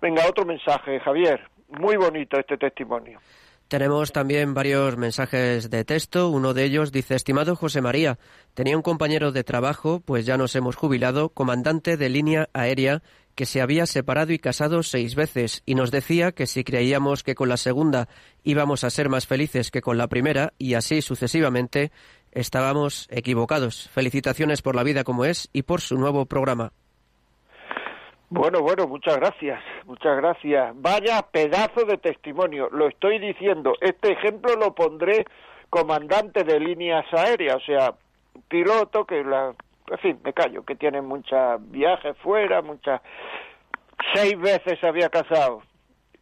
Venga, 0.00 0.22
otro 0.28 0.44
mensaje, 0.44 1.00
Javier. 1.00 1.40
Muy 1.68 1.96
bonito 1.96 2.38
este 2.38 2.56
testimonio. 2.56 3.20
Tenemos 3.68 4.12
también 4.12 4.54
varios 4.54 4.96
mensajes 4.96 5.70
de 5.70 5.84
texto. 5.84 6.28
Uno 6.28 6.54
de 6.54 6.62
ellos 6.62 6.92
dice, 6.92 7.16
estimado 7.16 7.56
José 7.56 7.80
María, 7.80 8.16
tenía 8.54 8.76
un 8.76 8.82
compañero 8.82 9.32
de 9.32 9.42
trabajo, 9.42 10.00
pues 10.04 10.24
ya 10.24 10.36
nos 10.36 10.54
hemos 10.54 10.76
jubilado, 10.76 11.30
comandante 11.30 11.96
de 11.96 12.08
línea 12.08 12.48
aérea, 12.52 13.02
que 13.34 13.44
se 13.44 13.60
había 13.60 13.86
separado 13.86 14.32
y 14.32 14.38
casado 14.38 14.84
seis 14.84 15.16
veces, 15.16 15.62
y 15.66 15.74
nos 15.74 15.90
decía 15.90 16.30
que 16.30 16.46
si 16.46 16.62
creíamos 16.62 17.24
que 17.24 17.34
con 17.34 17.48
la 17.48 17.56
segunda 17.56 18.08
íbamos 18.44 18.84
a 18.84 18.90
ser 18.90 19.08
más 19.08 19.26
felices 19.26 19.72
que 19.72 19.82
con 19.82 19.98
la 19.98 20.06
primera, 20.06 20.54
y 20.58 20.74
así 20.74 21.02
sucesivamente, 21.02 21.90
estábamos 22.30 23.08
equivocados. 23.10 23.90
Felicitaciones 23.92 24.62
por 24.62 24.76
la 24.76 24.84
vida 24.84 25.02
como 25.02 25.24
es 25.24 25.48
y 25.52 25.62
por 25.62 25.80
su 25.80 25.98
nuevo 25.98 26.26
programa. 26.26 26.72
Bueno, 28.28 28.60
bueno, 28.60 28.88
muchas 28.88 29.16
gracias, 29.16 29.62
muchas 29.84 30.16
gracias. 30.16 30.72
Vaya 30.74 31.22
pedazo 31.22 31.84
de 31.84 31.96
testimonio, 31.96 32.68
lo 32.72 32.88
estoy 32.88 33.20
diciendo. 33.20 33.74
Este 33.80 34.12
ejemplo 34.12 34.56
lo 34.56 34.74
pondré 34.74 35.24
comandante 35.70 36.42
de 36.42 36.58
líneas 36.58 37.06
aéreas, 37.12 37.56
o 37.56 37.60
sea, 37.60 37.94
piloto 38.48 39.04
que 39.04 39.22
la, 39.22 39.54
en 39.88 39.98
fin, 39.98 40.20
me 40.24 40.32
callo, 40.32 40.64
que 40.64 40.74
tiene 40.74 41.02
muchos 41.02 41.38
viajes 41.70 42.16
fuera, 42.18 42.62
muchas, 42.62 43.00
seis 44.12 44.36
veces 44.38 44.78
se 44.80 44.86
había 44.88 45.08
casado, 45.08 45.62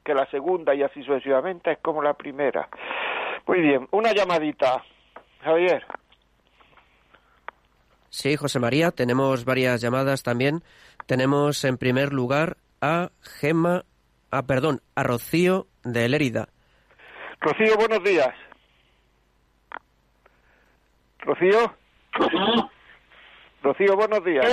que 0.04 0.12
la 0.14 0.26
segunda 0.30 0.74
y 0.74 0.82
así 0.82 1.02
sucesivamente 1.02 1.72
es 1.72 1.78
como 1.78 2.02
la 2.02 2.12
primera. 2.14 2.68
Muy 3.46 3.60
bien, 3.60 3.88
una 3.92 4.12
llamadita, 4.12 4.82
Javier. 5.42 5.84
Sí, 8.10 8.36
José 8.36 8.60
María, 8.60 8.92
tenemos 8.92 9.44
varias 9.44 9.80
llamadas 9.80 10.22
también. 10.22 10.62
Tenemos 11.06 11.64
en 11.64 11.76
primer 11.76 12.12
lugar 12.12 12.56
a 12.80 13.10
Gemma, 13.20 13.84
ah, 14.30 14.42
perdón, 14.42 14.80
a 14.94 15.02
Rocío 15.02 15.66
de 15.84 16.08
Lérida. 16.08 16.48
Rocío, 17.40 17.76
buenos 17.76 18.02
días. 18.02 18.34
Rocío. 21.18 21.74
Rocío, 23.62 23.96
buenos 23.96 24.24
días. 24.24 24.46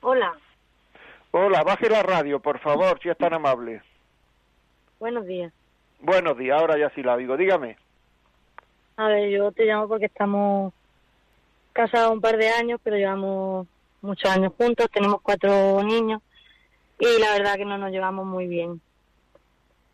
Hola. 0.00 0.34
Hola, 1.30 1.62
baje 1.62 1.88
la 1.88 2.02
radio, 2.02 2.40
por 2.40 2.58
favor, 2.58 2.98
si 3.00 3.08
es 3.08 3.18
tan 3.18 3.34
amable. 3.34 3.82
Buenos 4.98 5.26
días. 5.26 5.52
Buenos 6.00 6.36
días, 6.36 6.60
ahora 6.60 6.78
ya 6.78 6.90
sí 6.90 7.02
la 7.02 7.16
digo. 7.16 7.36
Dígame. 7.36 7.76
A 8.96 9.08
ver, 9.08 9.30
yo 9.30 9.52
te 9.52 9.66
llamo 9.66 9.86
porque 9.88 10.06
estamos 10.06 10.72
casados 11.76 12.10
un 12.10 12.22
par 12.22 12.38
de 12.38 12.48
años, 12.48 12.80
pero 12.82 12.96
llevamos 12.96 13.66
muchos 14.00 14.30
años 14.30 14.54
juntos, 14.56 14.88
tenemos 14.90 15.20
cuatro 15.20 15.82
niños 15.82 16.22
y 16.98 17.20
la 17.20 17.32
verdad 17.32 17.56
que 17.56 17.66
no 17.66 17.76
nos 17.76 17.90
llevamos 17.90 18.24
muy 18.24 18.46
bien. 18.46 18.80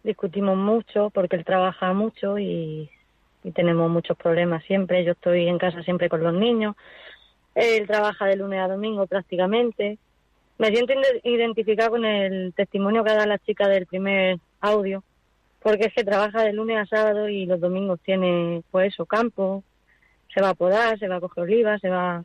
Discutimos 0.05 0.57
mucho 0.57 1.11
porque 1.11 1.35
él 1.35 1.45
trabaja 1.45 1.93
mucho 1.93 2.39
y, 2.39 2.89
tenemos 3.55 3.91
muchos 3.91 4.17
problemas 4.17 4.63
siempre. 4.63 5.03
Yo 5.03 5.13
estoy 5.13 5.49
en 5.49 5.59
casa 5.59 5.83
siempre 5.83 6.09
con 6.09 6.23
los 6.23 6.33
niños. 6.33 6.77
Él 7.57 7.89
trabaja 7.89 8.27
de 8.27 8.37
lunes 8.37 8.61
a 8.61 8.69
domingo 8.69 9.09
prácticamente. 9.09 9.99
Me 10.59 10.69
siento 10.69 10.93
identificada 11.25 11.91
con 11.91 12.05
el 12.05 12.55
testimonio 12.55 13.03
que 13.03 13.13
da 13.13 13.27
la 13.27 13.39
chica 13.39 13.67
del 13.67 13.87
primer 13.87 14.39
audio, 14.61 15.03
porque 15.61 15.87
es 15.87 15.95
que 15.95 16.05
trabaja 16.05 16.45
de 16.45 16.53
lunes 16.53 16.79
a 16.79 16.87
sábado 16.87 17.29
y 17.29 17.47
los 17.47 17.59
domingos 17.61 17.99
tiene, 18.05 18.63
pues 18.71 18.95
eso, 18.95 19.05
campo, 19.05 19.65
se 20.33 20.41
va 20.41 20.51
a 20.51 20.55
podar, 20.55 20.99
se 20.99 21.09
va 21.09 21.17
a 21.17 21.21
coger 21.21 21.45
olivas, 21.45 21.81
se 21.81 21.89
va... 21.89 22.25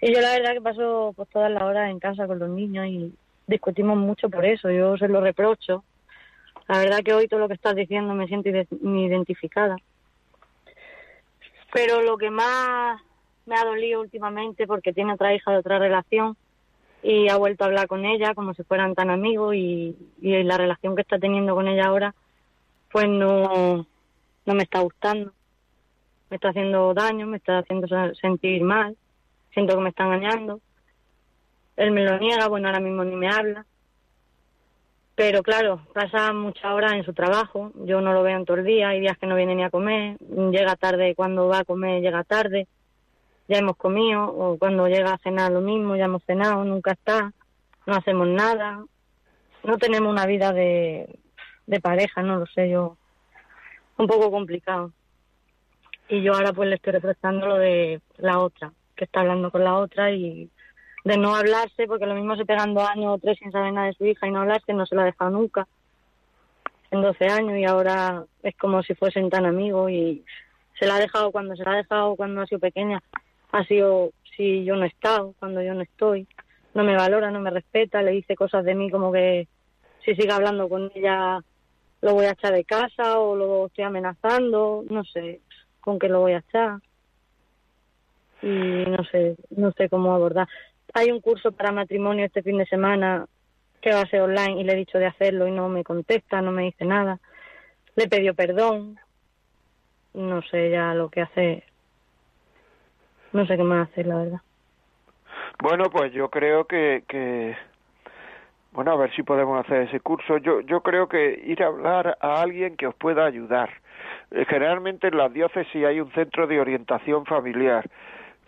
Y 0.00 0.12
yo 0.12 0.20
la 0.20 0.32
verdad 0.32 0.52
que 0.52 0.60
paso 0.60 1.12
pues 1.16 1.28
todas 1.30 1.50
las 1.50 1.62
horas 1.62 1.90
en 1.90 1.98
casa 1.98 2.26
con 2.26 2.38
los 2.38 2.50
niños 2.50 2.86
y 2.86 3.14
discutimos 3.46 3.96
mucho 3.96 4.28
por 4.28 4.44
eso, 4.44 4.70
yo 4.70 4.96
se 4.98 5.08
lo 5.08 5.20
reprocho. 5.20 5.84
La 6.68 6.78
verdad 6.78 7.00
que 7.04 7.14
hoy 7.14 7.28
todo 7.28 7.40
lo 7.40 7.48
que 7.48 7.54
estás 7.54 7.74
diciendo 7.74 8.14
me 8.14 8.26
siento 8.26 8.50
identificada. 8.50 9.76
Pero 11.72 12.02
lo 12.02 12.16
que 12.16 12.30
más 12.30 13.00
me 13.46 13.54
ha 13.54 13.64
dolido 13.64 14.00
últimamente, 14.00 14.66
porque 14.66 14.92
tiene 14.92 15.14
otra 15.14 15.34
hija 15.34 15.52
de 15.52 15.58
otra 15.58 15.78
relación, 15.78 16.36
y 17.02 17.28
ha 17.28 17.36
vuelto 17.36 17.62
a 17.62 17.68
hablar 17.68 17.86
con 17.86 18.04
ella 18.04 18.34
como 18.34 18.52
si 18.54 18.64
fueran 18.64 18.94
tan 18.94 19.10
amigos 19.10 19.54
y, 19.54 19.96
y 20.20 20.42
la 20.42 20.58
relación 20.58 20.96
que 20.96 21.02
está 21.02 21.18
teniendo 21.18 21.54
con 21.54 21.68
ella 21.68 21.86
ahora 21.86 22.14
pues 22.90 23.08
no, 23.08 23.86
no 24.46 24.54
me 24.54 24.62
está 24.62 24.80
gustando. 24.80 25.32
Me 26.30 26.36
está 26.36 26.48
haciendo 26.48 26.92
daño, 26.94 27.26
me 27.26 27.36
está 27.36 27.58
haciendo 27.58 27.86
sentir 28.14 28.62
mal, 28.62 28.96
siento 29.52 29.74
que 29.74 29.82
me 29.82 29.90
está 29.90 30.04
engañando. 30.04 30.60
Él 31.76 31.90
me 31.90 32.04
lo 32.04 32.18
niega, 32.18 32.48
bueno, 32.48 32.68
ahora 32.68 32.80
mismo 32.80 33.04
ni 33.04 33.16
me 33.16 33.28
habla. 33.28 33.64
Pero 35.14 35.42
claro, 35.42 35.80
pasa 35.94 36.32
muchas 36.34 36.72
horas 36.72 36.92
en 36.92 37.04
su 37.04 37.14
trabajo, 37.14 37.72
yo 37.86 38.02
no 38.02 38.12
lo 38.12 38.22
veo 38.22 38.36
en 38.36 38.44
todo 38.44 38.58
el 38.58 38.64
día, 38.64 38.90
hay 38.90 39.00
días 39.00 39.16
que 39.16 39.26
no 39.26 39.34
viene 39.34 39.54
ni 39.54 39.64
a 39.64 39.70
comer, 39.70 40.18
llega 40.18 40.76
tarde, 40.76 41.14
cuando 41.14 41.48
va 41.48 41.60
a 41.60 41.64
comer 41.64 42.02
llega 42.02 42.22
tarde, 42.22 42.68
ya 43.48 43.56
hemos 43.56 43.76
comido, 43.76 44.26
o 44.26 44.58
cuando 44.58 44.88
llega 44.88 45.14
a 45.14 45.18
cenar 45.18 45.52
lo 45.52 45.62
mismo, 45.62 45.96
ya 45.96 46.04
hemos 46.04 46.22
cenado, 46.24 46.64
nunca 46.64 46.92
está, 46.92 47.32
no 47.86 47.94
hacemos 47.94 48.28
nada, 48.28 48.84
no 49.64 49.78
tenemos 49.78 50.12
una 50.12 50.26
vida 50.26 50.52
de, 50.52 51.18
de 51.66 51.80
pareja, 51.80 52.22
no 52.22 52.36
lo 52.36 52.46
sé, 52.46 52.68
yo 52.68 52.98
un 53.96 54.06
poco 54.06 54.30
complicado. 54.30 54.92
Y 56.08 56.22
yo 56.22 56.34
ahora 56.34 56.52
pues 56.52 56.68
le 56.68 56.76
estoy 56.76 56.92
reprochando 56.92 57.46
lo 57.46 57.56
de 57.56 58.00
la 58.18 58.38
otra, 58.38 58.72
que 58.94 59.04
está 59.04 59.20
hablando 59.20 59.50
con 59.50 59.64
la 59.64 59.76
otra 59.76 60.12
y 60.12 60.48
de 61.04 61.16
no 61.16 61.34
hablarse, 61.34 61.86
porque 61.86 62.06
lo 62.06 62.14
mismo 62.14 62.36
se 62.36 62.44
pegan 62.44 62.74
dos 62.74 62.88
años 62.88 63.14
o 63.14 63.18
tres 63.18 63.38
sin 63.38 63.52
saber 63.52 63.72
nada 63.72 63.88
de 63.88 63.94
su 63.94 64.04
hija 64.04 64.26
y 64.26 64.30
no 64.30 64.40
hablarse, 64.40 64.72
no 64.72 64.86
se 64.86 64.94
lo 64.94 65.02
ha 65.02 65.04
dejado 65.04 65.30
nunca, 65.30 65.66
en 66.90 67.02
12 67.02 67.26
años 67.26 67.58
y 67.58 67.64
ahora 67.64 68.24
es 68.42 68.56
como 68.56 68.82
si 68.82 68.94
fuesen 68.94 69.30
tan 69.30 69.46
amigos 69.46 69.90
y 69.90 70.24
se 70.78 70.86
la 70.86 70.96
ha 70.96 71.00
dejado 71.00 71.32
cuando 71.32 71.56
se 71.56 71.64
la 71.64 71.72
ha 71.72 71.76
dejado 71.76 72.16
cuando 72.16 72.40
ha 72.40 72.46
sido 72.46 72.60
pequeña, 72.60 73.02
ha 73.52 73.64
sido 73.64 74.10
si 74.36 74.64
yo 74.64 74.76
no 74.76 74.84
he 74.84 74.88
estado, 74.88 75.34
cuando 75.38 75.62
yo 75.62 75.74
no 75.74 75.82
estoy, 75.82 76.26
no 76.74 76.84
me 76.84 76.94
valora, 76.94 77.30
no 77.30 77.40
me 77.40 77.50
respeta, 77.50 78.02
le 78.02 78.12
dice 78.12 78.36
cosas 78.36 78.64
de 78.64 78.74
mí 78.74 78.90
como 78.90 79.12
que 79.12 79.48
si 80.04 80.14
sigue 80.14 80.32
hablando 80.32 80.68
con 80.68 80.90
ella 80.94 81.40
lo 82.02 82.14
voy 82.14 82.26
a 82.26 82.32
echar 82.32 82.52
de 82.52 82.64
casa 82.64 83.18
o 83.18 83.34
lo 83.34 83.66
estoy 83.66 83.84
amenazando, 83.84 84.84
no 84.88 85.04
sé 85.04 85.40
con 85.86 86.00
qué 86.00 86.08
lo 86.08 86.18
voy 86.18 86.32
a 86.32 86.38
echar. 86.38 86.80
Y 88.42 88.48
no 88.48 89.04
sé, 89.04 89.36
no 89.50 89.70
sé 89.70 89.88
cómo 89.88 90.12
abordar. 90.12 90.48
Hay 90.92 91.12
un 91.12 91.20
curso 91.20 91.52
para 91.52 91.70
matrimonio 91.70 92.26
este 92.26 92.42
fin 92.42 92.58
de 92.58 92.66
semana 92.66 93.26
que 93.80 93.92
va 93.92 94.00
a 94.00 94.08
ser 94.08 94.22
online 94.22 94.60
y 94.60 94.64
le 94.64 94.72
he 94.72 94.76
dicho 94.76 94.98
de 94.98 95.06
hacerlo 95.06 95.46
y 95.46 95.52
no 95.52 95.68
me 95.68 95.84
contesta, 95.84 96.42
no 96.42 96.50
me 96.50 96.64
dice 96.64 96.84
nada. 96.84 97.20
Le 97.94 98.08
pidió 98.08 98.34
perdón. 98.34 98.98
No 100.12 100.42
sé 100.42 100.70
ya 100.70 100.92
lo 100.92 101.08
que 101.08 101.20
hace. 101.20 101.62
No 103.32 103.46
sé 103.46 103.56
qué 103.56 103.62
más 103.62 103.88
hacer, 103.88 104.06
la 104.06 104.16
verdad. 104.16 104.40
Bueno, 105.62 105.84
pues 105.90 106.12
yo 106.12 106.30
creo 106.30 106.64
que, 106.64 107.04
que 107.06 107.56
bueno, 108.76 108.92
a 108.92 108.96
ver 108.96 109.10
si 109.16 109.22
podemos 109.22 109.58
hacer 109.58 109.88
ese 109.88 110.00
curso. 110.00 110.36
Yo, 110.36 110.60
yo 110.60 110.82
creo 110.82 111.08
que 111.08 111.42
ir 111.46 111.62
a 111.62 111.68
hablar 111.68 112.18
a 112.20 112.42
alguien 112.42 112.76
que 112.76 112.86
os 112.86 112.94
pueda 112.94 113.24
ayudar. 113.24 113.70
Eh, 114.30 114.44
generalmente 114.46 115.08
en 115.08 115.16
las 115.16 115.32
diócesis 115.32 115.82
hay 115.82 115.98
un 115.98 116.12
centro 116.12 116.46
de 116.46 116.60
orientación 116.60 117.24
familiar. 117.24 117.88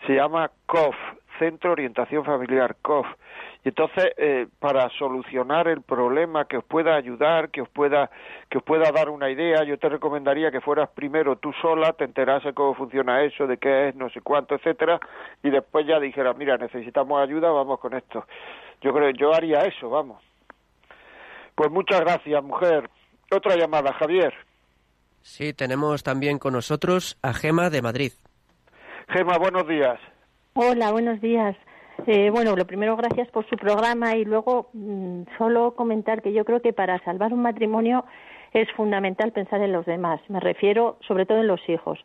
Se 0.06 0.16
llama 0.16 0.50
COF, 0.66 0.94
Centro 1.38 1.70
de 1.70 1.72
Orientación 1.72 2.26
Familiar, 2.26 2.76
COF. 2.82 3.06
Y 3.64 3.70
entonces, 3.70 4.12
eh, 4.16 4.46
para 4.60 4.88
solucionar 4.90 5.66
el 5.68 5.82
problema 5.82 6.44
que 6.44 6.58
os 6.58 6.64
pueda 6.64 6.94
ayudar, 6.94 7.50
que 7.50 7.60
os 7.60 7.68
pueda, 7.68 8.08
que 8.48 8.58
os 8.58 8.64
pueda 8.64 8.90
dar 8.92 9.10
una 9.10 9.30
idea, 9.30 9.64
yo 9.64 9.78
te 9.78 9.88
recomendaría 9.88 10.50
que 10.50 10.60
fueras 10.60 10.88
primero 10.90 11.36
tú 11.36 11.52
sola, 11.60 11.92
te 11.92 12.04
enterase 12.04 12.54
cómo 12.54 12.74
funciona 12.74 13.22
eso, 13.24 13.46
de 13.46 13.58
qué 13.58 13.88
es, 13.88 13.96
no 13.96 14.08
sé 14.10 14.20
cuánto, 14.20 14.54
etcétera, 14.54 15.00
y 15.42 15.50
después 15.50 15.86
ya 15.86 15.98
dijeras, 15.98 16.36
mira, 16.36 16.56
necesitamos 16.56 17.20
ayuda, 17.20 17.50
vamos 17.50 17.80
con 17.80 17.94
esto. 17.94 18.26
Yo 18.80 18.92
creo, 18.92 19.10
yo 19.10 19.34
haría 19.34 19.60
eso, 19.64 19.90
vamos. 19.90 20.22
Pues 21.56 21.70
muchas 21.70 22.00
gracias, 22.00 22.44
mujer. 22.44 22.88
Otra 23.30 23.56
llamada, 23.56 23.92
Javier. 23.94 24.32
Sí, 25.22 25.52
tenemos 25.52 26.04
también 26.04 26.38
con 26.38 26.52
nosotros 26.52 27.18
a 27.22 27.34
Gema 27.34 27.70
de 27.70 27.82
Madrid. 27.82 28.12
Gema, 29.08 29.36
buenos 29.36 29.66
días. 29.66 29.98
Hola, 30.54 30.92
buenos 30.92 31.20
días. 31.20 31.56
Eh, 32.06 32.30
bueno, 32.30 32.56
lo 32.56 32.66
primero, 32.66 32.96
gracias 32.96 33.28
por 33.28 33.48
su 33.48 33.56
programa 33.56 34.16
y 34.16 34.24
luego 34.24 34.70
mm, 34.72 35.22
solo 35.36 35.74
comentar 35.74 36.22
que 36.22 36.32
yo 36.32 36.44
creo 36.44 36.62
que 36.62 36.72
para 36.72 37.02
salvar 37.04 37.32
un 37.32 37.42
matrimonio 37.42 38.04
es 38.52 38.70
fundamental 38.72 39.32
pensar 39.32 39.60
en 39.60 39.72
los 39.72 39.84
demás. 39.84 40.20
Me 40.28 40.40
refiero 40.40 40.96
sobre 41.06 41.26
todo 41.26 41.38
en 41.38 41.48
los 41.48 41.60
hijos 41.68 41.98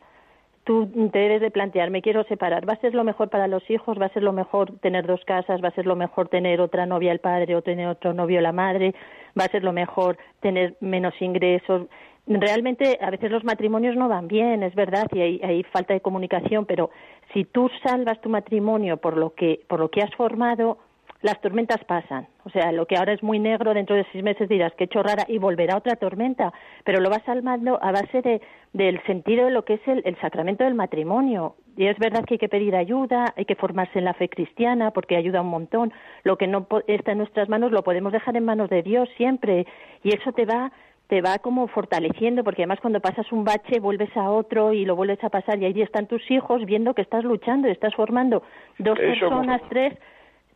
tú 0.64 0.88
te 1.12 1.18
debes 1.18 1.40
de 1.40 1.50
plantear, 1.50 1.90
me 1.90 2.02
quiero 2.02 2.24
separar, 2.24 2.68
¿va 2.68 2.72
a 2.72 2.80
ser 2.80 2.94
lo 2.94 3.04
mejor 3.04 3.28
para 3.28 3.46
los 3.46 3.68
hijos? 3.70 4.00
¿Va 4.00 4.06
a 4.06 4.12
ser 4.12 4.22
lo 4.22 4.32
mejor 4.32 4.78
tener 4.80 5.06
dos 5.06 5.22
casas? 5.24 5.62
¿Va 5.62 5.68
a 5.68 5.74
ser 5.74 5.86
lo 5.86 5.94
mejor 5.94 6.28
tener 6.28 6.60
otra 6.60 6.86
novia 6.86 7.12
el 7.12 7.20
padre 7.20 7.54
o 7.54 7.62
tener 7.62 7.86
otro 7.86 8.14
novio 8.14 8.40
la 8.40 8.52
madre? 8.52 8.94
¿Va 9.38 9.44
a 9.44 9.48
ser 9.48 9.62
lo 9.62 9.72
mejor 9.72 10.16
tener 10.40 10.76
menos 10.80 11.14
ingresos? 11.20 11.86
Realmente 12.26 12.98
a 13.02 13.10
veces 13.10 13.30
los 13.30 13.44
matrimonios 13.44 13.96
no 13.96 14.08
van 14.08 14.26
bien, 14.26 14.62
es 14.62 14.74
verdad, 14.74 15.06
y 15.12 15.20
hay, 15.20 15.40
hay 15.44 15.62
falta 15.64 15.92
de 15.92 16.00
comunicación, 16.00 16.64
pero 16.64 16.90
si 17.34 17.44
tú 17.44 17.68
salvas 17.82 18.20
tu 18.20 18.30
matrimonio 18.30 18.96
por 18.96 19.18
lo 19.18 19.34
que, 19.34 19.60
por 19.68 19.80
lo 19.80 19.90
que 19.90 20.00
has 20.00 20.14
formado, 20.14 20.78
las 21.20 21.40
tormentas 21.40 21.82
pasan. 21.84 22.28
O 22.44 22.50
sea, 22.50 22.70
lo 22.70 22.86
que 22.86 22.96
ahora 22.96 23.14
es 23.14 23.22
muy 23.22 23.38
negro, 23.38 23.72
dentro 23.72 23.96
de 23.96 24.06
seis 24.12 24.22
meses 24.22 24.46
dirás 24.46 24.74
que 24.74 24.86
rara 24.92 25.24
y 25.26 25.38
volverá 25.38 25.78
otra 25.78 25.96
tormenta, 25.96 26.52
pero 26.84 27.00
lo 27.00 27.08
vas 27.08 27.22
salvando 27.24 27.82
a 27.82 27.92
base 27.92 28.20
de, 28.20 28.42
del 28.74 29.02
sentido 29.04 29.46
de 29.46 29.50
lo 29.50 29.64
que 29.64 29.74
es 29.74 29.88
el, 29.88 30.02
el, 30.04 30.20
sacramento 30.20 30.64
del 30.64 30.74
matrimonio. 30.74 31.56
Y 31.78 31.86
es 31.86 31.98
verdad 31.98 32.24
que 32.24 32.34
hay 32.34 32.38
que 32.38 32.50
pedir 32.50 32.76
ayuda, 32.76 33.32
hay 33.36 33.46
que 33.46 33.56
formarse 33.56 33.98
en 33.98 34.04
la 34.04 34.12
fe 34.14 34.28
cristiana 34.28 34.90
porque 34.90 35.16
ayuda 35.16 35.40
un 35.40 35.48
montón. 35.48 35.92
Lo 36.24 36.36
que 36.36 36.46
no 36.46 36.68
está 36.86 37.12
en 37.12 37.18
nuestras 37.18 37.48
manos 37.48 37.72
lo 37.72 37.82
podemos 37.82 38.12
dejar 38.12 38.36
en 38.36 38.44
manos 38.44 38.68
de 38.68 38.82
Dios 38.82 39.08
siempre 39.16 39.66
y 40.02 40.14
eso 40.14 40.32
te 40.32 40.44
va 40.44 40.72
te 41.08 41.20
va 41.20 41.38
como 41.38 41.68
fortaleciendo, 41.68 42.44
porque 42.44 42.62
además 42.62 42.80
cuando 42.80 43.00
pasas 43.00 43.30
un 43.30 43.44
bache 43.44 43.80
vuelves 43.80 44.16
a 44.16 44.30
otro 44.30 44.72
y 44.72 44.84
lo 44.84 44.96
vuelves 44.96 45.22
a 45.22 45.28
pasar 45.28 45.60
y 45.60 45.66
ahí 45.66 45.82
están 45.82 46.06
tus 46.06 46.30
hijos 46.30 46.64
viendo 46.64 46.94
que 46.94 47.02
estás 47.02 47.24
luchando, 47.24 47.68
estás 47.68 47.94
formando 47.94 48.42
dos 48.78 48.98
personas, 48.98 49.60
tres, 49.68 49.94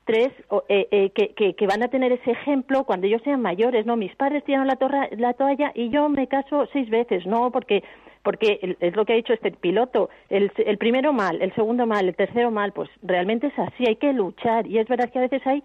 tres 0.05 0.29
eh, 0.69 0.89
eh, 0.91 1.11
que, 1.11 1.55
que, 1.55 1.67
van 1.67 1.83
a 1.83 1.89
tener 1.89 2.13
ese 2.13 2.31
ejemplo 2.31 2.85
cuando 2.85 3.07
ellos 3.07 3.21
sean 3.25 3.43
mayores, 3.43 3.85
¿no? 3.85 3.97
Mis 3.97 4.15
padres 4.17 4.43
tiraron 4.45 4.67
la, 4.67 4.79
la 5.19 5.35
toalla 5.35 5.71
y 5.75 5.91
yo 5.91 6.09
me 6.09 6.27
caso 6.29 6.67
seis 6.73 6.89
veces, 6.89 7.27
¿no? 7.27 7.51
Porque 7.51 7.85
porque 8.23 8.77
es 8.81 8.97
lo 8.97 9.07
que 9.07 9.15
ha 9.15 9.17
dicho 9.17 9.33
este 9.33 9.53
piloto, 9.53 10.11
el, 10.29 10.53
el, 10.59 10.77
primero 10.77 11.15
mal, 11.15 11.41
el 11.41 11.55
segundo 11.55 11.87
mal, 11.87 12.09
el 12.09 12.17
tercero 12.17 12.51
mal, 12.51 12.73
pues 12.73 12.91
realmente 13.03 13.47
es 13.47 13.59
así, 13.59 13.87
hay 13.87 13.97
que 13.97 14.13
luchar 14.13 14.67
y 14.67 14.79
es 14.79 14.89
verdad 14.89 15.11
que 15.11 15.19
a 15.19 15.23
veces 15.23 15.47
hay 15.47 15.63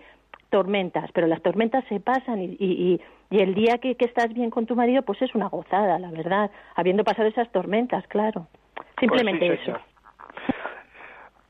tormentas, 0.54 1.10
pero 1.14 1.26
las 1.26 1.41
tormentas 1.41 1.84
se 1.89 1.99
pasan 1.99 2.39
y, 2.39 2.56
y, 2.60 3.01
y 3.32 3.39
el 3.39 3.56
día 3.56 3.80
que, 3.80 3.95
que, 3.95 4.06
estás 4.06 4.32
bien 4.36 4.51
con 4.51 4.68
tu 4.68 4.76
marido, 4.76 5.01
pues 5.01 5.20
es 5.24 5.34
una 5.34 5.47
gozada, 5.47 5.97
la 5.97 6.12
verdad, 6.12 6.51
habiendo 6.76 7.04
pasado 7.04 7.28
esas 7.28 7.51
tormentas, 7.51 8.06
claro. 8.06 8.45
Simplemente 8.99 9.47
pues 9.47 9.62
eso. 9.62 9.80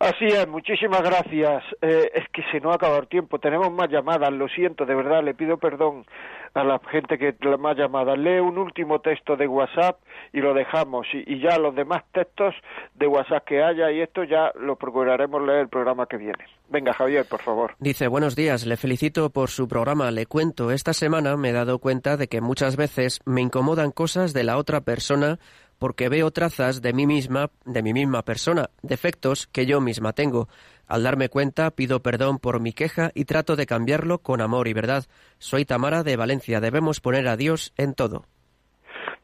Así 0.03 0.25
es, 0.25 0.45
muchísimas 0.49 1.01
gracias. 1.01 1.63
Eh, 1.81 2.11
es 2.13 2.27
que 2.33 2.43
se 2.51 2.59
nos 2.59 2.73
ha 2.73 2.75
acabado 2.75 2.99
el 2.99 3.07
tiempo. 3.07 3.39
Tenemos 3.39 3.71
más 3.71 3.89
llamadas, 3.89 4.33
lo 4.33 4.49
siento, 4.49 4.85
de 4.85 4.95
verdad, 4.95 5.23
le 5.23 5.33
pido 5.33 5.57
perdón 5.57 6.05
a 6.53 6.63
la 6.65 6.79
gente 6.91 7.17
que 7.17 7.33
la 7.39 7.55
más 7.55 7.77
llamada. 7.77 8.17
Lee 8.17 8.39
un 8.39 8.57
último 8.57 8.99
texto 8.99 9.37
de 9.37 9.47
WhatsApp 9.47 9.99
y 10.33 10.41
lo 10.41 10.53
dejamos. 10.53 11.07
Y, 11.13 11.23
y, 11.33 11.39
ya 11.39 11.57
los 11.57 11.73
demás 11.73 12.03
textos 12.11 12.53
de 12.95 13.07
WhatsApp 13.07 13.45
que 13.45 13.63
haya 13.63 13.91
y 13.91 14.01
esto 14.01 14.25
ya 14.25 14.51
lo 14.59 14.75
procuraremos 14.75 15.41
leer 15.41 15.61
el 15.61 15.69
programa 15.69 16.05
que 16.05 16.17
viene. 16.17 16.43
Venga, 16.69 16.91
Javier, 16.91 17.25
por 17.25 17.41
favor. 17.41 17.75
Dice, 17.79 18.07
buenos 18.07 18.35
días, 18.35 18.65
le 18.65 18.75
felicito 18.75 19.29
por 19.29 19.49
su 19.49 19.69
programa. 19.69 20.11
Le 20.11 20.25
cuento, 20.25 20.71
esta 20.71 20.93
semana 20.93 21.37
me 21.37 21.49
he 21.49 21.53
dado 21.53 21.79
cuenta 21.79 22.17
de 22.17 22.27
que 22.27 22.41
muchas 22.41 22.75
veces 22.75 23.21
me 23.25 23.41
incomodan 23.41 23.91
cosas 23.91 24.33
de 24.33 24.43
la 24.43 24.57
otra 24.57 24.81
persona 24.81 25.39
porque 25.83 26.07
veo 26.07 26.31
trazas 26.31 26.81
de 26.81 26.93
mí 26.93 27.05
misma, 27.05 27.49
de 27.65 27.83
mi 27.83 27.91
misma 27.91 28.21
persona, 28.21 28.69
defectos 28.83 29.47
que 29.47 29.65
yo 29.65 29.81
misma 29.81 30.13
tengo. 30.13 30.47
Al 30.87 31.03
darme 31.03 31.27
cuenta, 31.27 31.71
pido 31.71 32.01
perdón 32.01 32.39
por 32.39 32.61
mi 32.61 32.71
queja 32.71 33.11
y 33.13 33.25
trato 33.25 33.57
de 33.57 33.65
cambiarlo 33.65 34.19
con 34.19 34.39
amor 34.39 34.69
y 34.69 34.73
verdad. 34.73 35.03
Soy 35.39 35.65
Tamara 35.65 36.03
de 36.03 36.15
Valencia. 36.15 36.61
Debemos 36.61 37.01
poner 37.01 37.27
a 37.27 37.35
Dios 37.35 37.73
en 37.77 37.95
todo. 37.95 38.23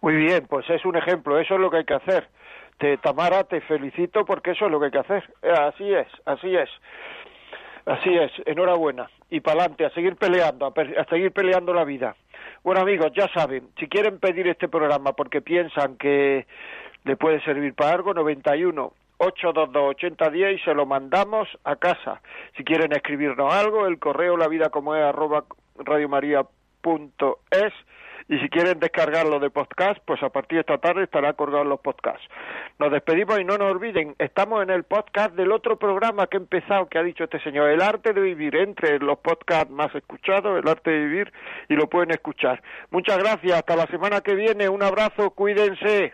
Muy 0.01 0.18
bien, 0.18 0.47
pues 0.49 0.70
es 0.70 0.84
un 0.84 0.97
ejemplo. 0.97 1.39
Eso 1.39 1.53
es 1.53 1.62
lo 1.62 1.72
que 1.72 1.78
hay 1.78 1.86
que 1.86 1.93
hacer. 1.93 2.28
Te, 2.78 2.97
Tamara, 2.97 3.45
te 3.45 3.62
felicito 3.62 4.26
porque 4.26 4.51
eso 4.51 4.66
es 4.66 4.72
lo 4.72 4.82
que 4.82 4.88
hay 4.88 4.91
que 4.91 4.99
hacer. 4.99 5.34
Eh, 5.41 5.53
así 5.57 5.93
es, 5.93 6.07
así 6.26 6.57
es. 6.57 6.70
Así 7.86 8.18
es. 8.18 8.34
Enhorabuena. 8.45 9.10
Y 9.30 9.39
para 9.41 9.61
adelante, 9.61 9.86
a 9.86 9.89
seguir 9.91 10.15
peleando, 10.15 10.65
a, 10.65 11.01
a 11.01 11.05
seguir 11.05 11.32
peleando 11.32 11.73
la 11.73 11.84
vida. 11.84 12.15
Bueno 12.63 12.82
amigos, 12.82 13.11
ya 13.15 13.27
saben, 13.34 13.69
si 13.80 13.88
quieren 13.88 14.19
pedir 14.19 14.47
este 14.47 14.67
programa 14.67 15.13
porque 15.13 15.41
piensan 15.41 15.97
que 15.97 16.45
le 17.05 17.15
puede 17.15 17.41
servir 17.43 17.73
para 17.73 17.93
algo, 17.93 18.13
91 18.13 18.93
822 19.19 19.89
8010 19.95 20.59
y 20.59 20.63
se 20.63 20.73
lo 20.73 20.86
mandamos 20.86 21.47
a 21.63 21.75
casa. 21.75 22.21
Si 22.55 22.63
quieren 22.63 22.93
escribirnos 22.93 23.53
algo, 23.53 23.86
el 23.86 23.99
correo 23.99 24.38
la 24.38 24.47
vida 24.47 24.69
como 24.69 24.95
es 24.95 25.03
arroba 25.03 25.43
radiomaria.es 25.77 27.73
y 28.30 28.38
si 28.38 28.47
quieren 28.49 28.80
descargarlo 28.80 29.39
de 29.39 29.49
podcast, 29.49 29.99
pues 30.05 30.21
a 30.21 30.30
partir 30.30 30.57
de 30.57 30.61
esta 30.61 30.77
tarde 30.77 31.03
estará 31.03 31.34
colgado 31.34 31.63
los 31.63 31.80
podcasts. 31.80 32.23
Nos 32.77 32.91
despedimos 32.91 33.39
y 33.39 33.43
no 33.43 33.57
nos 33.57 33.71
olviden, 33.71 34.15
estamos 34.19 34.61
en 34.61 34.69
el 34.69 34.84
podcast 34.84 35.36
del 35.36 35.51
otro 35.51 35.77
programa 35.77 36.27
que 36.27 36.38
he 36.38 36.39
empezado, 36.39 36.88
que 36.88 36.99
ha 36.99 37.03
dicho 37.03 37.23
este 37.23 37.41
señor, 37.41 37.69
El 37.69 37.82
arte 37.82 38.13
de 38.13 38.21
vivir, 38.21 38.55
entre 38.55 38.99
los 38.99 39.17
podcasts 39.17 39.71
más 39.71 39.93
escuchados, 39.95 40.59
El 40.59 40.69
arte 40.69 40.91
de 40.91 40.99
vivir, 40.99 41.34
y 41.67 41.73
lo 41.73 41.89
pueden 41.89 42.11
escuchar. 42.11 42.61
Muchas 42.91 43.17
gracias, 43.17 43.57
hasta 43.57 43.75
la 43.75 43.88
semana 43.88 44.21
que 44.21 44.36
viene, 44.36 44.69
un 44.69 44.84
abrazo, 44.84 45.32
cuídense. 45.32 46.13